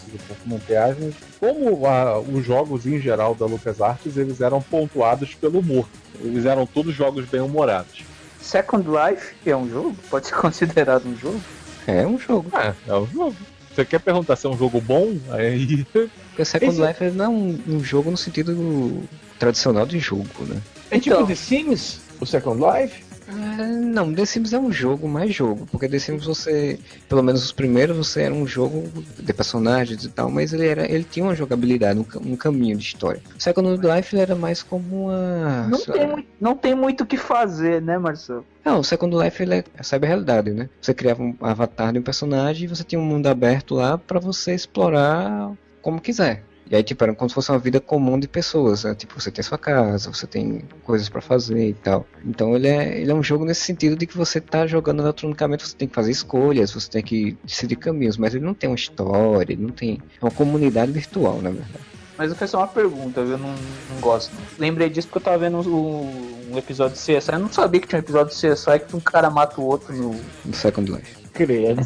[0.47, 1.15] Monkey Island.
[1.41, 5.89] Como a- os jogos em geral da LucasArts, eles eram pontuados pelo humor.
[6.21, 8.05] Eles eram todos jogos bem humorados.
[8.41, 9.97] Second Life é um jogo?
[10.11, 11.41] Pode ser considerado um jogo?
[11.87, 12.51] É um jogo.
[12.57, 13.37] É, é um jogo.
[13.75, 15.17] Você quer perguntar se é um jogo bom?
[15.31, 15.85] Aí.
[15.85, 19.03] Porque Second Esse- Life não é um, um jogo no sentido
[19.39, 20.61] tradicional de jogo, né?
[20.91, 21.27] É tipo Então.
[21.27, 22.01] The Sims?
[22.21, 23.05] O Second Life?
[23.31, 26.79] Ah, Não, The Sims é um jogo mais jogo, porque The Sims você,
[27.09, 30.91] pelo menos os primeiros, você era um jogo de personagens e tal, mas ele era,
[30.91, 33.21] ele tinha uma jogabilidade, um, um caminho de história.
[33.39, 37.03] O Second Life ele era mais como uma, Não tem, lá- mui- não tem muito
[37.03, 38.45] o que fazer, né, Marcelo?
[38.65, 40.69] não, o Second Life ele é a cyber-realidade, né?
[40.81, 44.21] Você criava um avatar de um personagem e você tinha um mundo aberto lá pra
[44.21, 45.53] você explorar
[45.83, 46.45] como quiser.
[46.71, 48.95] E aí, tipo, era como se fosse uma vida comum de pessoas, né?
[48.95, 52.07] Tipo, você tem sua casa, você tem coisas pra fazer e tal.
[52.25, 55.67] Então ele é, ele é um jogo nesse sentido de que você tá jogando eletronicamente,
[55.67, 58.77] você tem que fazer escolhas, você tem que decidir caminhos, mas ele não tem uma
[58.77, 59.99] história, ele não tem...
[60.21, 61.73] É uma comunidade virtual, na verdade.
[62.19, 63.49] Mas eu fiz só uma pergunta, eu não,
[63.91, 64.35] não gosto.
[64.35, 64.43] não.
[64.59, 67.33] Lembrei disso porque eu tava vendo o- um episódio de CSI.
[67.33, 69.95] Eu não sabia que tinha um episódio de CSI que um cara mata o outro
[69.95, 70.21] no.
[70.45, 71.17] No Second Life.
[71.33, 71.81] Credo.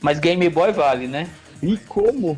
[0.00, 1.30] Mas Game Boy vale, né?
[1.62, 2.36] E como?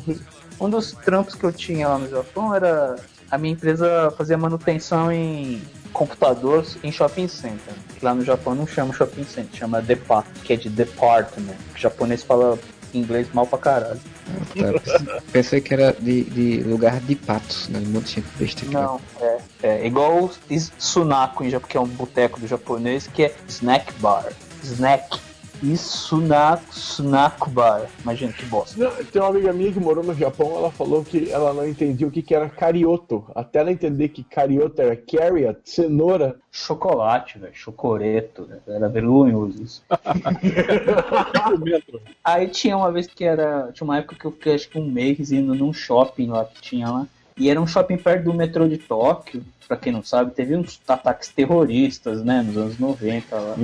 [0.59, 2.95] Um dos trampos que eu tinha lá no Japão era
[3.29, 5.61] a minha empresa fazia manutenção em
[5.91, 7.73] computadores em shopping center.
[7.97, 11.55] Que lá no Japão não chama shopping center, chama depa, que é de department.
[11.73, 12.59] O japonês fala
[12.93, 13.99] inglês mal pra caralho.
[14.29, 15.21] Ah, tá.
[15.31, 17.79] Pensei que era de, de lugar de patos, né?
[17.79, 18.65] Um monte de besta.
[18.65, 20.31] Não, é, É igual o
[20.77, 24.25] Sunako, que é um boteco do japonês, que é snack bar.
[24.63, 25.19] Snack.
[25.63, 27.87] E Sunako bar.
[28.01, 28.81] Imagina que bosta.
[28.81, 32.07] Não, Tem uma amiga minha que morou no Japão, ela falou que ela não entendia
[32.07, 33.25] o que, que era carioto.
[33.33, 36.37] Até ela entender que carioto era carrot, cenoura.
[36.51, 37.53] Chocolate, velho.
[37.53, 38.59] Chocoreto, né?
[38.67, 39.83] Era vergonhoso isso.
[42.23, 43.71] Aí tinha uma vez que era.
[43.73, 46.61] Tinha uma época que eu fiquei acho que um mês indo num shopping lá que
[46.61, 47.07] tinha lá.
[47.37, 49.43] E era um shopping perto do metrô de Tóquio.
[49.67, 52.41] Pra quem não sabe, teve uns ataques terroristas, né?
[52.41, 53.55] Nos anos 90 lá.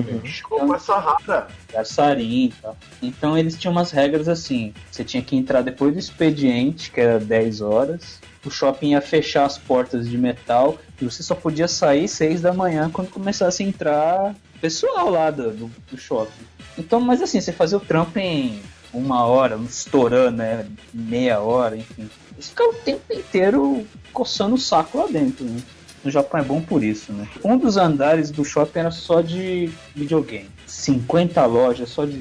[0.49, 1.48] Como essa rara.
[1.72, 2.77] Garçarim e tal.
[3.02, 7.19] Então eles tinham umas regras assim: você tinha que entrar depois do expediente, que era
[7.19, 8.19] 10 horas.
[8.45, 12.52] O shopping ia fechar as portas de metal e você só podia sair 6 da
[12.52, 16.45] manhã quando começasse a entrar pessoal lá do, do, do shopping.
[16.77, 18.61] Então, mas assim, você fazia o trampo em
[18.93, 20.68] uma hora, estourando, né?
[20.93, 22.10] Meia hora, enfim.
[22.41, 25.61] Você ficava o tempo inteiro coçando o saco lá dentro, né?
[26.03, 27.27] No Japão é bom por isso, né?
[27.43, 30.49] Um dos andares do shopping era só de videogame.
[30.65, 32.18] 50 lojas só de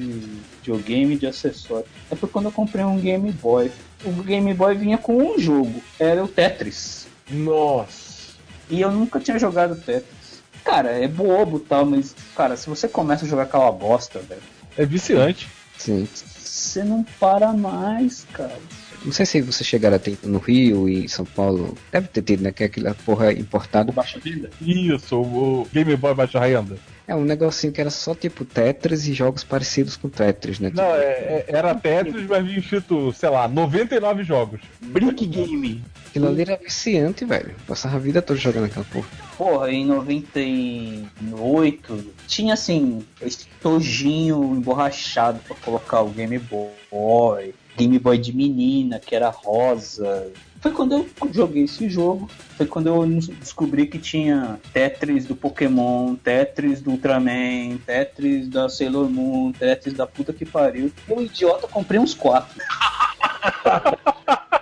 [0.61, 1.89] videogame e de acessórios.
[2.11, 3.71] É por quando eu comprei um Game Boy.
[4.05, 7.07] O Game Boy vinha com um jogo, era o Tetris.
[7.29, 8.33] Nossa.
[8.69, 10.43] E eu nunca tinha jogado Tetris.
[10.63, 14.41] Cara, é bobo e tal, mas, cara, se você começa a jogar aquela bosta, velho,
[14.77, 15.49] É viciante.
[15.75, 16.07] Sim.
[16.13, 18.59] você não para mais, cara.
[19.03, 21.75] Não sei se você chegaram a ter no Rio e em São Paulo.
[21.91, 22.51] Deve ter tido, né?
[22.51, 23.91] Que é aquela porra importado.
[23.91, 24.49] Baixa vida.
[24.61, 26.77] Isso, o Game Boy baixa renda.
[27.07, 30.71] É um negocinho que era só tipo Tetris e jogos parecidos com Tetris, né?
[30.73, 34.61] Não, é, é- era Tetris, mas vinha escrito, sei lá, 99 jogos.
[34.79, 35.83] Brick Game.
[36.07, 37.55] Aquilo ali era viciante, velho.
[37.67, 39.07] Passava a vida toda jogando aquela porra.
[39.37, 48.35] Porra, em 98 tinha assim, estojinho emborrachado pra colocar o Game Boy, Game Boy de
[48.35, 50.31] menina, que era rosa.
[50.61, 53.03] Foi quando eu joguei esse jogo, foi quando eu
[53.39, 60.05] descobri que tinha Tetris do Pokémon, Tetris do Ultraman, Tetris da Sailor Moon, Tetris da
[60.05, 60.91] puta que pariu.
[61.09, 62.61] Eu, idiota, comprei uns quatro.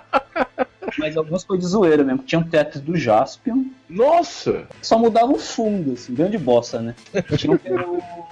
[0.98, 2.22] Mas alguns foi de zoeira mesmo.
[2.22, 4.66] Tinha um Tetris do Jaspion, Nossa!
[4.82, 6.94] só mudava o fundo, assim, grande bosta, né?
[7.36, 7.58] Tinha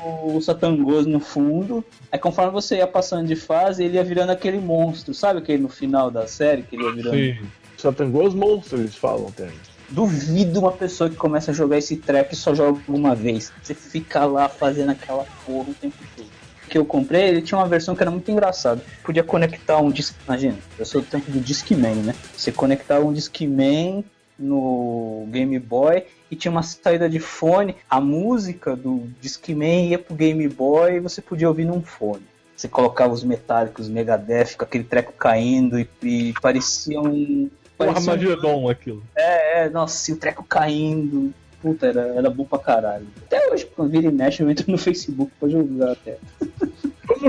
[0.05, 4.31] o, o Satangoso no fundo, aí conforme você ia passando de fase, ele ia virando
[4.31, 7.17] aquele monstro, sabe aquele no final da série que ele ia virando?
[7.17, 7.49] Sim.
[7.79, 9.51] Satangos Monstros, eles falam, tem.
[9.89, 13.53] Duvido uma pessoa que começa a jogar esse track e só joga uma vez.
[13.63, 16.38] Você fica lá fazendo aquela porra o tempo todo.
[16.69, 18.83] Que eu comprei, ele tinha uma versão que era muito engraçada.
[19.03, 20.15] Podia conectar um disc.
[20.27, 22.15] Imagina, eu sou do tempo do Discman, né?
[22.37, 24.05] Você conectava um Discman
[24.39, 27.75] no Game Boy e tinha uma saída de fone.
[27.89, 32.23] A música do Discman ia pro Game Boy e você podia ouvir num fone.
[32.55, 37.49] Você colocava os metálicos, Megadeth, com aquele treco caindo e, e parecia um.
[37.77, 39.03] Parecia um- Armagedon, aquilo.
[39.17, 41.33] é, é, nossa, e o treco caindo.
[41.61, 43.07] Puta, era, era bom pra caralho.
[43.27, 46.19] Até hoje, quando vira e mexe, eu entro no Facebook pra jogar até.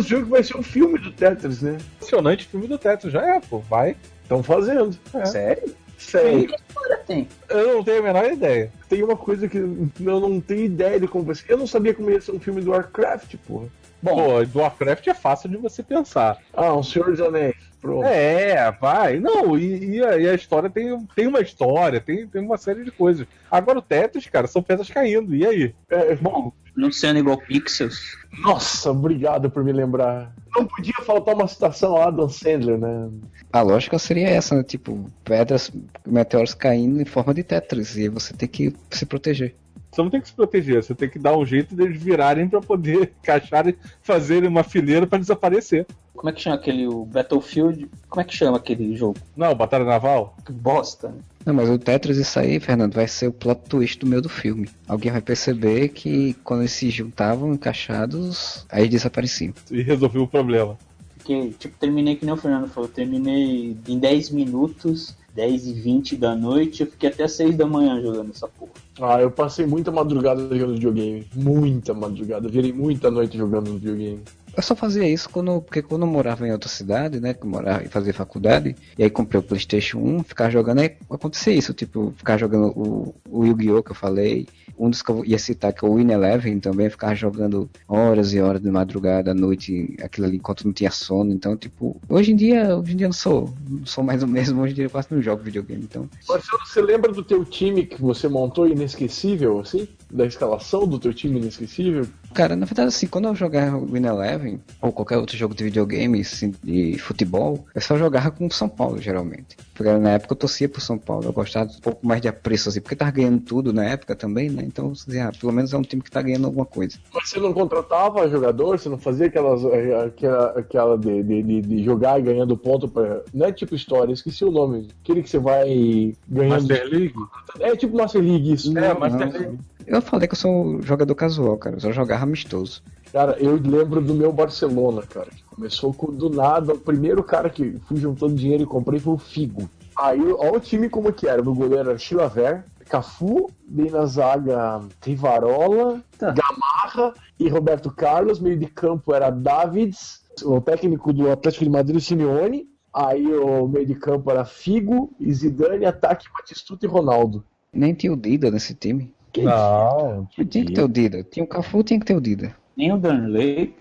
[0.04, 1.78] Sei o que vai ser o filme do Tetris, né?
[1.96, 3.12] Impressionante filme do Tetris.
[3.12, 3.96] Já é, pô, vai.
[4.22, 4.96] Estão fazendo.
[5.14, 5.26] É.
[5.26, 5.76] Sério?
[5.98, 6.48] Sério.
[6.48, 7.28] Que história tem?
[7.50, 8.72] Eu não tenho a menor ideia.
[8.88, 11.52] Tem uma coisa que eu não tenho ideia de como vai ser.
[11.52, 13.68] Eu não sabia como ia ser um filme do Warcraft, porra.
[14.02, 16.38] Bom, Pô, do Warcraft é fácil de você pensar.
[16.54, 17.56] Ah, um Senhor dos Anéis.
[17.82, 18.06] Pronto.
[18.06, 19.20] É, vai.
[19.20, 22.84] Não, e, e a, e a história tem, tem uma história, tem, tem uma série
[22.84, 23.26] de coisas.
[23.50, 25.34] Agora o Tetris, cara, são pedras caindo.
[25.34, 25.76] E aí?
[25.90, 28.18] É, bom, não sendo igual Pixels.
[28.44, 30.34] nossa, obrigado por me lembrar.
[30.56, 33.10] Não podia faltar uma citação lá do Sandler, né?
[33.52, 34.64] A lógica seria essa, né?
[34.64, 35.72] Tipo, pedras,
[36.06, 37.96] meteoros caindo em forma de Tetris.
[37.98, 39.56] E você tem que se proteger.
[39.92, 42.62] Você não tem que se proteger, você tem que dar um jeito deles virarem pra
[42.62, 45.86] poder encaixar e fazerem uma fileira pra desaparecer.
[46.16, 47.90] Como é que chama aquele o Battlefield?
[48.10, 49.18] Como é que chama aquele jogo?
[49.38, 50.36] Não, Batalha Naval?
[50.46, 51.10] Que bosta.
[51.10, 51.16] né?
[51.46, 54.28] Não, mas o Tetris, isso aí, Fernando, vai ser o plot twist do meio do
[54.30, 54.70] filme.
[54.88, 59.54] Alguém vai perceber que quando eles se juntavam encaixados, aí eles desapareciam.
[59.72, 60.78] E resolveu o problema.
[61.16, 66.16] Porque, tipo, terminei que nem o Fernando falou, terminei em 10 minutos, 10 e 20
[66.18, 68.72] da noite, eu fiquei até 6 da manhã jogando essa porra.
[69.02, 71.26] Ah, eu passei muita madrugada jogando videogame.
[71.34, 72.50] Muita madrugada.
[72.50, 74.22] Virei muita noite jogando videogame.
[74.60, 77.34] Eu só fazia isso quando, porque quando eu morava em outra cidade, né?
[77.34, 80.98] Que eu morava e fazia faculdade, e aí comprei o Playstation 1, ficava jogando, aí
[81.10, 83.82] acontecia isso, tipo, ficar jogando o, o Yu-Gi-Oh!
[83.82, 86.90] que eu falei, um dos que eu ia citar, que é o Win Eleven também,
[86.90, 91.32] ficava jogando horas e horas de madrugada, à noite, aquilo ali enquanto não tinha sono,
[91.32, 94.28] então, tipo, hoje em dia, hoje em dia eu não sou, não sou mais o
[94.28, 96.10] mesmo, hoje em dia eu quase não jogo videogame, então.
[96.28, 99.88] Marcelo, você lembra do teu time que você montou inesquecível, assim?
[100.12, 102.06] Da escalação do teu time inesquecível?
[102.34, 106.22] Cara, na verdade, assim, quando eu jogava Win Eleven, ou qualquer outro jogo de videogame,
[106.22, 109.58] assim, de futebol, eu só jogava com o São Paulo, geralmente.
[109.74, 112.70] Porque na época eu torcia pro São Paulo, eu gostava um pouco mais de apreço,
[112.70, 114.64] assim, porque tava ganhando tudo na época também, né?
[114.66, 116.98] Então, assim, ah, pelo menos é um time que tá ganhando alguma coisa.
[117.14, 118.78] Mas você não contratava jogador?
[118.78, 123.22] Você não fazia aquelas, eh, aquela, aquela de, de, de, de jogar ganhando ponto pra.
[123.34, 124.88] Não é tipo história, esqueci o nome.
[125.04, 126.62] Aquele que você vai ganhando.
[126.62, 127.14] Master League?
[127.60, 128.78] É tipo Master League, isso.
[128.78, 129.40] É, Master não.
[129.40, 129.60] League.
[129.90, 132.84] Eu falei que eu sou um jogador casual, cara, eu só jogava amistoso.
[133.12, 135.30] Cara, eu lembro do meu Barcelona, cara.
[135.32, 136.74] que Começou com do nada.
[136.74, 139.68] O primeiro cara que fui juntando dinheiro e comprei foi o Figo.
[139.98, 141.42] Aí, olha o time como que era.
[141.42, 146.32] Meu goleiro era Chilaver, Cafu, daí na zaga Rivarola, Tá.
[146.34, 148.40] Gamarra e Roberto Carlos.
[148.40, 152.68] Meio de campo era Davids, o técnico do Atlético de Madrid, o Simeone.
[152.94, 157.44] Aí o meio de campo era Figo e Zidane, ataque Batistuta e Ronaldo.
[157.74, 159.12] Nem tinha o Dida nesse time.
[159.38, 160.28] Não.
[160.32, 161.24] Tinha que ter o Dida.
[161.24, 162.56] Tinha o Cafu, tinha que ter o Dida.
[162.76, 163.76] Nem o Danley.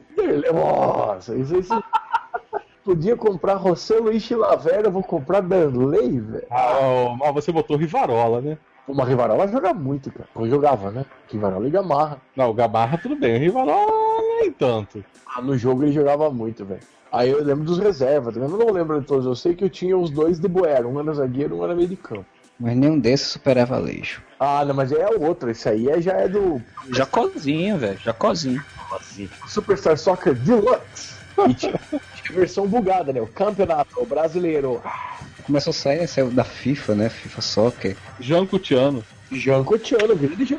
[0.52, 1.62] Nossa, isso aí.
[1.62, 1.74] você-
[2.84, 6.46] Podia comprar Rossello e Chilaver, eu vou comprar Danley, velho.
[6.50, 8.56] Ah, mas você botou Rivarola, né?
[8.86, 10.26] Uma Rivarola joga muito, cara.
[10.34, 11.04] Eu jogava, né?
[11.30, 12.18] Rivarola e Gamarra.
[12.34, 13.92] Não, o Gamarra tudo bem, o Rivarola
[14.40, 15.04] nem tanto.
[15.26, 16.80] Ah, no jogo ele jogava muito, velho.
[17.12, 18.58] Aí eu lembro dos reservas, vendo?
[18.58, 19.26] eu não lembro de todos.
[19.26, 21.88] Eu sei que eu tinha os dois de Boero, um era zagueiro, um era meio
[21.88, 22.24] de campo.
[22.58, 24.22] Mas nenhum desses superava Aleixo.
[24.40, 25.50] Ah, não, mas é o outro.
[25.50, 26.60] Esse aí é- já é do
[26.92, 27.98] Jacozinho, velho.
[27.98, 28.62] Jacozinho.
[29.46, 31.16] Superstar Soccer Deluxe.
[31.48, 33.20] E tinha, tinha versão bugada, né?
[33.20, 34.82] O campeonato brasileiro.
[35.44, 37.08] Começou a sair, saiu da FIFA, né?
[37.08, 37.96] FIFA Soccer.
[38.18, 39.04] Jancutiano.
[39.30, 40.58] Jean Cotiano, grande Jean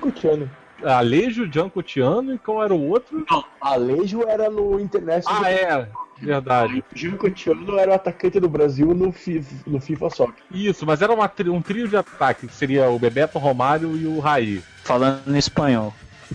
[0.83, 3.25] Alejo, Jancutiano e qual era o outro?
[3.61, 5.43] Alejo era no International.
[5.43, 5.89] Ah, é.
[6.21, 6.83] Verdade.
[6.93, 10.43] Jean Cotiano era o atacante do Brasil no FIFA, no FIFA Soccer.
[10.51, 14.19] Isso, mas era tri- um trio de ataque, que seria o Bebeto Romário e o
[14.19, 14.61] Raí.
[14.83, 15.93] Falando em espanhol.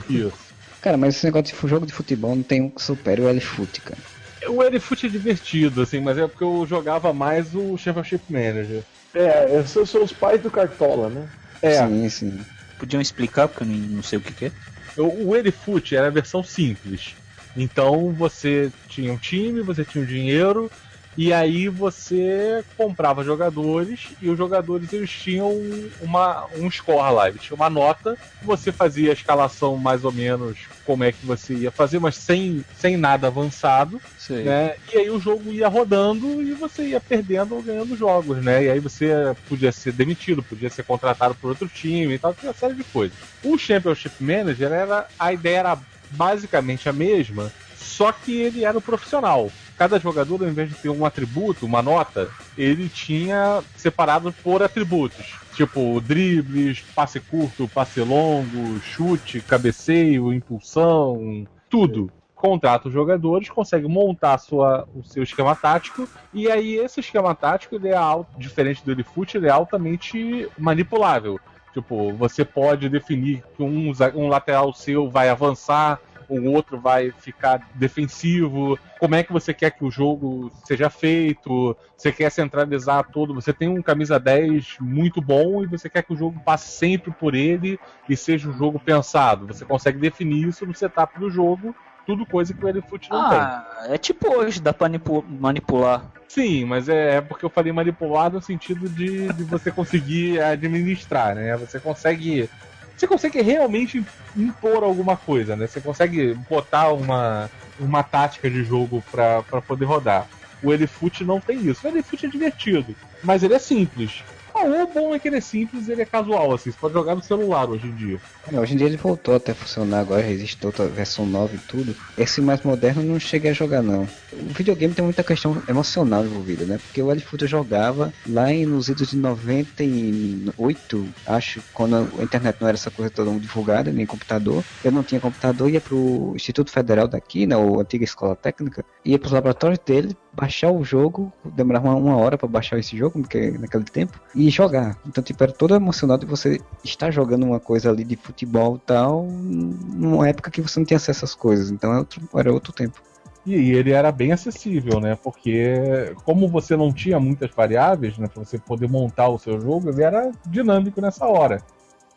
[0.09, 0.55] Isso.
[0.81, 3.81] Cara, mas esse negócio de jogo de futebol não tem um que supere o L-Foot,
[3.83, 4.01] cara.
[4.49, 8.85] O L-Foot é divertido, assim, mas é porque eu jogava mais o Championship Manager.
[9.15, 11.27] É, esses são os pais do Cartola, né?
[11.63, 12.45] É, Sim, sim.
[12.79, 14.53] Podiam explicar, porque eu não sei o que, que é.
[14.99, 17.17] o L-Foot era a versão simples.
[17.55, 20.71] Então você tinha um time, você tinha o dinheiro,
[21.17, 25.53] e aí você comprava jogadores, e os jogadores eles tinham
[26.01, 30.69] uma, um score lá, eles tinham uma nota, você fazia a escalação mais ou menos
[30.85, 34.01] como é que você ia fazer, mas sem, sem nada avançado.
[34.45, 34.75] Né?
[34.93, 38.65] E aí o jogo ia rodando e você ia perdendo ou ganhando jogos, né?
[38.65, 42.51] E aí você podia ser demitido, podia ser contratado por outro time e tal, tinha
[42.51, 43.17] uma série de coisas.
[43.43, 45.79] O Championship Manager era a ideia era
[46.11, 49.51] basicamente a mesma, só que ele era o profissional.
[49.77, 55.39] Cada jogador, ao invés de ter um atributo, uma nota, ele tinha separado por atributos.
[55.53, 62.11] Tipo, dribles, passe curto, passe longo, chute, cabeceio, impulsão, tudo
[62.45, 67.75] contrata os jogadores, consegue montar sua, o seu esquema tático, e aí esse esquema tático,
[67.75, 71.41] ele é al- diferente do Elifoot, ele é altamente manipulável.
[71.73, 75.99] Tipo, você pode definir que um, um lateral seu vai avançar,
[76.29, 81.77] o outro vai ficar defensivo, como é que você quer que o jogo seja feito,
[81.97, 86.13] você quer centralizar tudo, você tem um camisa 10 muito bom e você quer que
[86.13, 87.79] o jogo passe sempre por ele
[88.09, 89.47] e seja um jogo pensado.
[89.47, 91.75] Você consegue definir isso no setup do jogo,
[92.07, 93.39] tudo coisa que o Elifoot não tem.
[93.39, 96.13] Ah, é tipo hoje, dá pra manipu- manipular.
[96.29, 101.35] Sim, mas é, é porque eu falei manipular no sentido de, de você conseguir administrar,
[101.35, 101.57] né?
[101.59, 102.49] Você consegue.
[102.97, 104.05] Você consegue realmente
[104.37, 105.67] impor alguma coisa, né?
[105.67, 110.29] Você consegue botar uma, uma tática de jogo pra poder rodar.
[110.63, 111.87] O Elifoot não tem isso.
[111.87, 114.25] O Elifoot é divertido, mas ele é simples.
[114.55, 116.71] O bom é que ele é simples ele é casual, assim.
[116.71, 118.21] Você pode jogar no celular hoje em dia.
[118.53, 121.95] É, hoje em dia ele voltou até funcionar agora, existe outra versão nova e tudo.
[122.17, 124.07] Esse mais moderno não cheguei a jogar não.
[124.33, 126.79] O videogame tem muita questão emocional envolvida, né?
[126.79, 132.57] Porque o L-Foot eu jogava lá em, nos idos de 98, acho, quando a internet
[132.61, 134.63] não era essa coisa toda divulgada, nem computador.
[134.83, 137.57] Eu não tinha computador, ia pro Instituto Federal daqui, né?
[137.57, 142.49] Ou antiga escola técnica, ia pros laboratórios dele, baixar o jogo, demorava uma hora para
[142.49, 144.99] baixar esse jogo, porque naquele tempo, e jogar.
[145.07, 148.81] Então, tipo, era todo emocionado de você estar jogando uma coisa ali de futebol e
[148.81, 151.71] tal, numa época que você não tinha acesso às coisas.
[151.71, 153.01] Então, era outro, era outro tempo.
[153.47, 155.19] E ele era bem acessível, né?
[155.23, 159.91] Porque como você não tinha muitas variáveis, né, para você poder montar o seu jogo,
[159.91, 161.61] ele era dinâmico nessa hora.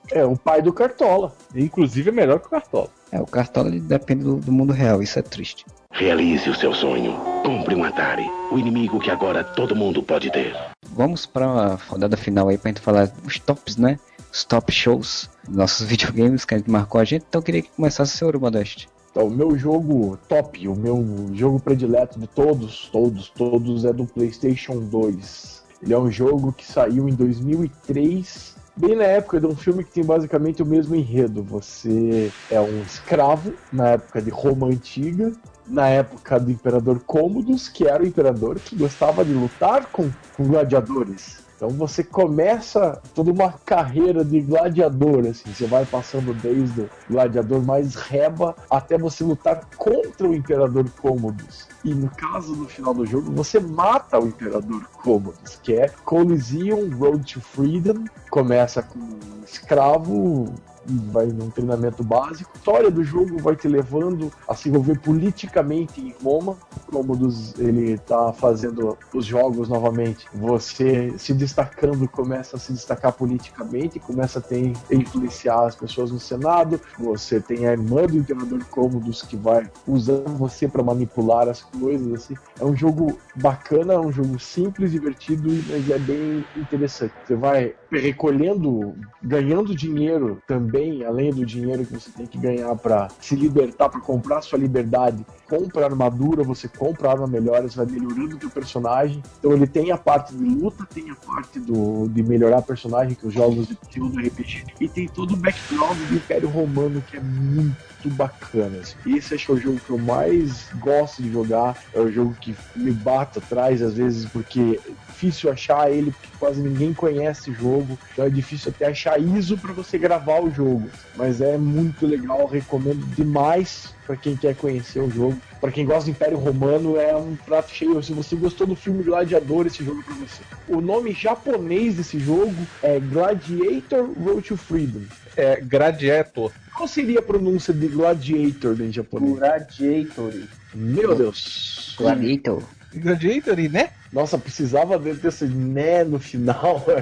[0.10, 1.36] É, o pai do Cartola.
[1.54, 2.90] E, inclusive é melhor que o Cartola.
[3.12, 5.66] É, o Cartola ele depende do, do mundo real, isso é triste.
[5.92, 7.14] Realize o seu sonho.
[7.44, 8.30] Compre um Atari.
[8.52, 10.56] O inimigo que agora todo mundo pode ter.
[10.92, 13.98] Vamos para a rodada final aí pra gente falar os tops, né?
[14.32, 17.26] os top shows, nossos videogames que a gente marcou a gente.
[17.28, 18.88] Então eu queria que começasse o senhor Modesto.
[19.12, 21.04] Então, o meu jogo top, o meu
[21.34, 25.64] jogo predileto de todos, todos, todos é do PlayStation 2.
[25.82, 29.92] Ele é um jogo que saiu em 2003, bem na época de um filme que
[29.92, 31.42] tem basicamente o mesmo enredo.
[31.44, 35.32] Você é um escravo na época de Roma antiga,
[35.68, 40.44] na época do imperador Cômodos, que era o imperador que gostava de lutar com, com
[40.44, 41.48] gladiadores.
[41.58, 47.64] Então você começa toda uma carreira de gladiador, assim, você vai passando desde o gladiador
[47.64, 51.68] mais reba até você lutar contra o imperador Cômodos.
[51.84, 56.96] E no caso, no final do jogo, você mata o imperador Cômodos, que é Coliseum
[56.96, 58.06] Road to Freedom.
[58.30, 60.54] Começa com um escravo
[60.88, 62.52] vai num treinamento básico.
[62.54, 66.58] A história do jogo vai te levando a se envolver politicamente em Roma,
[66.92, 70.28] como dos, ele está fazendo os jogos novamente.
[70.34, 76.20] Você se destacando, começa a se destacar politicamente, começa a ter, influenciar as pessoas no
[76.20, 76.80] Senado.
[77.00, 82.14] Você tem a irmã do imperador Cômodos que vai usando você para manipular as coisas.
[82.14, 82.36] Assim.
[82.60, 87.14] É um jogo bacana, é um jogo simples, divertido, mas é bem interessante.
[87.26, 93.08] Você vai recolhendo, ganhando dinheiro também, além do dinheiro que você tem que ganhar para
[93.20, 95.26] se libertar, para comprar sua liberdade.
[95.50, 99.24] Compra armadura, você compra arma melhor, você vai melhorando o teu personagem.
[99.40, 103.26] Então ele tem a parte de luta, tem a parte do, de melhorar personagem, que
[103.26, 107.20] os jogos de do RPG, e tem todo o background do Império Romano, que é
[107.20, 108.80] muito bacana.
[108.80, 108.96] Assim.
[109.18, 111.78] Esse acho que é o jogo que eu mais gosto de jogar.
[111.94, 116.30] É o jogo que me bate atrás, às vezes, porque é difícil achar ele, porque
[116.40, 117.98] quase ninguém conhece o jogo.
[118.14, 120.67] Então é difícil até achar ISO para você gravar o jogo.
[121.16, 125.38] Mas é muito legal, recomendo demais para quem quer conhecer o jogo.
[125.60, 128.02] Para quem gosta do Império Romano, é um prato cheio.
[128.02, 130.44] Se você gostou do filme Gladiador, esse jogo é para você.
[130.68, 135.02] O nome japonês desse jogo é Gladiator Road to Freedom.
[135.36, 136.52] É Gladiator.
[136.76, 139.40] Qual seria a pronúncia de Gladiator em japonês?
[139.40, 140.34] Gladiator.
[140.74, 141.96] Meu Deus.
[141.98, 142.64] Gladiator.
[142.94, 143.90] Gladiator, né?
[144.12, 146.86] Nossa, precisava dele ter esse né no final.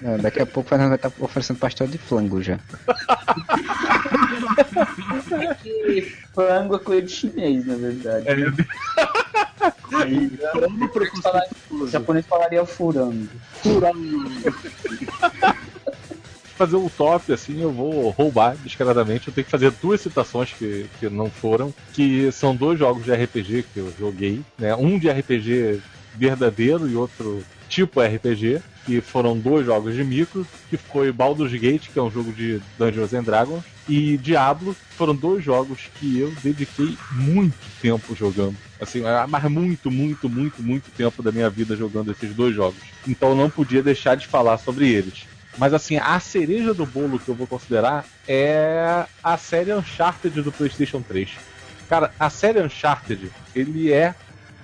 [0.00, 2.58] Não, daqui a pouco o Fernando vai estar oferecendo pastel de flango já.
[5.62, 8.26] que frango é coisa de chinês, na verdade.
[9.92, 10.38] Aí,
[11.70, 13.28] o japonês falaria furango.
[13.62, 14.30] Furango.
[16.56, 19.28] Fazer um top, assim, eu vou roubar descaradamente.
[19.28, 23.12] Eu tenho que fazer duas citações que, que não foram, que são dois jogos de
[23.12, 24.74] RPG que eu joguei, né?
[24.74, 25.80] Um de RPG
[26.14, 31.90] verdadeiro e outro tipo RPG, que foram dois jogos de micro, que foi Baldur's Gate,
[31.92, 36.30] que é um jogo de Dungeons and Dragons, e Diablo, foram dois jogos que eu
[36.42, 38.56] dediquei muito tempo jogando.
[38.80, 42.82] Assim, mas muito, muito, muito, muito tempo da minha vida jogando esses dois jogos.
[43.06, 45.26] Então eu não podia deixar de falar sobre eles.
[45.58, 50.52] Mas assim, a cereja do bolo que eu vou considerar é a série Uncharted do
[50.52, 51.30] PlayStation 3.
[51.88, 54.14] Cara, a série Uncharted, ele é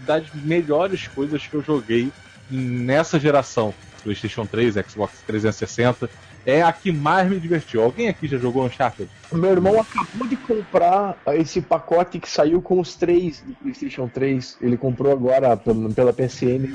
[0.06, 2.12] das melhores coisas que eu joguei
[2.50, 3.72] nessa geração.
[4.02, 6.10] PlayStation 3, Xbox 360
[6.44, 7.82] é a que mais me divertiu.
[7.82, 9.08] Alguém aqui já jogou Uncharted?
[9.32, 14.58] Meu irmão acabou de comprar esse pacote que saiu com os três do PlayStation 3.
[14.60, 16.68] Ele comprou agora pela PSN,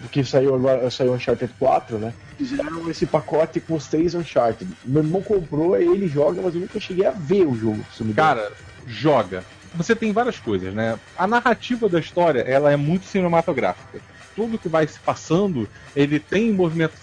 [0.00, 2.14] porque saiu agora saiu Uncharted 4, né?
[2.36, 4.70] Fizeram esse pacote com os três Uncharted.
[4.84, 7.84] Meu irmão comprou, ele joga, mas eu nunca cheguei a ver o jogo.
[8.14, 8.50] Cara,
[8.86, 9.44] joga.
[9.74, 10.98] Você tem várias coisas, né?
[11.16, 14.00] A narrativa da história, ela é muito cinematográfica
[14.38, 17.00] tudo que vai se passando, ele tem movimentos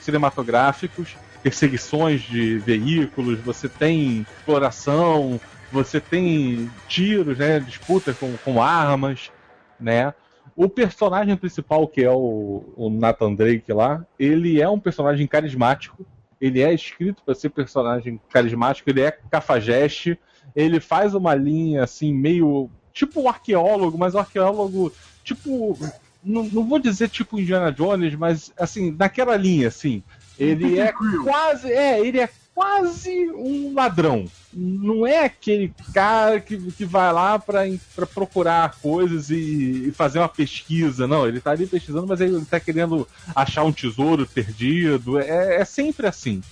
[0.00, 5.40] cinematográficos, perseguições de veículos, você tem exploração,
[5.70, 9.30] você tem tiros, né, disputa com, com armas,
[9.78, 10.12] né?
[10.56, 16.04] O personagem principal, que é o, o Nathan Drake lá, ele é um personagem carismático,
[16.40, 20.18] ele é escrito para ser personagem carismático, ele é cafajeste,
[20.56, 24.92] ele faz uma linha assim, meio tipo um arqueólogo, mas um arqueólogo
[25.22, 25.78] tipo
[26.24, 30.02] não, não vou dizer tipo Indiana Jones, mas assim, naquela linha, assim.
[30.38, 30.92] Ele é
[31.22, 31.72] quase.
[31.72, 34.26] É, ele é quase um ladrão.
[34.52, 37.66] Não é aquele cara que, que vai lá para
[38.12, 41.06] procurar coisas e, e, fazer uma pesquisa.
[41.06, 45.18] Não, ele tá ali pesquisando, mas ele tá querendo achar um tesouro perdido.
[45.18, 46.42] É, é sempre assim.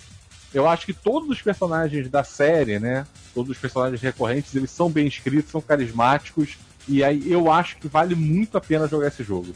[0.53, 3.07] Eu acho que todos os personagens da série, né?
[3.33, 7.89] Todos os personagens recorrentes, eles são bem escritos, são carismáticos e aí eu acho que
[7.89, 9.49] vale muito a pena jogar esse jogo.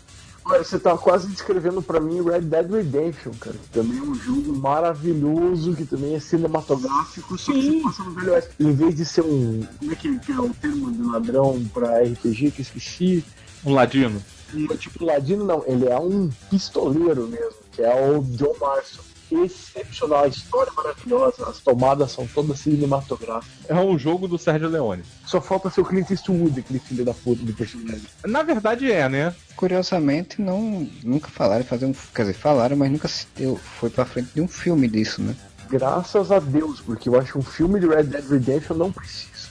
[0.48, 3.56] Olha, você tá quase descrevendo para mim Red Dead Redemption, cara.
[3.56, 8.12] Que também é um jogo maravilhoso, que também é cinematográfico, só que você passa no
[8.12, 8.50] Velho Oeste.
[8.60, 9.66] Em vez de ser um.
[9.80, 13.24] Como é que, é o termo de ladrão pra RPG que eu esqueci?
[13.64, 14.22] Um ladino.
[14.54, 17.56] Um, tipo ladino, não, ele é um pistoleiro mesmo.
[17.72, 19.02] que é o John Marston.
[19.30, 23.68] Excepcional, a história maravilhosa, as tomadas são todas cinematográficas.
[23.68, 25.02] É um jogo do Sérgio Leone.
[25.26, 28.06] Só falta ser o Clint Eastwood, aquele filho da puta do personagem.
[28.24, 29.34] Na verdade é, né?
[29.56, 31.94] Curiosamente, não, nunca falaram em fazer um.
[32.14, 35.34] Quer dizer, falaram, mas nunca se deu, foi pra frente de um filme disso, né?
[35.68, 39.48] Graças a Deus, porque eu acho que um filme de Red Dead Redemption não precisa.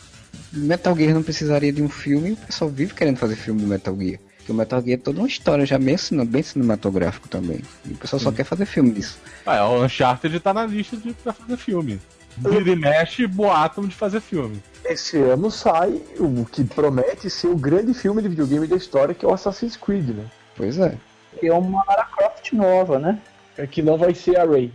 [0.53, 3.67] Metal Gear não precisaria de um filme e o pessoal vive querendo fazer filme do
[3.67, 4.19] Metal Gear.
[4.45, 5.97] Porque o Metal Gear é toda uma história já bem,
[6.27, 7.61] bem cinematográfico também.
[7.83, 9.17] E o pessoal só quer fazer filme disso.
[9.43, 11.99] Ah, o Uncharted tá na lista de pra fazer filme.
[12.37, 14.61] Vira e mexe, boatam de fazer filme.
[14.83, 19.25] Esse ano sai o que promete ser o grande filme de videogame da história, que
[19.25, 20.25] é o Assassin's Creed, né?
[20.55, 20.95] Pois é.
[21.39, 23.19] Que é uma Lara Croft nova, né?
[23.57, 24.71] É que não vai ser a Ray,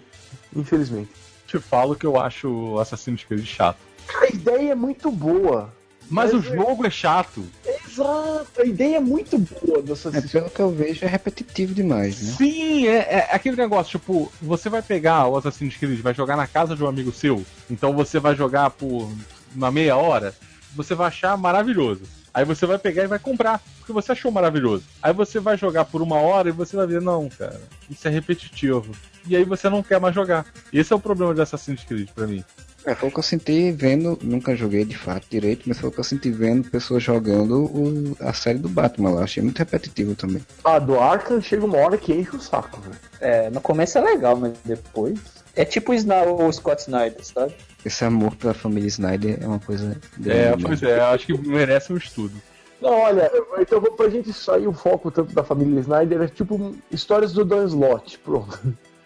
[0.56, 1.10] infelizmente.
[1.46, 3.78] Te falo que eu acho o Assassin's Creed chato.
[4.20, 5.72] A ideia é muito boa.
[6.10, 7.44] Mas, Mas o é- jogo é chato.
[7.90, 12.22] Exato, a ideia é muito boa do É, pelo que eu vejo, é repetitivo demais,
[12.22, 12.34] né?
[12.38, 16.46] Sim, é, é aquele negócio, tipo, você vai pegar o Assassin's Creed, vai jogar na
[16.46, 19.10] casa de um amigo seu, então você vai jogar por
[19.54, 20.34] uma meia hora,
[20.74, 22.02] você vai achar maravilhoso.
[22.32, 24.84] Aí você vai pegar e vai comprar, porque você achou maravilhoso.
[25.02, 27.60] Aí você vai jogar por uma hora e você vai ver, não, cara,
[27.90, 28.92] isso é repetitivo.
[29.26, 30.46] E aí você não quer mais jogar.
[30.72, 32.44] Esse é o problema de Assassin's Creed pra mim.
[32.84, 35.92] É, foi o que eu senti vendo, nunca joguei de fato direito, mas foi o
[35.92, 39.24] que eu senti vendo pessoas jogando o- a série do Batman lá.
[39.24, 40.42] Achei muito repetitivo também.
[40.64, 42.96] A do Arkham chega uma hora que enche o saco, velho.
[43.20, 45.18] É, no começo é legal, mas depois.
[45.54, 47.54] É tipo o, Scott Snyder, sabe?
[47.84, 51.92] Esse amor pela família Snyder é uma coisa É, grande, pois é, acho que merece
[51.92, 52.32] um estudo.
[52.80, 57.32] Não, olha, então pra gente sair o foco tanto da família Snyder, é tipo histórias
[57.32, 58.58] do Dan Slott, pronto.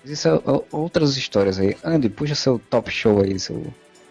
[0.05, 1.77] Isso é o- outras histórias aí.
[1.85, 3.63] Andy, puxa seu top show aí, seu.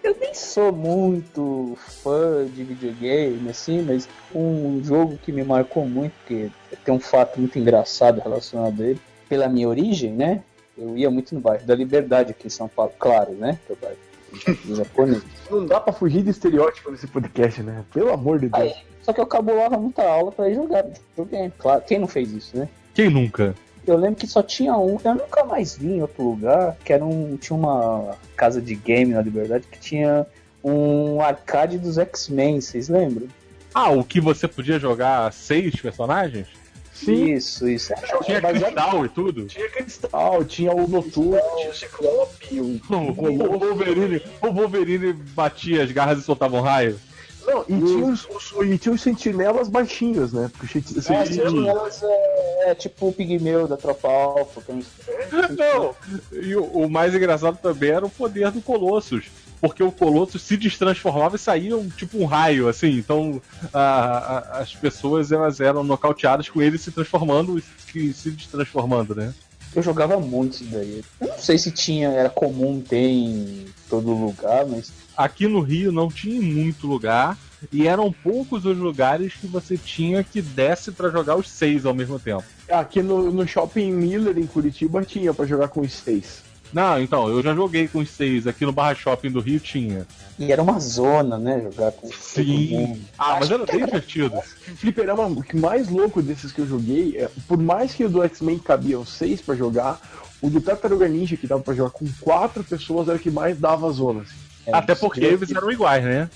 [0.04, 6.12] Eu nem sou muito fã de videogame, assim, mas um jogo que me marcou muito,
[6.20, 6.50] porque
[6.84, 9.00] tem um fato muito engraçado relacionado a ele,
[9.30, 10.42] pela minha origem, né?
[10.78, 13.60] Eu ia muito no bairro da Liberdade aqui em São Paulo, claro, né?
[13.66, 15.22] Que é o bairro japonês.
[15.50, 17.86] Não dá pra fugir de estereótipo nesse podcast, né?
[17.94, 18.62] Pelo amor de Deus.
[18.64, 20.84] Aí, só que eu cabulava muita aula pra ir jogar
[21.16, 21.84] videogame, claro.
[21.86, 22.68] Quem não fez isso, né?
[22.96, 23.54] Quem nunca?
[23.86, 27.04] Eu lembro que só tinha um, eu nunca mais vi em outro lugar, que era
[27.04, 27.36] um.
[27.38, 30.26] Tinha uma casa de game na Liberdade que tinha
[30.64, 33.28] um arcade dos X-Men, vocês lembram?
[33.74, 36.48] Ah, o que você podia jogar seis personagens?
[36.94, 37.92] Sim, Isso, isso.
[37.92, 39.46] Era, Tinha era cristal e tudo?
[39.48, 42.80] tinha Cristal, tinha o Noturno, tinha o Ciclope, o...
[42.94, 46.98] O Wolverine, o Wolverine batia as garras e soltava um raio.
[47.46, 50.50] Não, e tinha os, os- e tinha os sentinelas baixinhos, né?
[50.58, 51.52] Porque os É, sentinelas...
[51.54, 54.62] tinha elas, é, é tipo o Pigmeu da Tropa Alpha.
[54.62, 54.84] que é um-
[55.58, 55.96] Não,
[56.32, 59.26] e o, o mais engraçado também era o poder do Colossus.
[59.60, 62.98] Porque o Colossus se destransformava e saía um, tipo um raio, assim.
[62.98, 63.42] Então
[63.74, 67.58] a- a- as pessoas elas eram nocauteadas com ele se transformando
[67.96, 69.34] e se destransformando, né?
[69.76, 71.04] Eu jogava muito isso daí.
[71.20, 75.92] Eu não sei se tinha, era comum ter em todo lugar, mas Aqui no Rio
[75.92, 77.38] não tinha muito lugar.
[77.72, 81.94] E eram poucos os lugares que você tinha que desce pra jogar os seis ao
[81.94, 82.44] mesmo tempo.
[82.70, 86.44] Aqui no, no Shopping Miller, em Curitiba, tinha pra jogar com os seis.
[86.74, 88.48] Não, então, eu já joguei com os seis.
[88.48, 90.06] Aqui no Barra Shopping do Rio tinha.
[90.40, 91.62] e era uma zona, né?
[91.62, 92.10] Jogar com
[92.44, 93.00] mundo.
[93.18, 94.42] Ah, mas era bem era- divertido.
[94.76, 98.24] Fliperama, o que mais louco desses que eu joguei, é, por mais que o do
[98.24, 100.02] X-Men cabiam seis pra jogar,
[100.42, 103.58] o do Tartaruga Ninja, que dava pra jogar com quatro pessoas, era o que mais
[103.58, 104.22] dava zona.
[104.22, 104.36] assim.
[104.66, 106.30] Era Até porque eles eram iguais, né?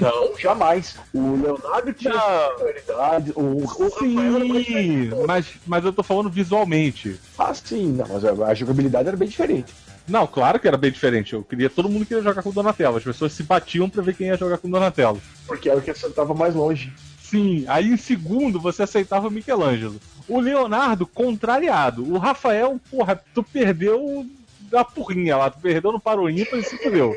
[0.00, 0.96] Não, jamais.
[1.12, 2.14] O Leonardo tinha
[2.58, 7.20] personalidade, o, o Sim, mas, mas eu tô falando visualmente.
[7.38, 9.72] Ah, sim, não, mas a, jogabilidade era bem diferente.
[10.08, 11.32] Não, claro que era bem diferente.
[11.32, 12.96] Eu queria todo mundo queria jogar com o Donatello.
[12.96, 15.20] As pessoas se batiam pra ver quem ia jogar com o Donatello.
[15.46, 16.92] Porque era o que acertava mais longe.
[17.22, 19.98] Sim, aí em segundo você aceitava o Michelangelo.
[20.28, 22.04] O Leonardo, contrariado.
[22.12, 24.26] O Rafael, porra, tu perdeu
[24.74, 27.14] da porrinha lá, tu perdeu no paro ímpar e se fudeu.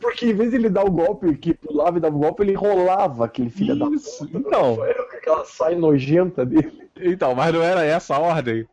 [0.00, 2.52] Porque em vez de ele dar o golpe que pulava e dava o golpe, ele
[2.52, 4.38] rolava aquele filho da Isso, puta.
[4.38, 4.84] então.
[4.84, 6.88] Era com aquela saia nojenta dele.
[6.96, 8.66] Então, mas não era essa a ordem.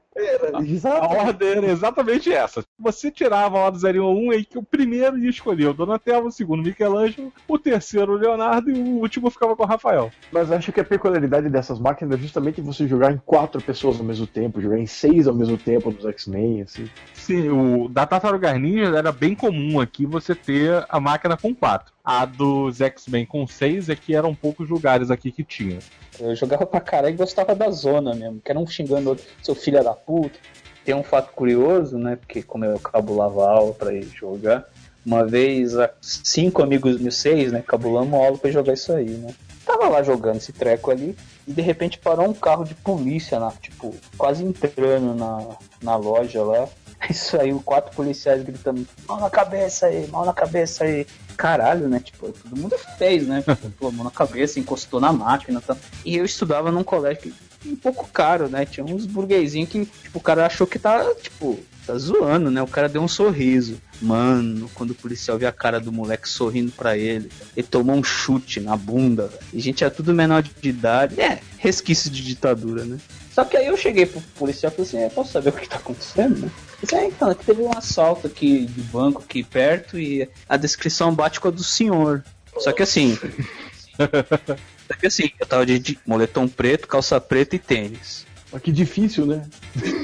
[0.83, 2.63] A ordem era exatamente essa.
[2.77, 6.31] Você tirava a ordem 0 1 aí que o primeiro ia escolher o Donatello, o
[6.31, 10.11] segundo Michelangelo, o terceiro o Leonardo e o último ficava com o Rafael.
[10.31, 14.05] Mas acho que a peculiaridade dessas máquinas é justamente você jogar em quatro pessoas ao
[14.05, 16.89] mesmo tempo, jogar em seis ao mesmo tempo nos X-Men, assim.
[17.13, 21.93] Sim, o da Tartaruga Ninja era bem comum aqui você ter a máquina com quatro.
[22.03, 25.79] A dos X-Men com seis é que eram poucos lugares aqui que tinha.
[26.19, 29.55] Eu jogava pra caralho e gostava da zona mesmo, que era um xingando outro, seu
[29.55, 30.37] filho da puta.
[30.83, 32.15] Tem um fato curioso, né?
[32.15, 34.65] Porque como eu cabulava aula pra ir jogar,
[35.05, 37.63] uma vez cinco amigos meus, seis, né?
[37.65, 39.33] Cabulamos aula pra jogar isso aí, né?
[39.63, 41.15] Tava lá jogando esse treco ali
[41.47, 46.43] e de repente parou um carro de polícia, na, tipo, quase entrando na, na loja
[46.43, 46.67] lá.
[47.01, 51.07] Aí saiu quatro policiais gritando, mão na cabeça aí, mão na cabeça aí.
[51.35, 51.99] Caralho, né?
[51.99, 53.43] Tipo, todo mundo fez, né?
[53.79, 55.77] Pô, mão na cabeça, encostou na máquina e tal.
[56.05, 57.33] E eu estudava num colégio
[57.65, 58.65] um pouco caro, né?
[58.65, 62.61] Tinha uns burguesinhos que, tipo, o cara achou que tá, tipo, tá zoando, né?
[62.61, 63.81] O cara deu um sorriso.
[63.99, 68.03] Mano, quando o policial viu a cara do moleque sorrindo pra ele, ele tomou um
[68.03, 69.31] chute na bunda.
[69.51, 71.19] E a gente é tudo menor de idade.
[71.19, 72.97] É, resquício de ditadura, né?
[73.33, 75.69] Só que aí eu cheguei pro policial e falei assim, é, posso saber o que
[75.69, 76.51] tá acontecendo, né?
[76.81, 81.15] Disse, é, então, aqui teve um assalto aqui de banco aqui perto e a descrição
[81.15, 82.23] bate com a do senhor.
[82.57, 83.17] Só que assim.
[84.87, 88.25] só que assim, eu tava de moletom preto, calça preta e tênis.
[88.51, 89.47] Mas que difícil, né?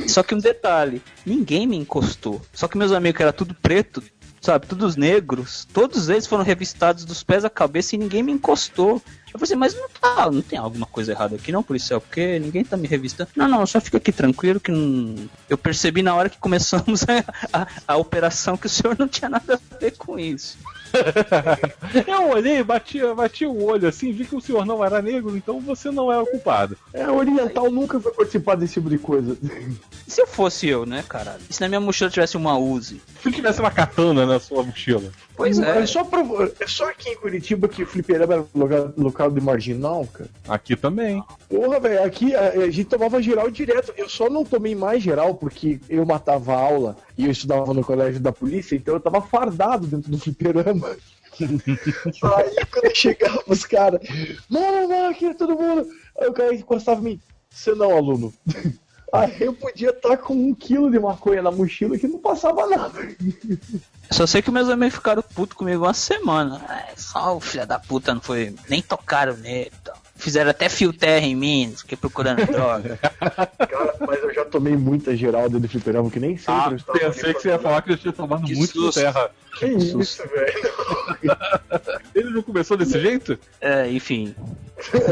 [0.07, 2.41] Só que um detalhe, ninguém me encostou.
[2.53, 4.01] Só que meus amigos que era tudo preto,
[4.41, 9.01] sabe, todos negros, todos eles foram revistados dos pés à cabeça e ninguém me encostou.
[9.33, 12.39] Eu falei assim, mas não tá, não tem alguma coisa errada aqui não, policial, porque
[12.39, 13.29] ninguém tá me revistando.
[13.35, 15.29] Não, não, só fica aqui tranquilo que não...
[15.49, 17.03] Eu percebi na hora que começamos
[17.51, 20.57] a, a, a operação que o senhor não tinha nada a ver com isso.
[22.07, 25.59] eu olhei, bati, bati o olho assim, vi que o senhor não era negro, então
[25.59, 26.77] você não era o culpado.
[26.93, 29.37] É, oriental nunca vai participar desse tipo de coisa.
[30.07, 31.41] Se eu fosse eu, né, caralho?
[31.49, 33.01] E se na minha mochila tivesse uma Uzi?
[33.21, 35.11] Se tivesse uma katana na sua mochila.
[35.35, 35.79] Pois é.
[35.79, 36.23] É só, pra,
[36.61, 40.29] é só aqui em Curitiba que o fliperama era local, local de marginal, cara.
[40.47, 41.21] Aqui também.
[41.49, 43.93] Porra, velho, aqui a, a, gente tomava geral direto.
[43.97, 47.83] Eu só não tomei mais geral porque eu matava a aula e eu estudava no
[47.83, 50.95] colégio da polícia, então eu tava fardado dentro do fliperama.
[51.37, 54.01] Aí quando chegava os caras,
[54.49, 55.85] mano, mano, aqui é todo mundo.
[56.19, 58.33] Aí o cara encostava em mim, você não, aluno.
[59.13, 62.99] Aí eu podia estar com um quilo de maconha na mochila que não passava nada.
[64.11, 66.61] Só sei que meus amigos ficaram putos comigo uma semana.
[66.69, 68.53] É, só o filho da puta não foi.
[68.69, 69.71] Nem tocaram nele.
[70.17, 72.97] Fizeram até fio terra em mim, fiquei procurando droga.
[72.97, 76.75] Cara, mas eu já tomei muita geral dentro do fliperama, que nem sempre ah, eu
[76.77, 76.99] estava.
[76.99, 78.99] Pensei que você ia falar que eu tinha tomado Que muito susto.
[78.99, 79.29] terra.
[79.57, 81.37] Que isso, velho?
[82.13, 83.39] Ele não começou desse jeito?
[83.59, 84.35] É, enfim.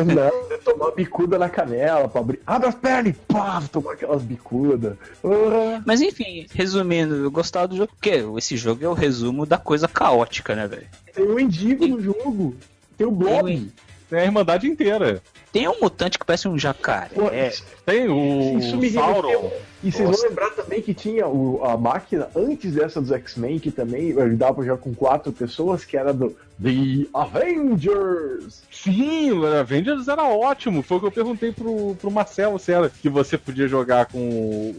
[0.06, 2.40] Não, tomar bicuda na canela pra abrir.
[2.46, 4.96] Abre as pernas e pá, tomar aquelas bicudas.
[5.22, 5.82] Porra.
[5.86, 9.88] Mas enfim, resumindo, eu gostava do jogo, porque esse jogo é o resumo da coisa
[9.88, 10.88] caótica, né, velho?
[11.14, 12.56] Tem um mendigo no jogo.
[12.98, 13.72] Tem o Blob.
[14.10, 15.22] Tem a Irmandade inteira.
[15.52, 17.10] Tem um mutante que parece um jacaré.
[17.14, 17.52] Pô, É,
[17.86, 19.52] Tem o Isso me Sauron.
[19.84, 20.22] E vocês Nossa.
[20.22, 24.66] vão lembrar também que tinha o- a máquina antes dessa dos X-Men, que também dava
[24.66, 28.64] já com quatro pessoas, que era do The Avengers.
[28.72, 30.82] Sim, o Avengers era ótimo.
[30.82, 34.18] Foi o que eu perguntei pro, pro Marcelo se era que você podia jogar com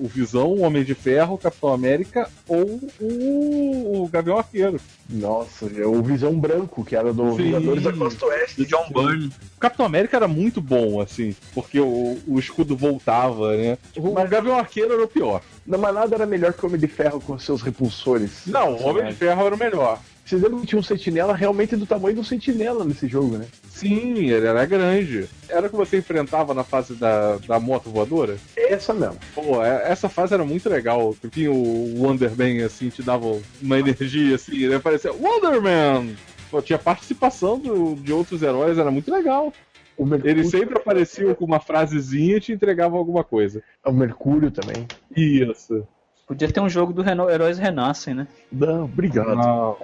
[0.01, 4.81] o Visão, o Homem de Ferro, o Capitão América ou o, o Gavião Arqueiro.
[5.09, 7.37] Nossa, o Visão Branco, que era do Sim.
[7.45, 8.57] Vingadores da Costa Oeste.
[8.57, 9.31] do John Byrne.
[9.57, 13.79] O Capitão América era muito bom, assim, porque o, o escudo voltava, né?
[14.15, 15.43] Mas o Gavião Arqueiro era o pior.
[15.67, 18.43] Não, mas nada era melhor que o Homem de Ferro com seus repulsores.
[18.47, 19.99] Não, o Homem de Ferro era o melhor.
[20.25, 23.47] Vocês lembram que tinha um sentinela realmente do tamanho do sentinela nesse jogo, né?
[23.69, 25.29] Sim, ele era grande.
[25.49, 28.37] Era o que você enfrentava na fase da, da moto voadora?
[28.57, 29.19] Essa mesmo.
[29.35, 31.15] Pô, é- essa fase era muito legal.
[31.31, 36.17] Tinha o Wonderman, assim, te dava uma energia, assim, ele aparecia Wonderman!
[36.51, 39.53] Pô, tinha participação do- de outros heróis, era muito legal.
[39.97, 43.63] O Mercúrio, Eles sempre apareciam com uma frasezinha e te entregavam alguma coisa.
[43.85, 44.87] o Mercúrio também.
[45.17, 45.87] Isso.
[46.27, 47.31] Podia ter um jogo do Reno...
[47.31, 48.27] Heróis Renascem, né?
[48.53, 49.35] Não, obrigado.
[49.37, 49.77] Não.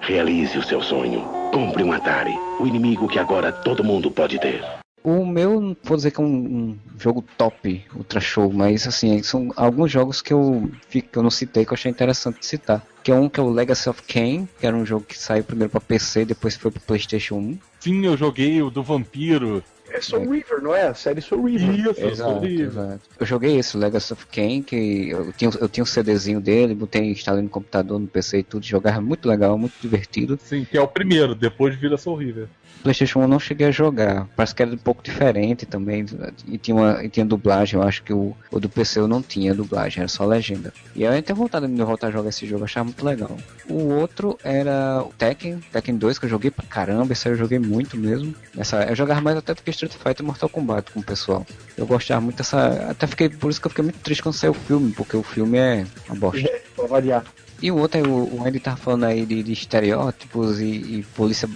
[0.00, 1.20] Realize o seu sonho.
[1.52, 2.34] Compre um Atari.
[2.58, 4.64] O inimigo que agora todo mundo pode ter.
[5.04, 9.22] O meu, não vou dizer que é um, um jogo top, ultra show, mas assim,
[9.22, 12.84] são alguns jogos que eu, que eu não citei que eu achei interessante citar.
[13.02, 15.44] Que é um que é o Legacy of Kain, que era um jogo que saiu
[15.44, 17.58] primeiro pra PC, depois foi pro Playstation 1.
[17.80, 19.62] Sim, eu joguei o do vampiro.
[19.90, 20.88] É Soul River, não é?
[20.88, 21.74] A série Soul River.
[21.74, 23.00] Isso, Exato, sobre exato.
[23.18, 26.74] Eu joguei esse, o Legacy of Kain, que eu tinha, eu tinha um CDzinho dele,
[26.74, 30.38] botei, instalei no computador, no PC e tudo, jogava muito legal, muito divertido.
[30.42, 32.48] Sim, que é o primeiro, depois vira Soul River.
[32.82, 34.26] PlayStation 1 eu não cheguei a jogar.
[34.36, 36.06] Parece que era um pouco diferente também.
[36.46, 37.78] E tinha, uma, e tinha dublagem.
[37.78, 40.72] Eu acho que o, o do PC eu não tinha dublagem, era só legenda.
[40.94, 43.36] E eu ter vontade de voltar a jogar esse jogo, achava muito legal.
[43.68, 47.12] O outro era o Tekken, Tekken 2, que eu joguei pra caramba.
[47.12, 48.34] Esse aí eu joguei muito mesmo.
[48.56, 51.46] Essa, eu jogava mais até do que Street Fighter e Mortal Kombat com o pessoal.
[51.76, 52.90] Eu gostava muito dessa.
[52.90, 53.28] Até fiquei.
[53.28, 55.86] Por isso que eu fiquei muito triste quando saiu o filme, porque o filme é
[56.08, 56.48] uma bosta.
[56.76, 57.24] Pra variar.
[57.60, 61.48] E o outro, é o, Andy tá falando aí de, de estereótipos e, e polícia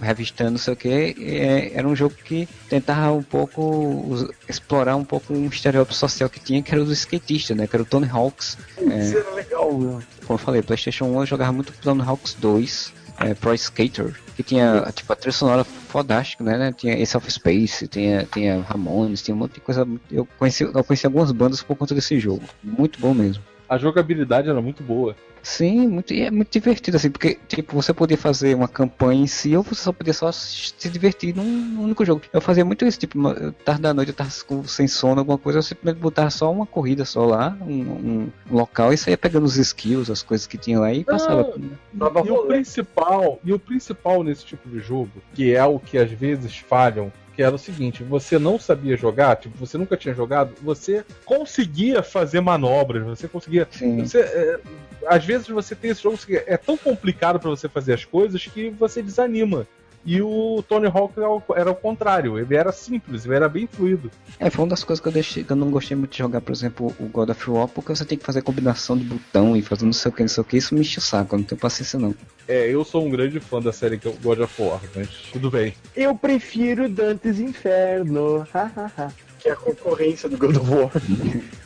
[0.00, 1.70] revistando, não sei o que.
[1.74, 6.62] era um jogo que tentava um pouco explorar um pouco um estereótipo social que tinha,
[6.62, 7.66] que era o do skatista, né?
[7.66, 8.56] Que era o Tony Hawks.
[8.78, 10.02] Isso era legal, meu.
[10.26, 12.92] Como eu falei, PlayStation 1 eu jogava muito Tony Hawks 2.
[13.20, 16.72] é, Pro Skater, que tinha tipo a trilha sonora fodástica, né, né?
[16.72, 19.86] Tinha Ace of Space, tinha, tinha Ramones, tinha um monte de coisa.
[20.10, 22.42] Eu conheci, eu conheci algumas bandas por conta desse jogo.
[22.62, 23.42] Muito bom mesmo.
[23.70, 25.14] A jogabilidade era muito boa.
[25.42, 29.26] Sim, muito, e é muito divertido, assim, porque, tipo, você podia fazer uma campanha em
[29.28, 32.20] si, ou você só podia só se divertir num, num único jogo.
[32.32, 33.16] Eu fazia muito isso, tipo,
[33.64, 36.66] tarde da noite, eu tava com- sem sono, alguma coisa, eu simplesmente botava só uma
[36.66, 40.78] corrida só lá, um, um local, e saía pegando os skills, as coisas que tinha
[40.80, 41.54] lá, e passava.
[41.92, 45.96] Dava E o principal, e o principal nesse tipo de jogo, que é o que
[45.96, 47.10] às vezes falham,
[47.40, 52.02] que era o seguinte, você não sabia jogar, tipo, você nunca tinha jogado, você conseguia
[52.02, 53.66] fazer manobras, você conseguia.
[53.70, 54.04] Sim.
[54.04, 54.60] Você, é,
[55.06, 58.44] às vezes você tem esse jogo que é tão complicado pra você fazer as coisas
[58.44, 59.66] que você desanima.
[60.04, 63.66] E o Tony Hawk era o- era o contrário, ele era simples, ele era bem
[63.66, 64.10] fluido.
[64.38, 66.40] É, foi uma das coisas que eu deixei, que eu não gostei muito de jogar,
[66.40, 69.60] por exemplo, o God of War, porque você tem que fazer combinação de botão e
[69.62, 71.38] fazer não sei o que, não sei o que, isso me enche o saco, eu
[71.40, 72.14] não tenho paciência não.
[72.48, 75.08] É, eu sou um grande fã da série que é o God of War, mas
[75.32, 75.74] tudo bem.
[75.94, 78.46] Eu prefiro Dantes Inferno.
[79.40, 80.90] que é a concorrência do God of War.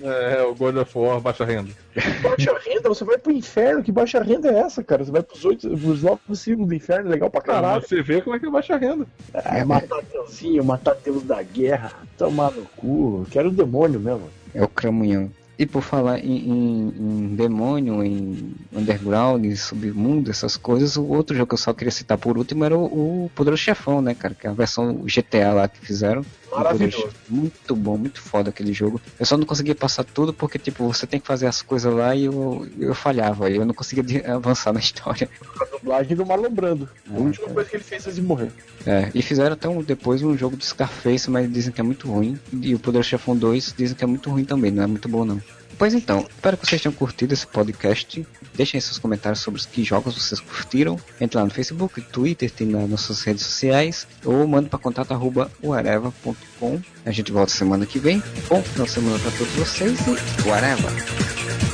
[0.02, 1.70] É, o God of War baixa renda.
[2.22, 3.82] Baixa renda, você vai pro inferno.
[3.82, 5.04] Que baixa renda é essa, cara?
[5.04, 7.88] Você vai pros oito, pros nove círculos do inferno, legal pra Caralho, caralho.
[7.88, 9.06] você vê como é que é baixa renda.
[9.32, 13.26] É matar Deusinho, matar Deus da guerra, tomar no cu.
[13.30, 14.28] Quero o demônio mesmo.
[14.54, 15.30] É o Cramunhão.
[15.56, 21.36] E por falar em, em- em demônio, em underground, em submundo, essas coisas, o outro
[21.36, 24.34] jogo que eu só queria citar por último era o, o Poderoso Chefão, né, cara?
[24.34, 26.24] Que é a versão GTA lá que fizeram.
[26.54, 27.08] Maravilhoso.
[27.28, 29.00] Muito bom, muito foda aquele jogo.
[29.18, 32.14] Eu só não conseguia passar tudo porque, tipo, você tem que fazer as coisas lá
[32.14, 33.50] e eu, eu falhava.
[33.50, 34.04] Eu não conseguia
[34.34, 35.28] avançar na história.
[35.60, 36.88] A dublagem do Marlon Brando.
[37.10, 38.50] A última coisa que ele fez antes de morrer.
[38.86, 42.10] É, e fizeram até um, depois um jogo do Scarface, mas dizem que é muito
[42.10, 42.38] ruim.
[42.52, 45.24] E o Poderoso Chefão 2 dizem que é muito ruim também, não é muito bom
[45.24, 45.40] não.
[45.76, 48.26] Pois então, espero que vocês tenham curtido esse podcast.
[48.54, 50.98] Deixem seus comentários sobre os que jogos vocês curtiram.
[51.20, 54.06] Entre lá no Facebook, Twitter, tem nas nossas redes sociais.
[54.24, 56.80] Ou mande para contato arroba whatever.com.
[57.04, 58.22] A gente volta semana que vem.
[58.48, 61.73] Bom final de semana para todos vocês e whatever.